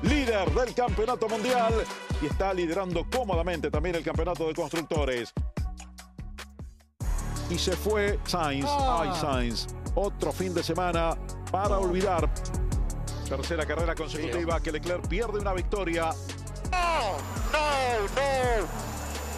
Líder 0.00 0.50
del 0.52 0.74
Campeonato 0.74 1.28
Mundial 1.28 1.84
y 2.22 2.26
está 2.26 2.54
liderando 2.54 3.04
cómodamente 3.14 3.70
también 3.70 3.96
el 3.96 4.02
Campeonato 4.02 4.48
de 4.48 4.54
Constructores. 4.54 5.34
Y 7.50 7.58
se 7.58 7.72
fue 7.72 8.18
Sainz. 8.24 8.64
Ah. 8.66 9.02
Ay, 9.02 9.20
Sainz. 9.20 9.66
Otro 9.96 10.32
fin 10.32 10.54
de 10.54 10.62
semana 10.62 11.14
para 11.52 11.78
olvidar. 11.78 12.32
Tercera 13.28 13.66
carrera 13.66 13.94
consecutiva 13.94 14.60
que 14.60 14.72
Leclerc 14.72 15.06
pierde 15.08 15.40
una 15.40 15.52
victoria. 15.52 16.08
No, 16.72 17.18
no, 17.52 18.00
no. 18.16 18.89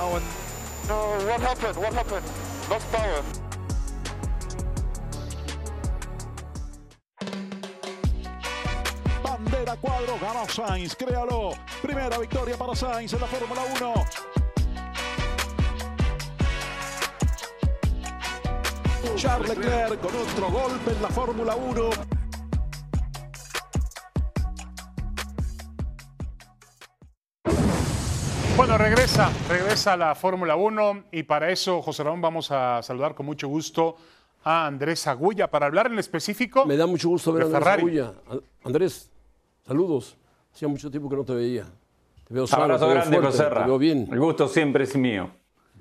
Oh, 0.05 0.21
no, 0.89 1.27
what 1.29 1.41
happened? 1.41 1.77
What 1.77 1.93
happened? 1.95 2.27
Lost 2.69 2.91
power. 2.91 3.23
Bandera 9.23 9.77
cuadro, 9.77 10.19
ganó 10.21 10.49
Sainz, 10.49 10.97
créalo. 10.97 11.53
Primera 11.81 12.19
victoria 12.19 12.57
para 12.57 12.75
Sainz 12.75 13.13
en 13.13 13.21
la 13.21 13.29
Fórmula 13.29 13.63
1. 13.77 13.95
Charles 19.17 19.49
Leclerc 19.51 20.01
con 20.01 20.17
otro 20.17 20.51
golpe 20.51 20.91
en 20.91 21.03
la 21.03 21.09
Fórmula 21.11 21.55
1. 21.55 21.91
Bueno, 28.63 28.79
regresa, 28.79 29.29
regresa 29.49 29.95
a 29.95 29.97
la 29.97 30.15
Fórmula 30.15 30.55
1 30.55 31.07
y 31.11 31.25
para 31.25 31.51
eso, 31.51 31.83
José 31.83 32.05
Ramón, 32.05 32.21
vamos 32.21 32.53
a 32.53 32.81
saludar 32.81 33.13
con 33.13 33.27
mucho 33.27 33.49
gusto 33.49 33.97
a 34.45 34.69
Andrés 34.69 35.05
Agulla 35.09 35.51
para 35.51 35.67
hablar 35.67 35.89
en 35.89 35.99
específico. 35.99 36.65
Me 36.65 36.77
da 36.77 36.87
mucho 36.87 37.09
gusto 37.09 37.33
ver 37.33 37.43
a 37.43 37.47
Andrés 37.47 37.67
Agulla. 37.67 38.13
Andrés, 38.63 39.11
saludos. 39.67 40.17
Hacía 40.55 40.69
mucho 40.69 40.93
tiempo 40.93 41.11
que 41.11 41.17
no 41.17 41.25
te 41.25 41.35
veía. 41.35 41.65
Te 42.25 42.33
veo 42.33 42.47
sano, 42.47 42.63
Abrazo 42.63 42.89
grande, 42.89 43.19
José 43.19 43.43
Te 43.43 43.65
veo 43.65 43.79
bien. 43.79 44.09
El 44.13 44.21
gusto 44.21 44.47
siempre 44.47 44.85
es 44.85 44.95
mío. 44.95 45.29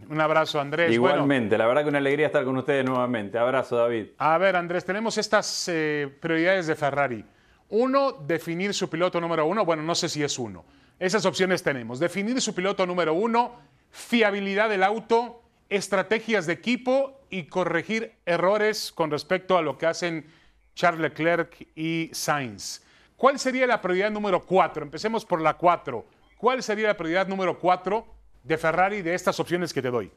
Un 0.10 0.20
abrazo, 0.20 0.60
Andrés. 0.60 0.92
Igualmente, 0.92 1.60
la 1.60 1.68
verdad 1.68 1.84
que 1.84 1.90
una 1.90 2.00
alegría 2.00 2.26
estar 2.26 2.44
con 2.44 2.58
ustedes 2.58 2.84
nuevamente. 2.84 3.38
Abrazo, 3.38 3.76
David. 3.76 4.08
A 4.18 4.40
ver, 4.40 4.56
Andrés, 4.56 4.84
tenemos 4.84 5.20
estas 5.20 5.68
eh, 5.68 6.12
prioridades 6.20 6.66
de 6.66 6.76
Ferrari. 6.76 7.24
Uno, 7.70 8.14
definir 8.14 8.74
su 8.74 8.90
piloto 8.90 9.22
número 9.22 9.46
uno. 9.46 9.66
Bueno, 9.66 9.84
no 9.84 9.94
sé 9.94 10.10
si 10.10 10.24
es 10.24 10.40
uno 10.40 10.66
esas 11.02 11.26
opciones 11.26 11.64
tenemos. 11.64 12.00
Definir 12.00 12.40
su 12.42 12.54
piloto 12.54 12.86
número 12.86 13.16
uno, 13.16 13.60
fiabilidad 13.90 14.70
del 14.70 14.84
auto, 14.84 15.42
estrategias 15.68 16.46
de 16.46 16.54
equipo 16.54 17.20
y 17.32 17.46
corregir 17.46 18.14
errores 18.28 18.92
con 18.92 19.10
respecto 19.10 19.58
a 19.58 19.64
lo 19.64 19.80
que 19.80 19.88
hacen 19.88 20.28
Charles 20.76 21.02
Leclerc 21.02 21.68
y 21.76 22.12
Sainz. 22.14 22.84
¿Cuál 23.18 23.40
sería 23.40 23.66
la 23.66 23.82
prioridad 23.82 24.12
número 24.12 24.46
cuatro? 24.46 24.84
Empecemos 24.84 25.26
por 25.26 25.42
la 25.42 25.56
cuatro. 25.56 26.06
¿Cuál 26.38 26.62
sería 26.62 26.90
la 26.90 26.98
prioridad 26.98 27.28
número 27.28 27.58
cuatro 27.58 28.06
de 28.44 28.60
Ferrari 28.60 29.02
de 29.02 29.16
estas 29.16 29.40
opciones 29.40 29.74
que 29.74 29.82
te 29.82 29.90
doy? 29.90 30.12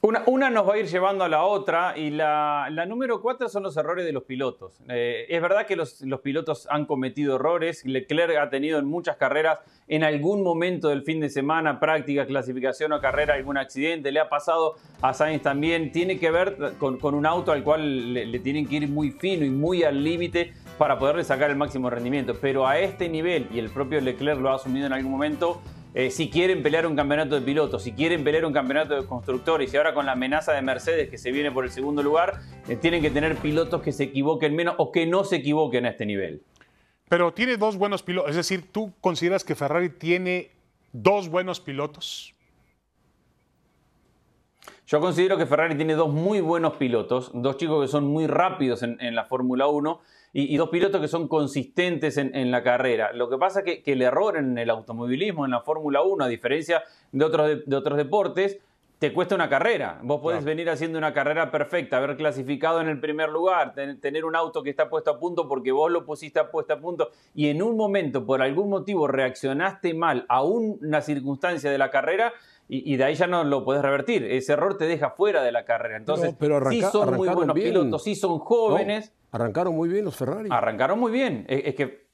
Una, 0.00 0.48
nos 0.48 0.68
va 0.68 0.74
a 0.74 0.78
ir 0.78 0.86
llevando 0.86 1.24
a 1.24 1.28
la 1.28 1.42
otra 1.42 1.98
y 1.98 2.10
la, 2.10 2.70
número 2.86 3.20
cuatro 3.20 3.48
son 3.48 3.64
los 3.64 3.76
errores 3.76 4.04
de 4.04 4.12
los 4.12 4.22
pilotos. 4.22 4.80
Eh, 4.88 5.26
es 5.28 5.42
verdad 5.42 5.66
que 5.66 5.74
los, 5.74 6.04
pilotos 6.22 6.68
han 6.70 6.86
cometido 6.86 7.34
errores. 7.34 7.84
Leclerc 7.84 8.36
ha 8.36 8.48
tenido 8.48 8.78
en 8.78 8.84
muchas 8.84 9.16
carreras, 9.16 9.58
en 9.88 10.04
algún 10.04 10.44
momento 10.44 10.90
del 10.90 11.02
fin 11.02 11.18
de 11.18 11.28
semana, 11.28 11.80
práctica, 11.80 12.26
clasificación 12.26 12.92
o 12.92 13.00
carrera, 13.00 13.34
algún 13.34 13.58
accidente. 13.58 14.12
Le 14.12 14.20
ha 14.20 14.28
pasado 14.28 14.76
a 15.02 15.14
Sainz 15.14 15.42
también. 15.42 15.90
Tiene 15.90 16.20
que 16.20 16.30
ver 16.30 16.74
con, 16.78 16.98
con 16.98 17.16
un 17.16 17.26
auto 17.26 17.50
al 17.50 17.64
cual 17.64 18.14
le, 18.14 18.24
le 18.24 18.38
tienen 18.38 18.68
que 18.68 18.76
ir 18.76 18.88
muy 18.88 19.10
fino 19.10 19.44
y 19.44 19.50
muy 19.50 19.82
al 19.82 20.04
límite 20.04 20.52
para 20.78 20.96
poderle 21.00 21.24
sacar 21.24 21.50
el 21.50 21.56
máximo 21.56 21.90
rendimiento. 21.90 22.36
Pero 22.40 22.68
a 22.68 22.78
este 22.78 23.08
nivel, 23.08 23.48
y 23.52 23.58
el 23.58 23.68
propio 23.68 24.00
Leclerc 24.00 24.40
lo 24.40 24.50
ha 24.50 24.54
asumido 24.54 24.86
en 24.86 24.92
algún 24.92 25.10
momento, 25.10 25.60
eh, 25.98 26.12
si 26.12 26.30
quieren 26.30 26.62
pelear 26.62 26.86
un 26.86 26.94
campeonato 26.94 27.34
de 27.34 27.40
pilotos, 27.40 27.82
si 27.82 27.90
quieren 27.90 28.22
pelear 28.22 28.44
un 28.44 28.52
campeonato 28.52 28.94
de 28.94 29.04
constructores 29.04 29.74
y 29.74 29.76
ahora 29.76 29.94
con 29.94 30.06
la 30.06 30.12
amenaza 30.12 30.52
de 30.52 30.62
Mercedes 30.62 31.10
que 31.10 31.18
se 31.18 31.32
viene 31.32 31.50
por 31.50 31.64
el 31.64 31.72
segundo 31.72 32.04
lugar, 32.04 32.38
eh, 32.68 32.76
tienen 32.76 33.02
que 33.02 33.10
tener 33.10 33.34
pilotos 33.34 33.82
que 33.82 33.90
se 33.90 34.04
equivoquen 34.04 34.54
menos 34.54 34.76
o 34.78 34.92
que 34.92 35.06
no 35.06 35.24
se 35.24 35.34
equivoquen 35.34 35.86
a 35.86 35.88
este 35.88 36.06
nivel. 36.06 36.40
Pero 37.08 37.34
tiene 37.34 37.56
dos 37.56 37.76
buenos 37.76 38.04
pilotos, 38.04 38.30
es 38.30 38.36
decir, 38.36 38.70
¿tú 38.70 38.92
consideras 39.00 39.42
que 39.42 39.56
Ferrari 39.56 39.88
tiene 39.88 40.52
dos 40.92 41.28
buenos 41.28 41.58
pilotos? 41.58 42.32
Yo 44.86 45.00
considero 45.00 45.36
que 45.36 45.46
Ferrari 45.46 45.74
tiene 45.74 45.94
dos 45.94 46.10
muy 46.12 46.40
buenos 46.40 46.76
pilotos, 46.76 47.32
dos 47.34 47.56
chicos 47.56 47.84
que 47.84 47.88
son 47.88 48.04
muy 48.04 48.28
rápidos 48.28 48.84
en, 48.84 48.98
en 49.00 49.16
la 49.16 49.24
Fórmula 49.24 49.66
1 49.66 50.00
y, 50.32 50.54
y, 50.54 50.56
dos 50.56 50.68
pilotos 50.68 51.00
que 51.00 51.08
son 51.08 51.28
consistentes 51.28 52.16
en, 52.16 52.34
en, 52.34 52.50
la 52.50 52.62
carrera. 52.62 53.12
Lo 53.12 53.28
que 53.30 53.38
pasa 53.38 53.60
es 53.60 53.64
que, 53.64 53.82
que 53.82 53.92
el 53.92 54.02
error 54.02 54.36
en 54.36 54.58
el 54.58 54.70
automovilismo, 54.70 55.44
en 55.44 55.52
la 55.52 55.60
Fórmula 55.60 56.02
1, 56.02 56.24
a 56.24 56.28
diferencia 56.28 56.82
de 57.12 57.24
otros, 57.24 57.48
de, 57.48 57.62
de 57.64 57.76
otros 57.76 57.96
deportes, 57.96 58.58
te 58.98 59.12
cuesta 59.12 59.34
una 59.34 59.48
carrera. 59.48 60.00
Vos 60.02 60.20
podés 60.20 60.38
claro. 60.38 60.46
venir 60.46 60.70
haciendo 60.70 60.98
una 60.98 61.12
carrera 61.12 61.50
perfecta, 61.50 61.98
haber 61.98 62.16
clasificado 62.16 62.80
en 62.80 62.88
el 62.88 62.98
primer 63.00 63.28
lugar, 63.28 63.74
ten, 63.74 64.00
tener 64.00 64.24
un 64.24 64.34
auto 64.34 64.62
que 64.62 64.70
está 64.70 64.90
puesto 64.90 65.10
a 65.12 65.18
punto 65.20 65.46
porque 65.48 65.70
vos 65.70 65.90
lo 65.90 66.04
pusiste 66.04 66.42
puesto 66.44 66.74
a 66.74 66.80
punto 66.80 67.10
y 67.34 67.48
en 67.48 67.62
un 67.62 67.76
momento, 67.76 68.26
por 68.26 68.42
algún 68.42 68.70
motivo, 68.70 69.06
reaccionaste 69.06 69.94
mal 69.94 70.26
a 70.28 70.42
una 70.42 71.00
circunstancia 71.00 71.70
de 71.70 71.78
la 71.78 71.90
carrera 71.90 72.32
y, 72.68 72.92
y, 72.92 72.96
de 72.96 73.04
ahí 73.04 73.14
ya 73.14 73.26
no 73.26 73.44
lo 73.44 73.64
podés 73.64 73.82
revertir. 73.82 74.24
Ese 74.24 74.52
error 74.52 74.76
te 74.76 74.84
deja 74.84 75.10
fuera 75.10 75.42
de 75.42 75.52
la 75.52 75.64
carrera. 75.64 75.96
Entonces, 75.96 76.34
pero, 76.38 76.38
pero 76.38 76.56
arranca, 76.56 76.86
sí 76.86 76.92
son 76.92 77.16
muy 77.16 77.28
buenos 77.28 77.54
bien. 77.54 77.68
pilotos, 77.70 78.04
sí 78.04 78.14
son 78.14 78.38
jóvenes. 78.38 79.12
No, 79.32 79.36
arrancaron 79.38 79.74
muy 79.74 79.88
bien 79.88 80.04
los 80.04 80.16
Ferrari. 80.16 80.48
Arrancaron 80.52 81.00
muy 81.00 81.10
bien. 81.10 81.46
Es, 81.48 81.62
es, 81.64 81.74
que, 81.74 82.06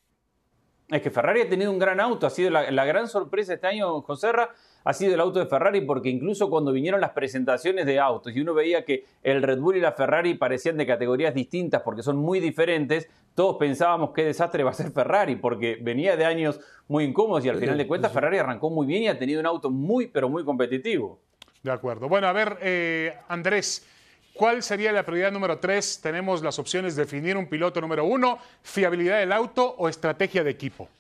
es 0.89 1.03
que 1.03 1.11
Ferrari 1.11 1.41
ha 1.43 1.49
tenido 1.49 1.73
un 1.73 1.79
gran 1.79 1.99
auto. 1.99 2.27
Ha 2.27 2.31
sido 2.31 2.51
la, 2.51 2.71
la 2.71 2.85
gran 2.85 3.09
sorpresa 3.09 3.55
este 3.55 3.67
año, 3.67 4.01
Joserra 4.03 4.51
ha 4.85 4.93
sido 4.93 5.15
el 5.15 5.21
auto 5.21 5.39
de 5.39 5.47
Ferrari 5.47 5.81
porque 5.81 6.11
incluso 6.11 6.51
cuando 6.51 6.71
vinieron 6.71 7.01
las 7.01 7.11
presentaciones 7.11 7.87
de 7.87 7.99
autos 7.99 8.35
y 8.37 8.41
uno 8.41 8.55
veía 8.55 8.85
que 8.85 9.05
el 9.23 9.43
Red 9.43 9.59
Bull 9.59 9.79
y 9.79 9.81
la 9.81 9.93
Ferrari 9.93 10.35
parecían 10.35 10.77
de 10.77 10.87
categorías 10.87 11.35
distintas 11.35 11.83
porque 11.83 12.03
son 12.03 12.17
muy 12.17 12.39
diferentes, 12.39 13.09
todos 13.35 13.57
pensábamos 13.57 14.11
qué 14.15 14.25
desastre 14.25 14.63
va 14.63 14.71
a 14.71 14.75
ser 14.75 14.91
Ferrari 14.93 15.37
porque 15.37 15.79
venía 15.81 16.17
de 16.17 16.25
años 16.27 16.61
muy 16.87 17.05
incómodos 17.05 17.45
y 17.45 17.49
al 17.49 17.57
final 17.57 17.79
de 17.79 17.87
cuentas 17.87 18.13
Ferrari 18.13 18.39
arrancó 18.39 18.71
muy 18.71 18.87
bien 18.87 19.05
y 19.05 19.09
ha 19.09 19.19
tenido 19.19 19.41
un 19.41 19.47
auto 19.47 19.71
muy 19.71 20.07
pero 20.07 20.29
muy 20.29 20.45
competitivo. 20.45 21.19
De 21.63 21.73
acuerdo. 21.73 22.09
Bueno, 22.09 22.27
a 22.27 22.33
ver, 22.33 22.59
eh, 22.61 23.17
Andrés, 23.27 23.87
¿cuál 24.35 24.63
sería 24.63 24.93
la 24.93 25.03
prioridad 25.03 25.33
número 25.33 25.59
tres? 25.59 25.99
Tenemos 26.03 26.43
las 26.43 26.59
opciones 26.59 26.95
de 26.95 27.05
definir 27.05 27.39
un 27.39 27.49
piloto 27.49 27.81
número 27.81 28.05
uno, 28.05 28.39
fiabilidad 28.63 29.19
del 29.19 29.33
auto 29.33 29.75
o 29.79 29.89
estrategia 29.89 30.45
de 30.45 30.51
equipo. 30.51 30.91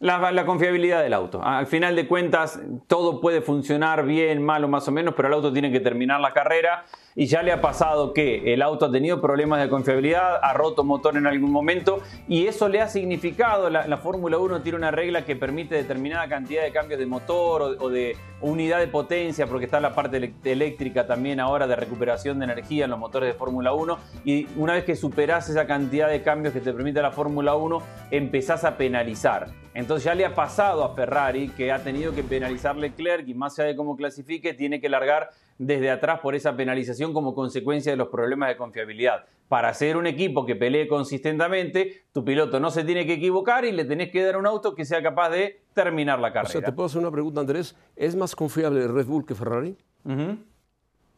La, 0.00 0.46
confiabilidad 0.46 1.02
del 1.02 1.12
auto. 1.12 1.42
Al 1.42 1.66
final 1.66 1.96
de 1.96 2.06
cuentas, 2.06 2.60
todo 2.86 3.20
puede 3.20 3.42
funcionar 3.42 4.06
bien, 4.06 4.40
mal 4.40 4.62
o 4.62 4.68
más 4.68 4.86
o 4.86 4.92
menos, 4.92 5.14
pero 5.16 5.26
el 5.26 5.34
auto 5.34 5.52
tiene 5.52 5.72
que 5.72 5.80
terminar 5.80 6.20
la 6.20 6.32
carrera 6.32 6.84
y 7.16 7.26
ya 7.26 7.42
le 7.42 7.50
ha 7.50 7.60
pasado 7.60 8.12
que 8.12 8.54
el 8.54 8.62
auto 8.62 8.86
ha 8.86 8.92
tenido 8.92 9.20
problemas 9.20 9.60
de 9.60 9.68
confiabilidad, 9.68 10.38
ha 10.40 10.52
roto 10.52 10.84
motor 10.84 11.16
en 11.16 11.26
algún 11.26 11.50
momento 11.50 12.00
y 12.28 12.46
eso 12.46 12.68
le 12.68 12.80
ha 12.80 12.86
significado, 12.86 13.70
la, 13.70 13.88
la 13.88 13.96
Fórmula 13.96 14.38
1 14.38 14.62
tiene 14.62 14.78
una 14.78 14.92
regla 14.92 15.24
que 15.24 15.34
permite 15.34 15.74
determinada 15.74 16.28
cantidad 16.28 16.62
de 16.62 16.70
cambios 16.70 17.00
de 17.00 17.06
motor 17.06 17.62
o, 17.62 17.84
o 17.84 17.90
de 17.90 18.16
unidad 18.40 18.78
de 18.78 18.86
potencia, 18.86 19.48
porque 19.48 19.64
está 19.64 19.80
la 19.80 19.96
parte 19.96 20.32
eléctrica 20.44 21.08
también 21.08 21.40
ahora 21.40 21.66
de 21.66 21.74
recuperación 21.74 22.38
de 22.38 22.44
energía 22.44 22.84
en 22.84 22.90
los 22.90 23.00
motores 23.00 23.32
de 23.32 23.36
Fórmula 23.36 23.72
1 23.72 23.98
y 24.24 24.46
una 24.54 24.74
vez 24.74 24.84
que 24.84 24.94
superás 24.94 25.48
esa 25.48 25.66
cantidad 25.66 26.08
de 26.08 26.22
cambios 26.22 26.54
que 26.54 26.60
te 26.60 26.72
permite 26.72 27.02
la 27.02 27.10
Fórmula 27.10 27.56
1, 27.56 27.82
empezás 28.12 28.64
a 28.64 28.76
penalizar. 28.76 29.48
Entonces 29.74 30.04
ya 30.04 30.14
le 30.14 30.24
ha 30.24 30.34
pasado 30.34 30.84
a 30.84 30.94
Ferrari 30.94 31.50
que 31.50 31.70
ha 31.70 31.82
tenido 31.82 32.14
que 32.14 32.22
penalizar 32.22 32.76
Leclerc 32.76 33.28
y 33.28 33.34
más 33.34 33.58
allá 33.58 33.68
de 33.68 33.76
cómo 33.76 33.96
clasifique, 33.96 34.54
tiene 34.54 34.80
que 34.80 34.88
largar 34.88 35.30
desde 35.58 35.90
atrás 35.90 36.20
por 36.20 36.34
esa 36.34 36.56
penalización 36.56 37.12
como 37.12 37.34
consecuencia 37.34 37.92
de 37.92 37.96
los 37.96 38.08
problemas 38.08 38.48
de 38.48 38.56
confiabilidad. 38.56 39.24
Para 39.48 39.72
ser 39.74 39.96
un 39.96 40.06
equipo 40.06 40.44
que 40.44 40.56
pelee 40.56 40.88
consistentemente, 40.88 42.02
tu 42.12 42.24
piloto 42.24 42.60
no 42.60 42.70
se 42.70 42.84
tiene 42.84 43.06
que 43.06 43.14
equivocar 43.14 43.64
y 43.64 43.72
le 43.72 43.84
tenés 43.84 44.10
que 44.10 44.22
dar 44.22 44.36
un 44.36 44.46
auto 44.46 44.74
que 44.74 44.84
sea 44.84 45.02
capaz 45.02 45.30
de 45.30 45.60
terminar 45.74 46.18
la 46.18 46.32
carrera. 46.32 46.48
O 46.48 46.52
sea, 46.52 46.62
te 46.62 46.72
puedo 46.72 46.86
hacer 46.86 47.00
una 47.00 47.10
pregunta, 47.10 47.40
Andrés. 47.40 47.74
¿Es 47.96 48.14
más 48.14 48.36
confiable 48.36 48.86
Red 48.86 49.06
Bull 49.06 49.24
que 49.24 49.34
Ferrari? 49.34 49.76
Uh 50.04 50.10
-huh. 50.10 50.38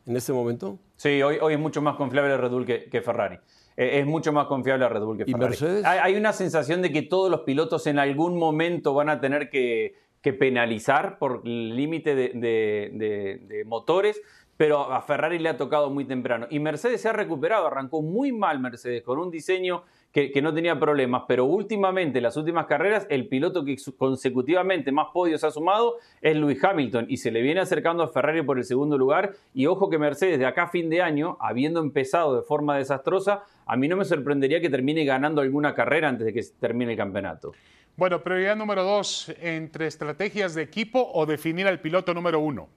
¿En 0.07 0.17
este 0.17 0.33
momento? 0.33 0.79
Sí, 0.97 1.23
hoy, 1.23 1.39
hoy 1.41 1.55
es 1.55 1.61
mucho 1.61 1.83
más 1.83 1.97
confiable 1.97 2.37
Red 2.37 2.51
Bull 2.51 2.67
que, 2.67 2.85
que 2.89 3.01
Ferrari 3.03 3.39
es 3.81 4.07
mucho 4.07 4.33
más 4.33 4.47
confiable 4.47 4.87
Red 4.89 5.03
Bull 5.03 5.17
que 5.17 5.25
Ferrari. 5.25 5.45
¿Y 5.45 5.49
Mercedes? 5.49 5.85
Hay, 5.87 6.15
una 6.15 6.33
sensación 6.33 6.83
de 6.83 6.93
que 6.93 7.03
todos 7.03 7.31
los 7.31 7.41
pilotos 7.41 7.87
en 7.87 7.99
algún 7.99 8.37
momento 8.37 8.93
van 8.93 9.09
a 9.09 9.21
tener 9.21 9.49
que, 9.49 9.95
que 10.21 10.35
penalizar 10.35 11.19
por 11.19 11.41
el 11.45 11.75
límite 11.75 12.15
de, 12.15 12.29
de, 12.35 12.91
de, 12.93 13.41
de, 13.47 13.65
motores, 13.65 14.21
pero 14.59 14.93
a 14.93 15.01
Ferrari 15.01 15.39
le 15.39 15.49
ha 15.49 15.57
tocado 15.57 15.89
muy 15.89 16.05
temprano. 16.05 16.47
Y 16.51 16.59
Mercedes 16.59 17.01
se 17.01 17.09
ha 17.09 17.15
recuperado, 17.15 17.67
arrancó 17.67 18.03
muy 18.03 18.33
mal 18.33 18.61
Mercedes, 18.61 19.03
con 19.03 19.19
un 19.19 19.31
diseño 19.31 19.85
que, 20.13 20.43
no 20.43 20.53
tenía 20.53 20.79
problemas, 20.79 21.23
pero 21.29 21.45
últimamente, 21.45 22.19
en 22.19 22.25
las 22.25 22.37
últimas 22.37 22.67
carreras, 22.67 23.07
el 23.11 23.29
piloto 23.29 23.65
que 23.65 23.77
consecutivamente 23.97 24.91
más 24.91 25.09
podios 25.13 25.45
ha 25.45 25.51
sumado 25.51 25.97
es 26.21 26.37
Lewis 26.37 26.63
Hamilton 26.63 27.07
y 27.09 27.19
se 27.19 27.31
le 27.31 27.43
viene 27.43 27.61
acercando 27.61 28.03
a 28.03 28.09
Ferrari 28.09 28.43
por 28.43 28.59
el 28.59 28.65
segundo 28.65 28.99
lugar. 28.99 29.35
Y 29.55 29.67
ojo 29.67 29.89
que 29.89 29.99
Mercedes, 29.99 30.39
de 30.39 30.47
acá 30.47 30.65
a 30.65 30.69
fin 30.69 30.91
de 30.91 31.01
año, 31.01 31.37
habiendo 31.41 31.81
empezado 31.81 32.35
de 32.35 32.43
forma 32.43 32.77
desastrosa, 32.77 33.45
a 33.67 33.77
mí 33.77 33.87
no 33.87 33.97
me 33.97 34.05
sorprendería 34.05 34.61
que 34.61 34.69
termine 34.69 35.05
ganando 35.05 35.41
alguna 35.43 35.75
carrera 35.75 36.09
antes 36.09 36.27
de 36.27 36.33
que 36.33 36.43
termine 36.59 36.93
el 36.93 36.99
campeonato. 36.99 37.53
Bueno, 37.97 38.23
prioridad 38.23 38.57
número 38.57 38.83
dos, 38.83 39.33
entre 39.41 39.87
estrategias 39.87 40.55
de 40.55 40.63
equipo 40.63 41.11
o 41.13 41.27
definir 41.27 41.69
al 41.69 41.81
piloto 41.81 42.15
número 42.15 42.41
uno. 42.41 42.69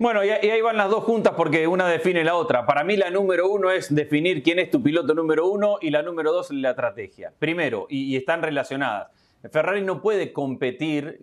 Bueno, 0.00 0.24
y 0.24 0.30
ahí 0.30 0.62
van 0.62 0.78
las 0.78 0.88
dos 0.88 1.04
juntas 1.04 1.34
porque 1.36 1.66
una 1.66 1.86
define 1.86 2.24
la 2.24 2.34
otra. 2.34 2.64
Para 2.64 2.84
mí 2.84 2.96
la 2.96 3.10
número 3.10 3.50
uno 3.50 3.70
es 3.70 3.94
definir 3.94 4.42
quién 4.42 4.58
es 4.58 4.70
tu 4.70 4.82
piloto 4.82 5.12
número 5.12 5.46
uno 5.46 5.76
y 5.78 5.90
la 5.90 6.00
número 6.00 6.32
dos 6.32 6.50
la 6.52 6.70
estrategia. 6.70 7.34
Primero, 7.38 7.86
y, 7.90 8.16
están 8.16 8.40
relacionadas. 8.40 9.10
Ferrari 9.52 9.82
no 9.82 10.00
puede 10.00 10.32
competir 10.32 11.20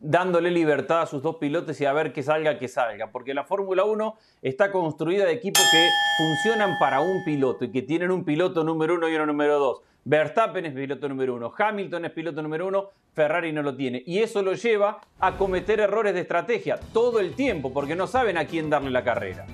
dándole 0.00 0.50
libertad 0.50 1.02
a 1.02 1.06
sus 1.06 1.22
dos 1.22 1.36
pilotos 1.36 1.78
y 1.82 1.84
a 1.84 1.92
ver 1.92 2.14
que 2.14 2.22
salga, 2.22 2.58
que 2.58 2.66
salga. 2.66 3.12
Porque 3.12 3.34
la 3.34 3.44
Fórmula 3.44 3.84
1 3.84 4.14
está 4.40 4.72
construida 4.72 5.26
de 5.26 5.32
equipos 5.32 5.62
que 5.70 5.86
funcionan 6.16 6.78
para 6.80 7.02
un 7.02 7.24
piloto 7.26 7.66
y 7.66 7.72
que 7.72 7.82
tienen 7.82 8.10
un 8.10 8.24
piloto 8.24 8.64
número 8.64 8.94
uno 8.94 9.06
y 9.06 9.16
uno 9.16 9.26
número 9.26 9.58
dos. 9.58 9.82
Verstappen 10.04 10.66
es 10.66 10.74
piloto 10.74 11.08
número 11.08 11.34
uno, 11.34 11.52
Hamilton 11.56 12.04
es 12.04 12.10
piloto 12.12 12.42
número 12.42 12.66
uno, 12.66 12.90
Ferrari 13.14 13.52
no 13.52 13.62
lo 13.62 13.74
tiene. 13.74 14.02
Y 14.06 14.18
eso 14.18 14.42
lo 14.42 14.52
lleva 14.54 15.00
a 15.18 15.36
cometer 15.36 15.80
errores 15.80 16.14
de 16.14 16.20
estrategia 16.20 16.78
todo 16.92 17.20
el 17.20 17.34
tiempo 17.34 17.72
porque 17.72 17.96
no 17.96 18.06
saben 18.06 18.36
a 18.36 18.46
quién 18.46 18.68
darle 18.68 18.90
la 18.90 19.02
carrera. 19.02 19.46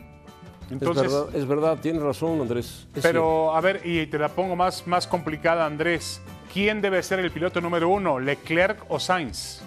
Entonces, 0.70 1.06
es 1.06 1.12
verdad, 1.12 1.36
es 1.36 1.46
verdad 1.46 1.78
tienes 1.80 2.02
razón, 2.02 2.40
Andrés. 2.40 2.88
Es 2.94 3.02
pero, 3.02 3.50
cierto. 3.52 3.56
a 3.56 3.60
ver, 3.60 3.80
y 3.84 4.06
te 4.06 4.18
la 4.18 4.28
pongo 4.28 4.56
más, 4.56 4.86
más 4.86 5.06
complicada, 5.06 5.66
Andrés. 5.66 6.22
¿Quién 6.52 6.80
debe 6.80 7.02
ser 7.02 7.20
el 7.20 7.30
piloto 7.30 7.60
número 7.60 7.88
uno, 7.88 8.18
Leclerc 8.18 8.84
o 8.88 8.98
Sainz? 8.98 9.62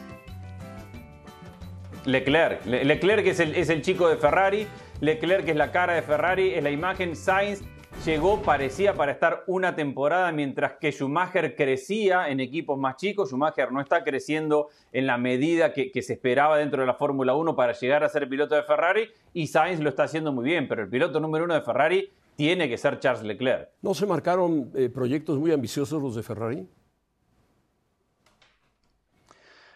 Leclerc. 2.05 2.65
Le 2.65 2.83
Leclerc 2.83 3.25
es 3.25 3.39
el, 3.39 3.55
es 3.55 3.69
el 3.69 3.81
chico 3.81 4.09
de 4.09 4.17
Ferrari. 4.17 4.67
Leclerc 4.99 5.47
es 5.47 5.55
la 5.55 5.71
cara 5.71 5.93
de 5.93 6.01
Ferrari, 6.01 6.53
es 6.53 6.63
la 6.63 6.71
imagen. 6.71 7.15
Sainz 7.15 7.61
llegó, 8.05 8.41
parecía 8.41 8.95
para 8.95 9.11
estar 9.11 9.43
una 9.47 9.75
temporada, 9.75 10.31
mientras 10.31 10.73
que 10.73 10.91
Schumacher 10.91 11.55
crecía 11.55 12.29
en 12.29 12.39
equipos 12.39 12.77
más 12.77 12.97
chicos. 12.97 13.29
Schumacher 13.29 13.71
no 13.71 13.81
está 13.81 14.03
creciendo 14.03 14.69
en 14.91 15.07
la 15.07 15.17
medida 15.17 15.73
que, 15.73 15.91
se 16.01 16.13
esperaba 16.13 16.57
dentro 16.57 16.81
de 16.81 16.87
la 16.87 16.93
Fórmula 16.95 17.35
1 17.35 17.55
para 17.55 17.73
llegar 17.73 18.03
a 18.03 18.09
ser 18.09 18.27
piloto 18.27 18.55
de 18.55 18.63
Ferrari. 18.63 19.09
Y 19.33 19.47
Sainz 19.47 19.79
lo 19.79 19.89
está 19.89 20.03
haciendo 20.03 20.31
muy 20.31 20.45
bien, 20.45 20.67
pero 20.67 20.83
el 20.83 20.89
piloto 20.89 21.19
número 21.19 21.45
uno 21.45 21.53
de 21.53 21.61
Ferrari 21.61 22.09
tiene 22.35 22.67
que 22.67 22.77
ser 22.77 22.99
Charles 22.99 23.23
Leclerc. 23.23 23.69
¿No 23.81 23.93
se 23.93 24.05
marcaron 24.05 24.71
eh, 24.75 24.89
proyectos 24.89 25.37
muy 25.39 25.51
ambiciosos 25.51 26.01
los 26.01 26.15
de 26.15 26.23
Ferrari? 26.23 26.67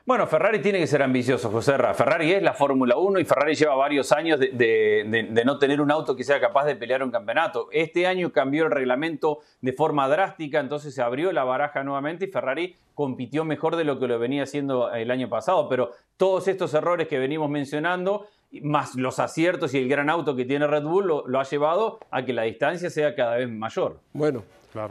Bueno, 0.08 0.26
Ferrari 0.26 0.60
tiene 0.62 0.80
que 0.80 0.88
ser 0.88 1.03
ambicioso, 1.03 1.51
José 1.51 1.76
Ra. 1.78 1.93
Ferrari 1.93 2.32
es 2.32 2.41
la 2.41 2.53
Fórmula 2.53 2.95
1 2.95 3.20
y 3.20 3.26
Ferrari 3.26 3.55
lleva 3.55 3.76
varios 3.76 4.14
años 4.14 4.39
de, 4.39 4.51
de- 4.51 5.03
de- 5.05 5.28
de 5.30 5.43
no 5.45 5.60
tener 5.60 5.82
un 5.82 5.91
auto 5.91 6.16
que 6.16 6.24
sea 6.24 6.39
capaz 6.39 6.64
de 6.64 6.78
pelear 6.78 7.03
un 7.03 7.12
campeonato. 7.12 7.68
Este 7.74 8.08
año 8.08 8.32
cambió 8.32 8.64
el 8.64 8.72
reglamento 8.72 9.39
de 9.60 9.74
forma 9.74 10.08
drástica, 10.08 10.62
entonces 10.62 10.95
se 10.95 11.01
abrió 11.01 11.34
la 11.34 11.43
baraja 11.43 11.84
nuevamente 11.84 12.24
y 12.24 12.28
Ferrari 12.30 12.78
compitió 12.95 13.43
mejor 13.43 13.76
de 13.76 13.84
lo 13.84 13.99
que 13.99 14.08
lo 14.08 14.18
venía 14.18 14.43
haciendo 14.43 14.93
el 14.93 15.12
año 15.12 15.28
pasado. 15.28 15.68
Pero 15.68 15.91
todos 16.16 16.47
estos 16.47 16.74
errores 16.74 17.10
que 17.10 17.20
venimos 17.20 17.49
mencionando, 17.49 18.28
más 18.62 18.95
los 18.95 19.20
aciertos 19.20 19.74
y 19.74 19.80
el 19.80 19.89
gran 19.89 20.10
auto 20.10 20.38
que 20.38 20.45
tiene 20.45 20.68
Red 20.68 20.84
Bull, 20.84 21.05
lo, 21.05 21.28
lo 21.28 21.38
ha 21.38 21.43
llevado 21.43 21.99
a 22.12 22.24
que 22.24 22.32
la 22.32 22.43
distancia 22.43 22.89
sea 22.89 23.14
cada 23.14 23.36
vez 23.36 23.49
mayor. 23.49 23.99
Bueno, 24.14 24.45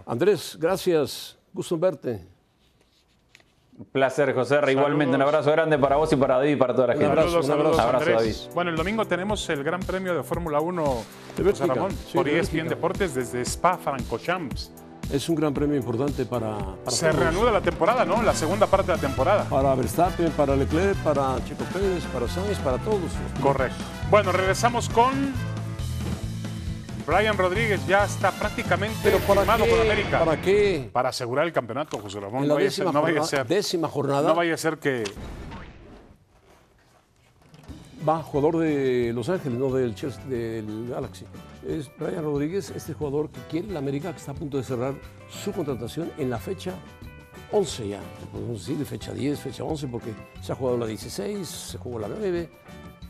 Andrés, 0.06 0.58
gracias. 0.60 1.38
Gusto 1.54 1.74
en 1.76 1.80
verte. 1.80 2.35
Un 3.78 3.84
placer, 3.86 4.34
José 4.34 4.60
Ra. 4.60 4.72
Igualmente, 4.72 5.16
un 5.16 5.22
abrazo 5.22 5.50
grande 5.52 5.78
para 5.78 5.96
vos 5.96 6.10
y 6.12 6.16
para 6.16 6.36
David 6.38 6.52
y 6.52 6.56
para 6.56 6.74
toda 6.74 6.86
la 6.88 6.92
gente. 6.94 7.14
Saludos, 7.14 7.46
saludos, 7.46 7.78
abrazo, 7.78 8.06
Andrés. 8.10 8.16
David. 8.46 8.54
Bueno, 8.54 8.70
el 8.70 8.76
domingo 8.76 9.04
tenemos 9.04 9.48
el 9.50 9.62
Gran 9.62 9.80
Premio 9.80 10.14
de 10.14 10.22
Fórmula 10.22 10.60
1 10.60 10.94
De 11.36 11.42
Bélgica, 11.42 11.66
Ramón, 11.66 11.90
sí, 11.92 12.14
por 12.14 12.24
de 12.24 12.38
ESPN 12.38 12.52
Bélgica. 12.56 12.74
Deportes 12.74 13.14
desde 13.14 13.42
Spa 13.44 13.76
Francorchamps. 13.76 14.72
Es 15.12 15.28
un 15.28 15.36
gran 15.36 15.52
premio 15.54 15.76
importante 15.76 16.24
para, 16.24 16.56
para 16.58 16.90
Se 16.90 17.06
todos. 17.10 17.20
reanuda 17.20 17.52
la 17.52 17.60
temporada, 17.60 18.04
¿no? 18.04 18.22
La 18.22 18.34
segunda 18.34 18.66
parte 18.66 18.90
de 18.90 18.96
la 18.96 19.00
temporada. 19.00 19.44
Para 19.44 19.74
Verstappen, 19.74 20.30
para 20.32 20.56
Leclerc, 20.56 20.96
para 21.04 21.36
Checo 21.44 21.64
Pérez, 21.72 22.02
para 22.12 22.26
Sainz, 22.28 22.58
para 22.58 22.78
todos. 22.78 23.12
Correcto. 23.42 23.76
Bueno, 24.10 24.32
regresamos 24.32 24.88
con 24.88 25.12
Brian 27.06 27.36
Rodríguez. 27.38 27.86
Ya 27.86 28.04
está 28.04 28.30
prácticamente 28.32 28.98
¿Pero 29.02 29.18
para 29.20 29.40
firmado 29.42 29.64
qué? 29.64 29.70
con 29.70 29.80
América. 29.80 30.18
¿Para 30.24 30.40
qué? 30.40 30.90
Para 30.92 31.08
asegurar 31.10 31.46
el 31.46 31.52
campeonato, 31.52 31.98
José 31.98 32.18
Ramón. 32.20 32.46
No 32.48 32.54
vaya, 32.54 32.68
a 32.68 32.70
ser, 32.70 32.84
décima 32.84 32.92
no 32.92 33.02
vaya 33.02 33.20
a 33.20 33.22
jornada- 33.22 33.28
ser. 33.44 33.46
décima 33.46 33.88
jornada. 33.88 34.28
No 34.28 34.34
vaya 34.34 34.54
a 34.54 34.56
ser 34.56 34.78
que. 34.78 35.04
Va, 38.08 38.22
jugador 38.22 38.58
de 38.58 39.12
Los 39.14 39.28
Ángeles, 39.28 39.58
no 39.58 39.70
del 39.72 39.94
Chelsea, 39.94 40.24
del 40.26 40.88
Galaxy. 40.90 41.24
Es 41.66 41.90
Brian 41.98 42.22
Rodríguez, 42.22 42.70
este 42.70 42.92
jugador 42.94 43.30
que 43.30 43.40
quiere 43.50 43.68
la 43.68 43.80
América, 43.80 44.12
que 44.12 44.18
está 44.18 44.30
a 44.30 44.34
punto 44.34 44.56
de 44.58 44.62
cerrar 44.62 44.94
su 45.28 45.50
contratación 45.52 46.12
en 46.16 46.30
la 46.30 46.38
fecha 46.38 46.74
11 47.50 47.88
ya. 47.88 48.00
Podemos 48.30 48.64
decir 48.64 48.84
fecha 48.86 49.12
10, 49.12 49.40
fecha 49.40 49.64
11, 49.64 49.88
porque 49.88 50.12
se 50.40 50.52
ha 50.52 50.54
jugado 50.54 50.78
la 50.78 50.86
16, 50.86 51.48
se 51.48 51.78
jugó 51.78 51.98
la 51.98 52.06
9. 52.06 52.48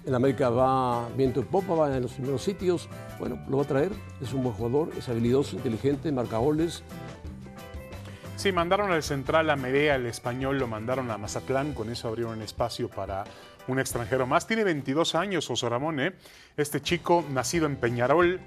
En 0.06 0.14
América 0.14 0.50
va 0.50 1.08
viento 1.16 1.40
en 1.40 1.46
popa, 1.46 1.74
va 1.74 1.96
en 1.96 2.02
los 2.02 2.12
primeros 2.12 2.40
sitios. 2.42 2.88
Bueno, 3.18 3.44
lo 3.48 3.56
va 3.56 3.64
a 3.64 3.66
traer. 3.66 3.90
Es 4.22 4.32
un 4.32 4.44
buen 4.44 4.54
jugador, 4.54 4.90
es 4.96 5.08
habilidoso, 5.08 5.56
inteligente, 5.56 6.12
marca 6.12 6.38
goles. 6.38 6.84
Sí, 8.36 8.52
mandaron 8.52 8.92
al 8.92 9.02
central 9.02 9.50
a 9.50 9.56
Merea, 9.56 9.96
el 9.96 10.06
español, 10.06 10.58
lo 10.58 10.68
mandaron 10.68 11.10
a 11.10 11.18
Mazatlán, 11.18 11.72
con 11.72 11.90
eso 11.90 12.06
abrieron 12.06 12.34
un 12.34 12.42
espacio 12.42 12.88
para 12.88 13.24
un 13.66 13.80
extranjero 13.80 14.26
más. 14.26 14.46
Tiene 14.46 14.62
22 14.62 15.16
años, 15.16 15.46
José 15.46 15.68
Ramón, 15.68 15.98
¿eh? 15.98 16.12
Este 16.56 16.80
chico, 16.80 17.24
nacido 17.32 17.66
en 17.66 17.74
Peñarol 17.76 18.38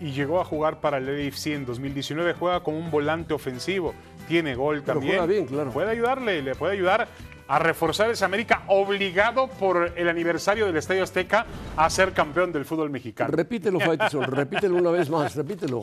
y 0.00 0.12
llegó 0.12 0.40
a 0.40 0.44
jugar 0.44 0.80
para 0.80 0.98
el 0.98 1.06
LAFC 1.06 1.48
en 1.48 1.66
2019, 1.66 2.34
juega 2.34 2.62
como 2.62 2.78
un 2.78 2.90
volante 2.90 3.34
ofensivo, 3.34 3.92
tiene 4.26 4.54
gol 4.54 4.82
Pero 4.84 4.94
también. 5.00 5.18
juega 5.18 5.26
bien, 5.26 5.46
claro. 5.46 5.70
Puede 5.70 5.90
ayudarle, 5.90 6.40
le 6.40 6.54
puede 6.54 6.72
ayudar 6.72 7.08
a 7.46 7.58
reforzar 7.58 8.10
esa 8.10 8.24
América, 8.24 8.62
obligado 8.68 9.48
por 9.48 9.92
el 9.96 10.08
aniversario 10.08 10.66
del 10.66 10.76
Estadio 10.76 11.02
Azteca 11.02 11.44
a 11.76 11.90
ser 11.90 12.12
campeón 12.12 12.52
del 12.52 12.64
fútbol 12.64 12.88
mexicano. 12.90 13.30
Repítelo, 13.36 13.80
Faitelson, 13.80 14.22
repítelo 14.24 14.76
una 14.76 14.90
vez 14.90 15.10
más, 15.10 15.34
repítelo. 15.36 15.82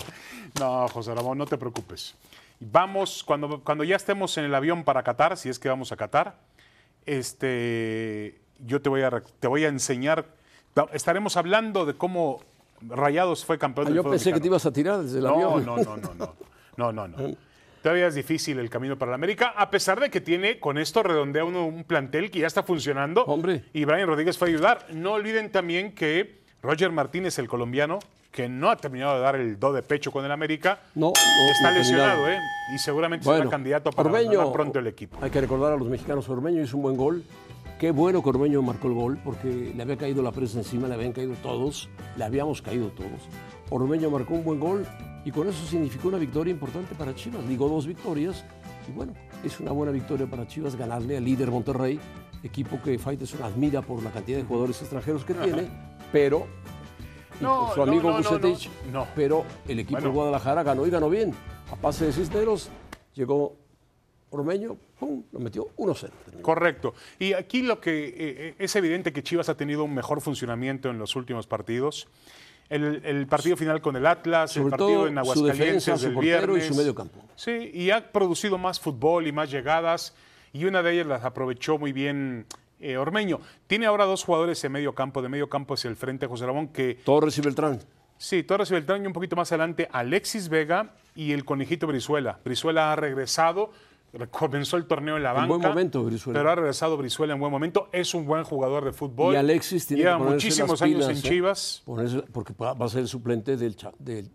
No, 0.60 0.88
José 0.88 1.14
Ramón, 1.14 1.38
no 1.38 1.46
te 1.46 1.58
preocupes. 1.58 2.16
Vamos, 2.60 3.24
cuando, 3.24 3.62
cuando 3.64 3.84
ya 3.84 3.96
estemos 3.96 4.38
en 4.38 4.46
el 4.46 4.56
avión 4.56 4.84
para 4.84 5.04
Qatar, 5.04 5.38
si 5.38 5.50
es 5.50 5.60
que 5.60 5.70
vamos 5.70 5.92
a 5.92 5.98
Qatar, 5.98 6.36
este, 7.06 8.40
yo 8.66 8.82
te 8.82 8.90
voy 8.90 9.02
a, 9.04 9.22
te 9.40 9.48
voy 9.48 9.66
a 9.66 9.68
enseñar, 9.68 10.26
ta- 10.74 10.88
estaremos 10.94 11.38
hablando 11.38 11.86
de 11.86 11.94
cómo 11.96 12.42
Rayados 12.88 13.46
fue 13.46 13.60
campeón 13.60 13.86
Ah, 13.88 13.90
del 13.90 13.96
yo 13.98 14.02
fútbol 14.04 14.14
pensé 14.16 14.34
que 14.34 14.40
te 14.40 14.48
ibas 14.48 14.66
a 14.66 14.72
tirar 14.74 15.00
desde 15.04 15.20
el 15.20 15.26
no, 15.26 15.34
avión. 15.36 15.66
No, 15.66 15.78
no, 15.78 15.98
no, 15.98 16.14
no, 16.16 16.34
no, 16.78 16.92
no, 16.92 17.08
no. 17.08 17.18
Todavía 17.82 18.08
es 18.08 18.16
difícil 18.16 18.60
el 18.60 18.70
camino 18.70 18.98
para 18.98 19.12
la 19.12 19.16
América, 19.16 19.54
a 19.58 19.72
pesar 19.72 20.00
de 20.00 20.12
que 20.12 20.22
tiene, 20.22 20.60
con 20.60 20.78
esto 20.78 21.02
redondea 21.02 21.44
uno 21.44 21.66
un 21.66 21.84
plantel 21.84 22.30
que 22.30 22.40
ya 22.40 22.48
está 22.48 22.62
funcionando. 22.62 23.24
Hombre. 23.26 23.64
Y 23.74 23.86
Brian 23.86 24.08
Rodríguez 24.08 24.38
fue 24.38 24.50
a 24.50 24.52
ayudar. 24.52 24.86
No 24.92 25.14
olviden 25.14 25.52
también 25.52 25.94
que 25.94 26.42
Roger 26.62 26.92
Martínez, 26.92 27.40
el 27.40 27.48
colombiano, 27.48 27.98
que 28.32 28.48
no 28.48 28.70
ha 28.70 28.78
terminado 28.78 29.16
de 29.16 29.22
dar 29.22 29.36
el 29.36 29.60
do 29.60 29.74
de 29.74 29.82
pecho 29.82 30.12
con 30.12 30.24
el 30.24 30.32
América, 30.32 30.80
No, 30.94 31.08
no, 31.08 31.52
está 31.52 31.72
no 31.72 31.78
lesionado. 31.78 32.30
¿eh? 32.30 32.38
Y 32.76 32.78
seguramente 32.78 33.26
Bueno, 33.26 33.40
será 33.40 33.50
candidato 33.50 33.92
para 33.92 34.10
Ormeño, 34.10 34.54
pronto 34.54 34.78
el 34.78 34.88
equipo. 34.88 35.18
Hay 35.22 35.32
que 35.32 35.42
recordar 35.42 35.74
a 35.74 35.76
los 35.76 35.88
mexicanos, 35.88 36.30
Ormeño 36.30 36.62
hizo 36.62 36.78
un 36.78 36.84
buen 36.84 36.96
gol. 36.96 37.24
Qué 37.80 37.90
bueno 37.90 38.22
que 38.22 38.30
Ormeño 38.30 38.62
marcó 38.62 38.90
el 38.90 38.94
gol, 38.94 39.20
porque 39.24 39.74
le 39.76 39.82
había 39.82 39.98
caído 39.98 40.22
la 40.22 40.32
presa 40.32 40.60
encima, 40.60 40.88
le 40.88 40.94
habían 40.94 41.14
caído 41.14 41.34
todos, 41.42 41.90
le 42.16 42.24
habíamos 42.24 42.62
caído 42.62 42.90
todos. 42.90 43.28
Ormeño 43.72 44.12
marcó 44.12 44.36
un 44.36 44.44
buen 44.44 44.60
gol 44.60 44.86
y 45.26 45.32
con 45.32 45.48
eso 45.48 45.66
significó 45.66 46.08
una 46.08 46.18
victoria 46.18 46.52
importante 46.52 46.96
para 46.96 47.14
Chivas. 47.14 47.46
Ligó 47.46 47.70
dos 47.70 47.86
victorias 47.86 48.44
y 48.88 48.92
bueno, 48.92 49.14
es 49.44 49.60
una 49.60 49.72
buena 49.72 49.92
victoria 49.92 50.26
para 50.28 50.48
Chivas 50.48 50.76
ganarle 50.76 51.18
al 51.18 51.24
líder 51.24 51.52
Monterrey, 51.52 52.00
equipo 52.44 52.82
que 52.82 52.98
Faitelson 52.98 53.44
admira 53.44 53.82
por 53.82 54.02
la 54.04 54.12
cantidad 54.12 54.38
de 54.38 54.44
jugadores 54.44 54.82
extranjeros 54.82 55.24
que 55.24 55.34
tiene, 55.34 55.70
pero 56.12 56.48
No, 57.40 57.72
su 57.74 57.82
amigo 57.82 58.12
no, 58.12 58.20
no, 58.92 59.08
pero 59.16 59.46
el 59.68 59.80
equipo 59.80 59.94
Bueno. 59.98 60.08
de 60.10 60.14
Guadalajara 60.14 60.64
ganó 60.64 60.86
y 60.86 60.90
ganó 60.90 61.10
bien. 61.10 61.34
A 61.72 61.76
pase 61.76 62.06
de 62.06 62.14
Cisneros 62.14 62.70
llegó 63.16 63.56
Ormeño, 64.32 64.78
pum, 65.00 65.24
lo 65.32 65.40
metió 65.40 65.68
1-0. 65.76 66.10
Correcto. 66.42 66.94
Y 67.20 67.34
aquí 67.34 67.62
lo 67.64 67.82
que 67.82 68.08
eh, 68.08 68.14
eh, 68.18 68.56
es 68.60 68.76
evidente 68.76 69.12
que 69.12 69.24
Chivas 69.24 69.50
ha 69.50 69.58
tenido 69.58 69.84
un 69.84 69.94
mejor 69.94 70.22
funcionamiento 70.22 70.90
en 70.90 70.98
los 70.98 71.16
últimos 71.16 71.48
partidos. 71.48 72.08
El, 72.72 73.02
el 73.06 73.28
partido 73.28 73.58
final 73.58 73.82
con 73.82 73.96
el 73.98 74.06
Atlas, 74.08 74.56
el 74.56 74.64
Sobre 74.64 74.72
partido 74.72 74.90
todo 74.90 75.08
en 75.08 75.14
su 75.14 75.20
Aguascalientes 75.20 75.84
su 75.84 75.92
del 75.92 76.14
portero 76.14 76.38
y 76.38 76.50
viernes. 76.56 76.68
su 76.68 76.76
medio 76.76 76.96
campo. 76.96 77.20
Sí, 77.36 77.70
y 77.74 77.92
ha 77.92 78.12
producido 78.12 78.58
más 78.58 78.80
fútbol 78.80 79.28
y 79.28 79.32
más 79.32 79.52
llegadas. 79.52 80.16
Y 80.54 80.66
una 80.66 80.82
de 80.82 80.94
ellas 80.94 81.08
las 81.08 81.24
aprovechó 81.26 81.78
muy 81.78 81.92
bien 81.92 82.46
eh, 82.80 82.98
Ormeño. 82.98 83.42
Tiene 83.68 83.86
ahora 83.86 84.06
dos 84.06 84.24
jugadores 84.24 84.64
en 84.64 84.72
medio 84.72 84.96
campo, 84.96 85.22
de 85.22 85.30
medio 85.30 85.50
campo 85.50 85.74
hacia 85.74 85.90
el 85.90 85.96
frente, 85.98 86.28
José 86.28 86.46
Ramón, 86.46 86.70
que 86.70 86.96
Torres 87.04 87.38
y 87.38 87.42
Beltrán. 87.42 87.80
Sí, 88.18 88.44
Torres 88.44 88.70
y 88.72 88.74
Beltrán 88.74 89.04
y 89.04 89.08
un 89.08 89.14
poquito 89.14 89.36
más 89.36 89.52
adelante 89.52 89.90
Alexis 89.92 90.48
Vega 90.48 90.94
y 91.14 91.34
el 91.34 91.44
conejito 91.44 91.88
Brizuela. 91.88 92.40
Brizuela 92.46 92.94
ha 92.94 92.96
regresado, 92.96 93.72
comenzó 94.30 94.78
el 94.78 94.86
torneo 94.86 95.18
en 95.18 95.24
la 95.24 95.30
En 95.32 95.36
banca. 95.36 95.48
buen 95.48 95.62
momento, 95.62 96.04
Brizuela. 96.04 96.40
Pero 96.40 96.52
ha 96.52 96.56
regresado 96.56 96.98
Brizuela 96.98 97.34
en 97.34 97.40
buen 97.40 97.52
momento. 97.52 97.90
Es 97.92 98.14
un 98.14 98.26
buen 98.26 98.44
jugador 98.44 98.84
de 98.86 98.92
fútbol. 98.94 99.34
Y 99.34 99.38
Alexis 99.38 99.88
tiene 99.88 100.04
Lleva 100.04 100.18
que 100.18 100.24
muchísimos 100.24 100.70
las 100.72 100.82
años 100.82 101.10
en 101.10 101.18
¿eh? 101.18 101.22
Chivas. 101.22 101.84
Ponerse- 101.86 102.26
porque 102.32 102.54
va 102.54 102.76
a 102.86 102.90
ser 102.90 103.02
el 103.02 103.08
suplente 103.08 103.56
del, 103.58 103.76
del 104.00 104.30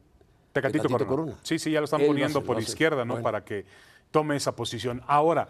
Tecatito, 0.53 0.83
Tecatito 0.85 0.89
Corona. 0.89 1.07
Corona. 1.09 1.33
Sí, 1.43 1.59
sí, 1.59 1.71
ya 1.71 1.81
lo 1.81 1.85
están 1.85 2.01
Él 2.01 2.07
poniendo 2.07 2.39
ser, 2.41 2.47
por 2.47 2.59
izquierda, 2.61 3.05
¿no? 3.05 3.15
Bueno. 3.15 3.23
Para 3.25 3.45
que 3.45 3.67
tome 4.11 4.37
esa 4.37 4.57
posición. 4.57 5.03
Ahora, 5.07 5.49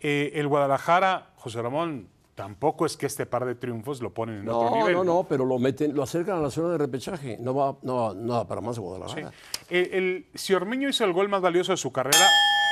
eh, 0.00 0.32
el 0.34 0.48
Guadalajara, 0.48 1.32
José 1.36 1.60
Ramón, 1.60 2.08
tampoco 2.34 2.86
es 2.86 2.96
que 2.96 3.06
este 3.06 3.26
par 3.26 3.44
de 3.44 3.54
triunfos 3.54 4.00
lo 4.00 4.12
ponen 4.14 4.40
en 4.40 4.48
otro 4.48 4.70
No, 4.70 4.76
nivel. 4.76 4.92
no, 4.94 5.04
no, 5.04 5.26
pero 5.28 5.44
lo 5.44 5.58
meten, 5.58 5.94
lo 5.94 6.02
acercan 6.02 6.38
a 6.38 6.40
la 6.40 6.50
zona 6.50 6.68
de 6.70 6.78
repechaje. 6.78 7.36
No 7.40 7.54
va, 7.54 7.76
no, 7.82 7.96
va- 7.96 8.14
no 8.14 8.46
para 8.46 8.60
más 8.62 8.76
Sí. 8.76 8.80
Guadalajara. 8.82 9.32
El- 9.68 9.92
el- 9.94 10.26
si 10.34 10.54
Ormeño 10.54 10.88
hizo 10.88 11.04
el 11.04 11.12
gol 11.12 11.28
más 11.28 11.40
valioso 11.42 11.72
de 11.72 11.76
su 11.78 11.92
carrera, 11.92 12.26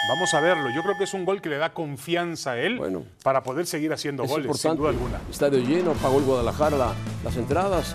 vamos 0.08 0.34
a 0.34 0.40
verlo. 0.40 0.70
Yo 0.70 0.82
creo 0.82 0.96
que 0.96 1.04
es 1.04 1.14
un 1.14 1.24
gol 1.24 1.40
que 1.40 1.48
le 1.48 1.56
da 1.58 1.72
confianza 1.72 2.52
a 2.52 2.58
él 2.58 2.80
para 3.22 3.42
poder 3.42 3.66
seguir 3.66 3.92
haciendo 3.92 4.24
Es 4.24 4.30
goles, 4.30 4.56
sin 4.60 4.76
duda 4.76 4.90
alguna. 4.90 5.20
Estadio 5.30 5.58
lleno, 5.60 5.92
pagó 5.94 6.18
el 6.18 6.24
Guadalajara 6.24 6.76
la- 6.76 6.94
las 7.24 7.36
entradas. 7.36 7.94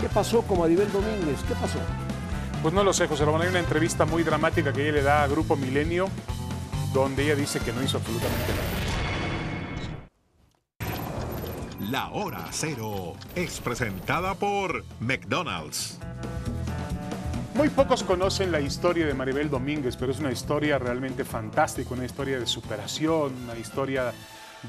¿Qué 0.00 0.08
pasó 0.08 0.42
con 0.42 0.58
Maribel 0.58 0.90
Domínguez? 0.92 1.38
¿Qué 1.46 1.54
pasó? 1.54 1.78
Pues 2.62 2.74
no 2.74 2.82
lo 2.82 2.92
sé, 2.92 3.06
José 3.06 3.24
Ramón. 3.24 3.42
Hay 3.42 3.48
una 3.48 3.60
entrevista 3.60 4.04
muy 4.04 4.22
dramática 4.22 4.72
que 4.72 4.82
ella 4.82 4.92
le 4.92 5.02
da 5.02 5.22
a 5.22 5.26
Grupo 5.28 5.54
Milenio, 5.56 6.08
donde 6.92 7.24
ella 7.24 7.34
dice 7.34 7.60
que 7.60 7.72
no 7.72 7.82
hizo 7.82 7.98
absolutamente 7.98 8.52
nada. 8.52 8.64
La 11.90 12.08
hora 12.10 12.46
cero 12.50 13.14
es 13.34 13.60
presentada 13.60 14.34
por 14.34 14.84
McDonald's. 15.00 15.98
Muy 17.54 17.68
pocos 17.68 18.02
conocen 18.02 18.50
la 18.50 18.60
historia 18.60 19.06
de 19.06 19.14
Maribel 19.14 19.48
Domínguez, 19.48 19.96
pero 19.96 20.10
es 20.10 20.18
una 20.18 20.32
historia 20.32 20.76
realmente 20.76 21.24
fantástica, 21.24 21.94
una 21.94 22.04
historia 22.04 22.40
de 22.40 22.46
superación, 22.46 23.32
una 23.44 23.56
historia 23.56 24.12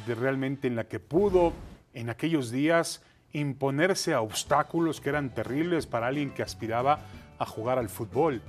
de 0.05 0.13
realmente 0.13 0.67
en 0.67 0.75
la 0.75 0.83
que 0.83 0.99
pudo 0.99 1.51
en 1.95 2.11
aquellos 2.11 2.51
días 2.51 3.01
imponerse 3.33 4.13
a 4.13 4.21
obstáculos 4.21 5.01
que 5.01 5.09
eran 5.09 5.33
terribles 5.33 5.87
para 5.87 6.05
alguien 6.05 6.29
que 6.29 6.43
aspiraba 6.43 6.99
a 7.39 7.45
jugar 7.47 7.79
al 7.79 7.89
fútbol, 7.89 8.43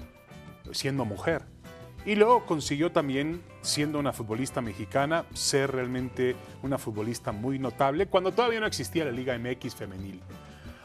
siendo 0.70 1.06
mujer. 1.06 1.42
Y 2.04 2.14
luego 2.14 2.44
consiguió 2.44 2.92
también, 2.92 3.40
siendo 3.62 3.98
una 3.98 4.12
futbolista 4.12 4.60
mexicana, 4.60 5.24
ser 5.32 5.72
realmente 5.72 6.36
una 6.62 6.76
futbolista 6.76 7.32
muy 7.32 7.58
notable 7.58 8.06
cuando 8.06 8.32
todavía 8.32 8.60
no 8.60 8.66
existía 8.66 9.06
la 9.06 9.12
Liga 9.12 9.36
MX 9.38 9.74
femenil. 9.74 10.20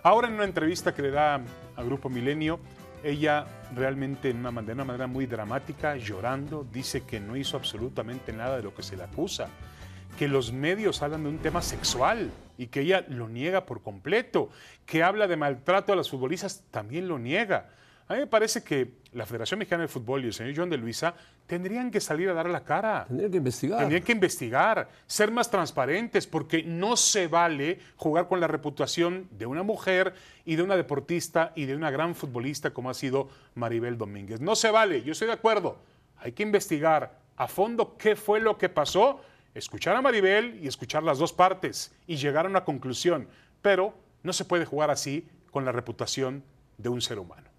Ahora 0.04 0.30
en 0.30 0.36
una 0.36 0.46
entrevista 0.46 0.96
que 0.96 1.02
le 1.02 1.12
da 1.12 1.42
a 1.76 1.84
Grupo 1.84 2.10
Milenio, 2.10 2.62
ella 3.04 3.46
realmente 3.76 4.34
de 4.34 4.40
una 4.40 4.52
manera 4.52 5.08
muy 5.08 5.26
dramática, 5.26 5.96
llorando, 5.96 6.66
dice 6.72 7.02
que 7.02 7.20
no 7.20 7.36
hizo 7.36 7.58
absolutamente 7.58 8.34
nada 8.34 8.58
de 8.58 8.64
lo 8.64 8.76
que 8.76 8.84
se 8.84 8.98
le 8.98 9.04
acusa, 9.04 9.48
que 10.18 10.28
los 10.28 10.52
medios 10.52 11.02
hablan 11.02 11.24
de 11.24 11.30
un 11.30 11.38
tema 11.40 11.62
sexual 11.62 12.32
y 12.58 12.68
que 12.68 12.82
ella 12.82 13.06
lo 13.08 13.28
niega 13.28 13.66
por 13.66 13.82
completo, 13.82 14.50
que 14.86 15.04
habla 15.04 15.28
de 15.28 15.38
maltrato 15.38 15.94
a 15.94 15.96
las 15.96 16.10
futbolistas, 16.10 16.64
también 16.70 17.08
lo 17.08 17.18
niega. 17.18 17.70
A 18.12 18.16
mí 18.16 18.20
me 18.20 18.28
parece 18.28 18.62
que 18.62 18.96
la 19.14 19.26
Federación 19.26 19.58
Mexicana 19.58 19.84
de 19.84 19.88
Fútbol 19.88 20.26
y 20.26 20.28
el 20.28 20.34
señor 20.34 20.54
John 20.54 20.70
de 20.70 20.76
Luisa 20.76 21.16
tendrían 21.48 21.90
que 21.90 22.02
salir 22.02 22.28
a 22.28 22.34
dar 22.34 22.50
la 22.50 22.66
cara. 22.66 23.06
Tendrían 23.08 23.32
que 23.32 23.38
investigar. 23.38 23.80
Tendrían 23.80 24.04
que 24.04 24.12
investigar, 24.12 24.90
ser 25.08 25.32
más 25.32 25.50
transparentes, 25.50 26.28
porque 26.28 26.62
no 26.62 26.98
se 26.98 27.30
vale 27.30 27.80
jugar 27.96 28.28
con 28.28 28.42
la 28.42 28.48
reputación 28.48 29.30
de 29.32 29.46
una 29.46 29.64
mujer 29.64 30.14
y 30.44 30.58
de 30.58 30.62
una 30.62 30.76
deportista 30.76 31.54
y 31.56 31.64
de 31.64 31.74
una 31.74 31.90
gran 31.90 32.14
futbolista 32.14 32.72
como 32.72 32.90
ha 32.90 32.94
sido 32.94 33.30
Maribel 33.56 33.98
Domínguez. 33.98 34.42
No 34.42 34.58
se 34.58 34.72
vale, 34.72 35.04
yo 35.04 35.14
estoy 35.14 35.28
de 35.28 35.34
acuerdo. 35.34 35.78
Hay 36.18 36.34
que 36.34 36.44
investigar 36.44 37.18
a 37.38 37.48
fondo 37.48 37.96
qué 37.96 38.18
fue 38.18 38.42
lo 38.42 38.58
que 38.58 38.68
pasó, 38.68 39.22
escuchar 39.54 39.96
a 39.96 40.02
Maribel 40.02 40.60
y 40.62 40.68
escuchar 40.68 41.02
las 41.04 41.18
dos 41.18 41.32
partes 41.32 41.96
y 42.08 42.18
llegar 42.18 42.46
a 42.46 42.50
una 42.50 42.66
conclusión. 42.66 43.30
Pero 43.62 43.94
no 44.22 44.34
se 44.34 44.44
puede 44.44 44.66
jugar 44.66 44.92
así 44.92 45.30
con 45.50 45.64
la 45.64 45.72
reputación 45.72 46.44
de 46.78 46.90
un 46.90 47.00
ser 47.00 47.18
humano. 47.18 47.51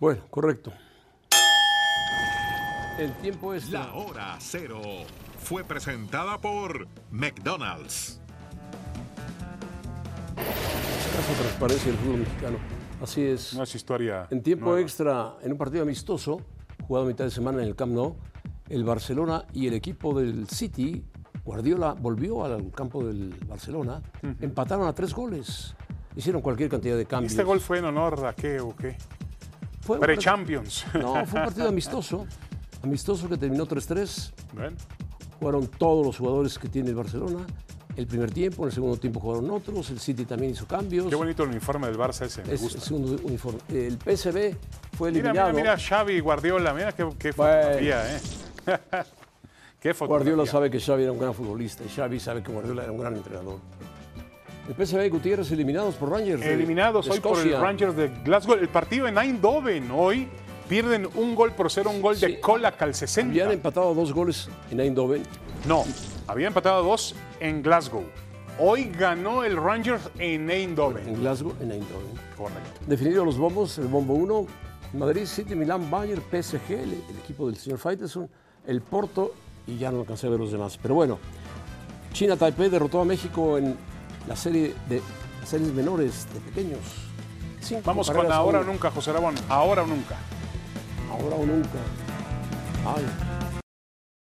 Bueno, 0.00 0.22
correcto. 0.30 0.72
El 2.98 3.12
tiempo 3.18 3.52
es 3.52 3.70
La 3.70 3.92
hora 3.92 4.36
cero 4.38 4.80
fue 5.38 5.62
presentada 5.62 6.38
por 6.38 6.88
McDonald's. 7.10 8.18
Caso 10.36 11.32
transparencia 11.38 11.92
del 11.92 12.00
fútbol 12.00 12.18
mexicano. 12.20 12.56
Así 13.02 13.22
es. 13.22 13.54
No 13.54 13.62
es 13.62 13.74
historia. 13.74 14.26
En 14.30 14.42
tiempo 14.42 14.66
nueva. 14.66 14.80
extra, 14.80 15.34
en 15.42 15.52
un 15.52 15.58
partido 15.58 15.82
amistoso, 15.82 16.40
jugado 16.86 17.04
a 17.04 17.08
mitad 17.08 17.26
de 17.26 17.30
semana 17.30 17.62
en 17.62 17.68
el 17.68 17.76
Camp 17.76 17.92
Nou, 17.92 18.16
el 18.70 18.84
Barcelona 18.84 19.44
y 19.52 19.66
el 19.66 19.74
equipo 19.74 20.18
del 20.18 20.48
City, 20.48 21.04
Guardiola 21.44 21.92
volvió 21.92 22.42
al 22.42 22.70
campo 22.70 23.04
del 23.04 23.34
Barcelona, 23.46 24.02
empataron 24.40 24.88
a 24.88 24.94
tres 24.94 25.12
goles. 25.12 25.74
Hicieron 26.16 26.40
cualquier 26.40 26.70
cantidad 26.70 26.96
de 26.96 27.04
cambios. 27.04 27.32
¿Este 27.32 27.44
gol 27.44 27.60
fue 27.60 27.78
en 27.78 27.84
honor 27.84 28.24
a 28.24 28.34
qué 28.34 28.60
o 28.60 28.74
qué? 28.74 28.96
Fue 29.90 29.96
un 29.98 30.02
Pre-Champions. 30.02 30.84
No, 30.94 31.24
fue 31.26 31.40
un 31.40 31.46
partido 31.46 31.68
amistoso. 31.68 32.26
Amistoso 32.82 33.28
que 33.28 33.36
terminó 33.36 33.66
3-3. 33.66 34.32
Bueno. 34.54 34.76
Jugaron 35.38 35.66
todos 35.66 36.06
los 36.06 36.16
jugadores 36.18 36.58
que 36.58 36.68
tiene 36.68 36.90
el 36.90 36.94
Barcelona. 36.94 37.46
El 37.96 38.06
primer 38.06 38.30
tiempo, 38.30 38.62
en 38.62 38.68
el 38.68 38.72
segundo 38.74 38.96
tiempo 38.98 39.20
jugaron 39.20 39.50
otros. 39.50 39.90
El 39.90 39.98
City 40.00 40.24
también 40.24 40.52
hizo 40.52 40.66
cambios. 40.66 41.06
Qué 41.08 41.14
bonito 41.16 41.42
el 41.42 41.50
uniforme 41.50 41.88
del 41.88 41.98
Barça 41.98 42.24
ese, 42.26 42.42
me 42.44 42.54
Es 42.54 42.62
gusta. 42.62 42.78
el 42.78 42.84
segundo 42.84 43.22
uniforme. 43.24 43.58
El 43.68 43.98
PSV 43.98 44.56
fue 44.96 45.10
Mira, 45.10 45.30
eliminado. 45.30 45.52
mira, 45.52 45.72
mira, 45.74 45.76
Xavi 45.78 46.12
y 46.14 46.20
Guardiola, 46.20 46.72
mira 46.72 46.92
qué, 46.92 47.08
qué 47.18 47.32
fotografía, 47.32 48.16
¿eh? 48.16 48.20
qué 49.80 49.92
fotografía. 49.92 50.06
Guardiola 50.06 50.46
sabe 50.46 50.70
que 50.70 50.78
Xavi 50.80 51.02
era 51.02 51.12
un 51.12 51.18
gran 51.18 51.34
futbolista 51.34 51.82
y 51.84 51.88
Xavi 51.88 52.20
sabe 52.20 52.42
que 52.42 52.52
Guardiola 52.52 52.84
era 52.84 52.92
un 52.92 52.98
gran 52.98 53.16
entrenador. 53.16 53.58
El 54.70 54.86
PSV 54.86 55.10
Gutiérrez 55.10 55.50
eliminados 55.50 55.96
por 55.96 56.10
Rangers. 56.10 56.42
Eliminados 56.42 57.06
de 57.06 57.10
hoy 57.10 57.20
por 57.20 57.40
el. 57.40 57.60
Rangers 57.60 57.96
de 57.96 58.08
Glasgow. 58.24 58.54
El 58.54 58.68
partido 58.68 59.08
en 59.08 59.18
Eindhoven 59.18 59.90
hoy 59.90 60.28
pierden 60.68 61.08
un 61.16 61.34
gol 61.34 61.50
por 61.54 61.72
cero, 61.72 61.90
un 61.90 62.00
gol 62.00 62.20
de 62.20 62.38
Kolak 62.38 62.80
al 62.80 62.94
60. 62.94 63.32
Habían 63.32 63.50
empatado 63.50 63.92
dos 63.94 64.12
goles 64.12 64.48
en 64.70 64.78
Eindhoven. 64.78 65.24
No, 65.66 65.84
habían 66.28 66.48
empatado 66.48 66.84
dos 66.84 67.16
en 67.40 67.62
Glasgow. 67.62 68.04
Hoy 68.60 68.92
ganó 68.96 69.42
el 69.42 69.56
Rangers 69.56 70.08
en 70.20 70.48
Eindhoven. 70.48 71.08
En 71.08 71.14
Glasgow, 71.16 71.52
en 71.60 71.72
Eindhoven. 71.72 72.20
Correcto. 72.36 72.80
Definidos 72.86 73.26
los 73.26 73.38
bombos, 73.38 73.76
el 73.78 73.88
bombo 73.88 74.14
1, 74.14 74.46
Madrid, 74.92 75.24
City, 75.24 75.56
Milán, 75.56 75.90
Bayern, 75.90 76.22
PSG, 76.30 76.70
el, 76.70 76.92
el 76.92 77.18
equipo 77.24 77.48
del 77.48 77.56
señor 77.56 77.80
Faitelson, 77.80 78.30
el 78.68 78.82
Porto 78.82 79.34
y 79.66 79.78
ya 79.78 79.90
no 79.90 79.98
alcancé 79.98 80.28
a 80.28 80.30
ver 80.30 80.38
los 80.38 80.52
demás. 80.52 80.78
Pero 80.80 80.94
bueno, 80.94 81.18
China 82.12 82.36
Taipei 82.36 82.68
derrotó 82.68 83.00
a 83.00 83.04
México 83.04 83.58
en 83.58 83.89
la 84.26 84.36
serie 84.36 84.74
de 84.88 85.02
series 85.44 85.72
menores 85.72 86.26
de 86.32 86.40
pequeños. 86.40 86.80
Cinco 87.60 87.82
Vamos 87.84 88.10
con 88.10 88.30
ahora 88.30 88.60
o 88.60 88.64
nunca, 88.64 88.90
José 88.90 89.12
Rabón. 89.12 89.34
Ahora 89.48 89.82
o 89.82 89.86
nunca. 89.86 90.16
Ahora 91.10 91.36
o 91.36 91.46
nunca. 91.46 91.78
Ay. 92.86 93.29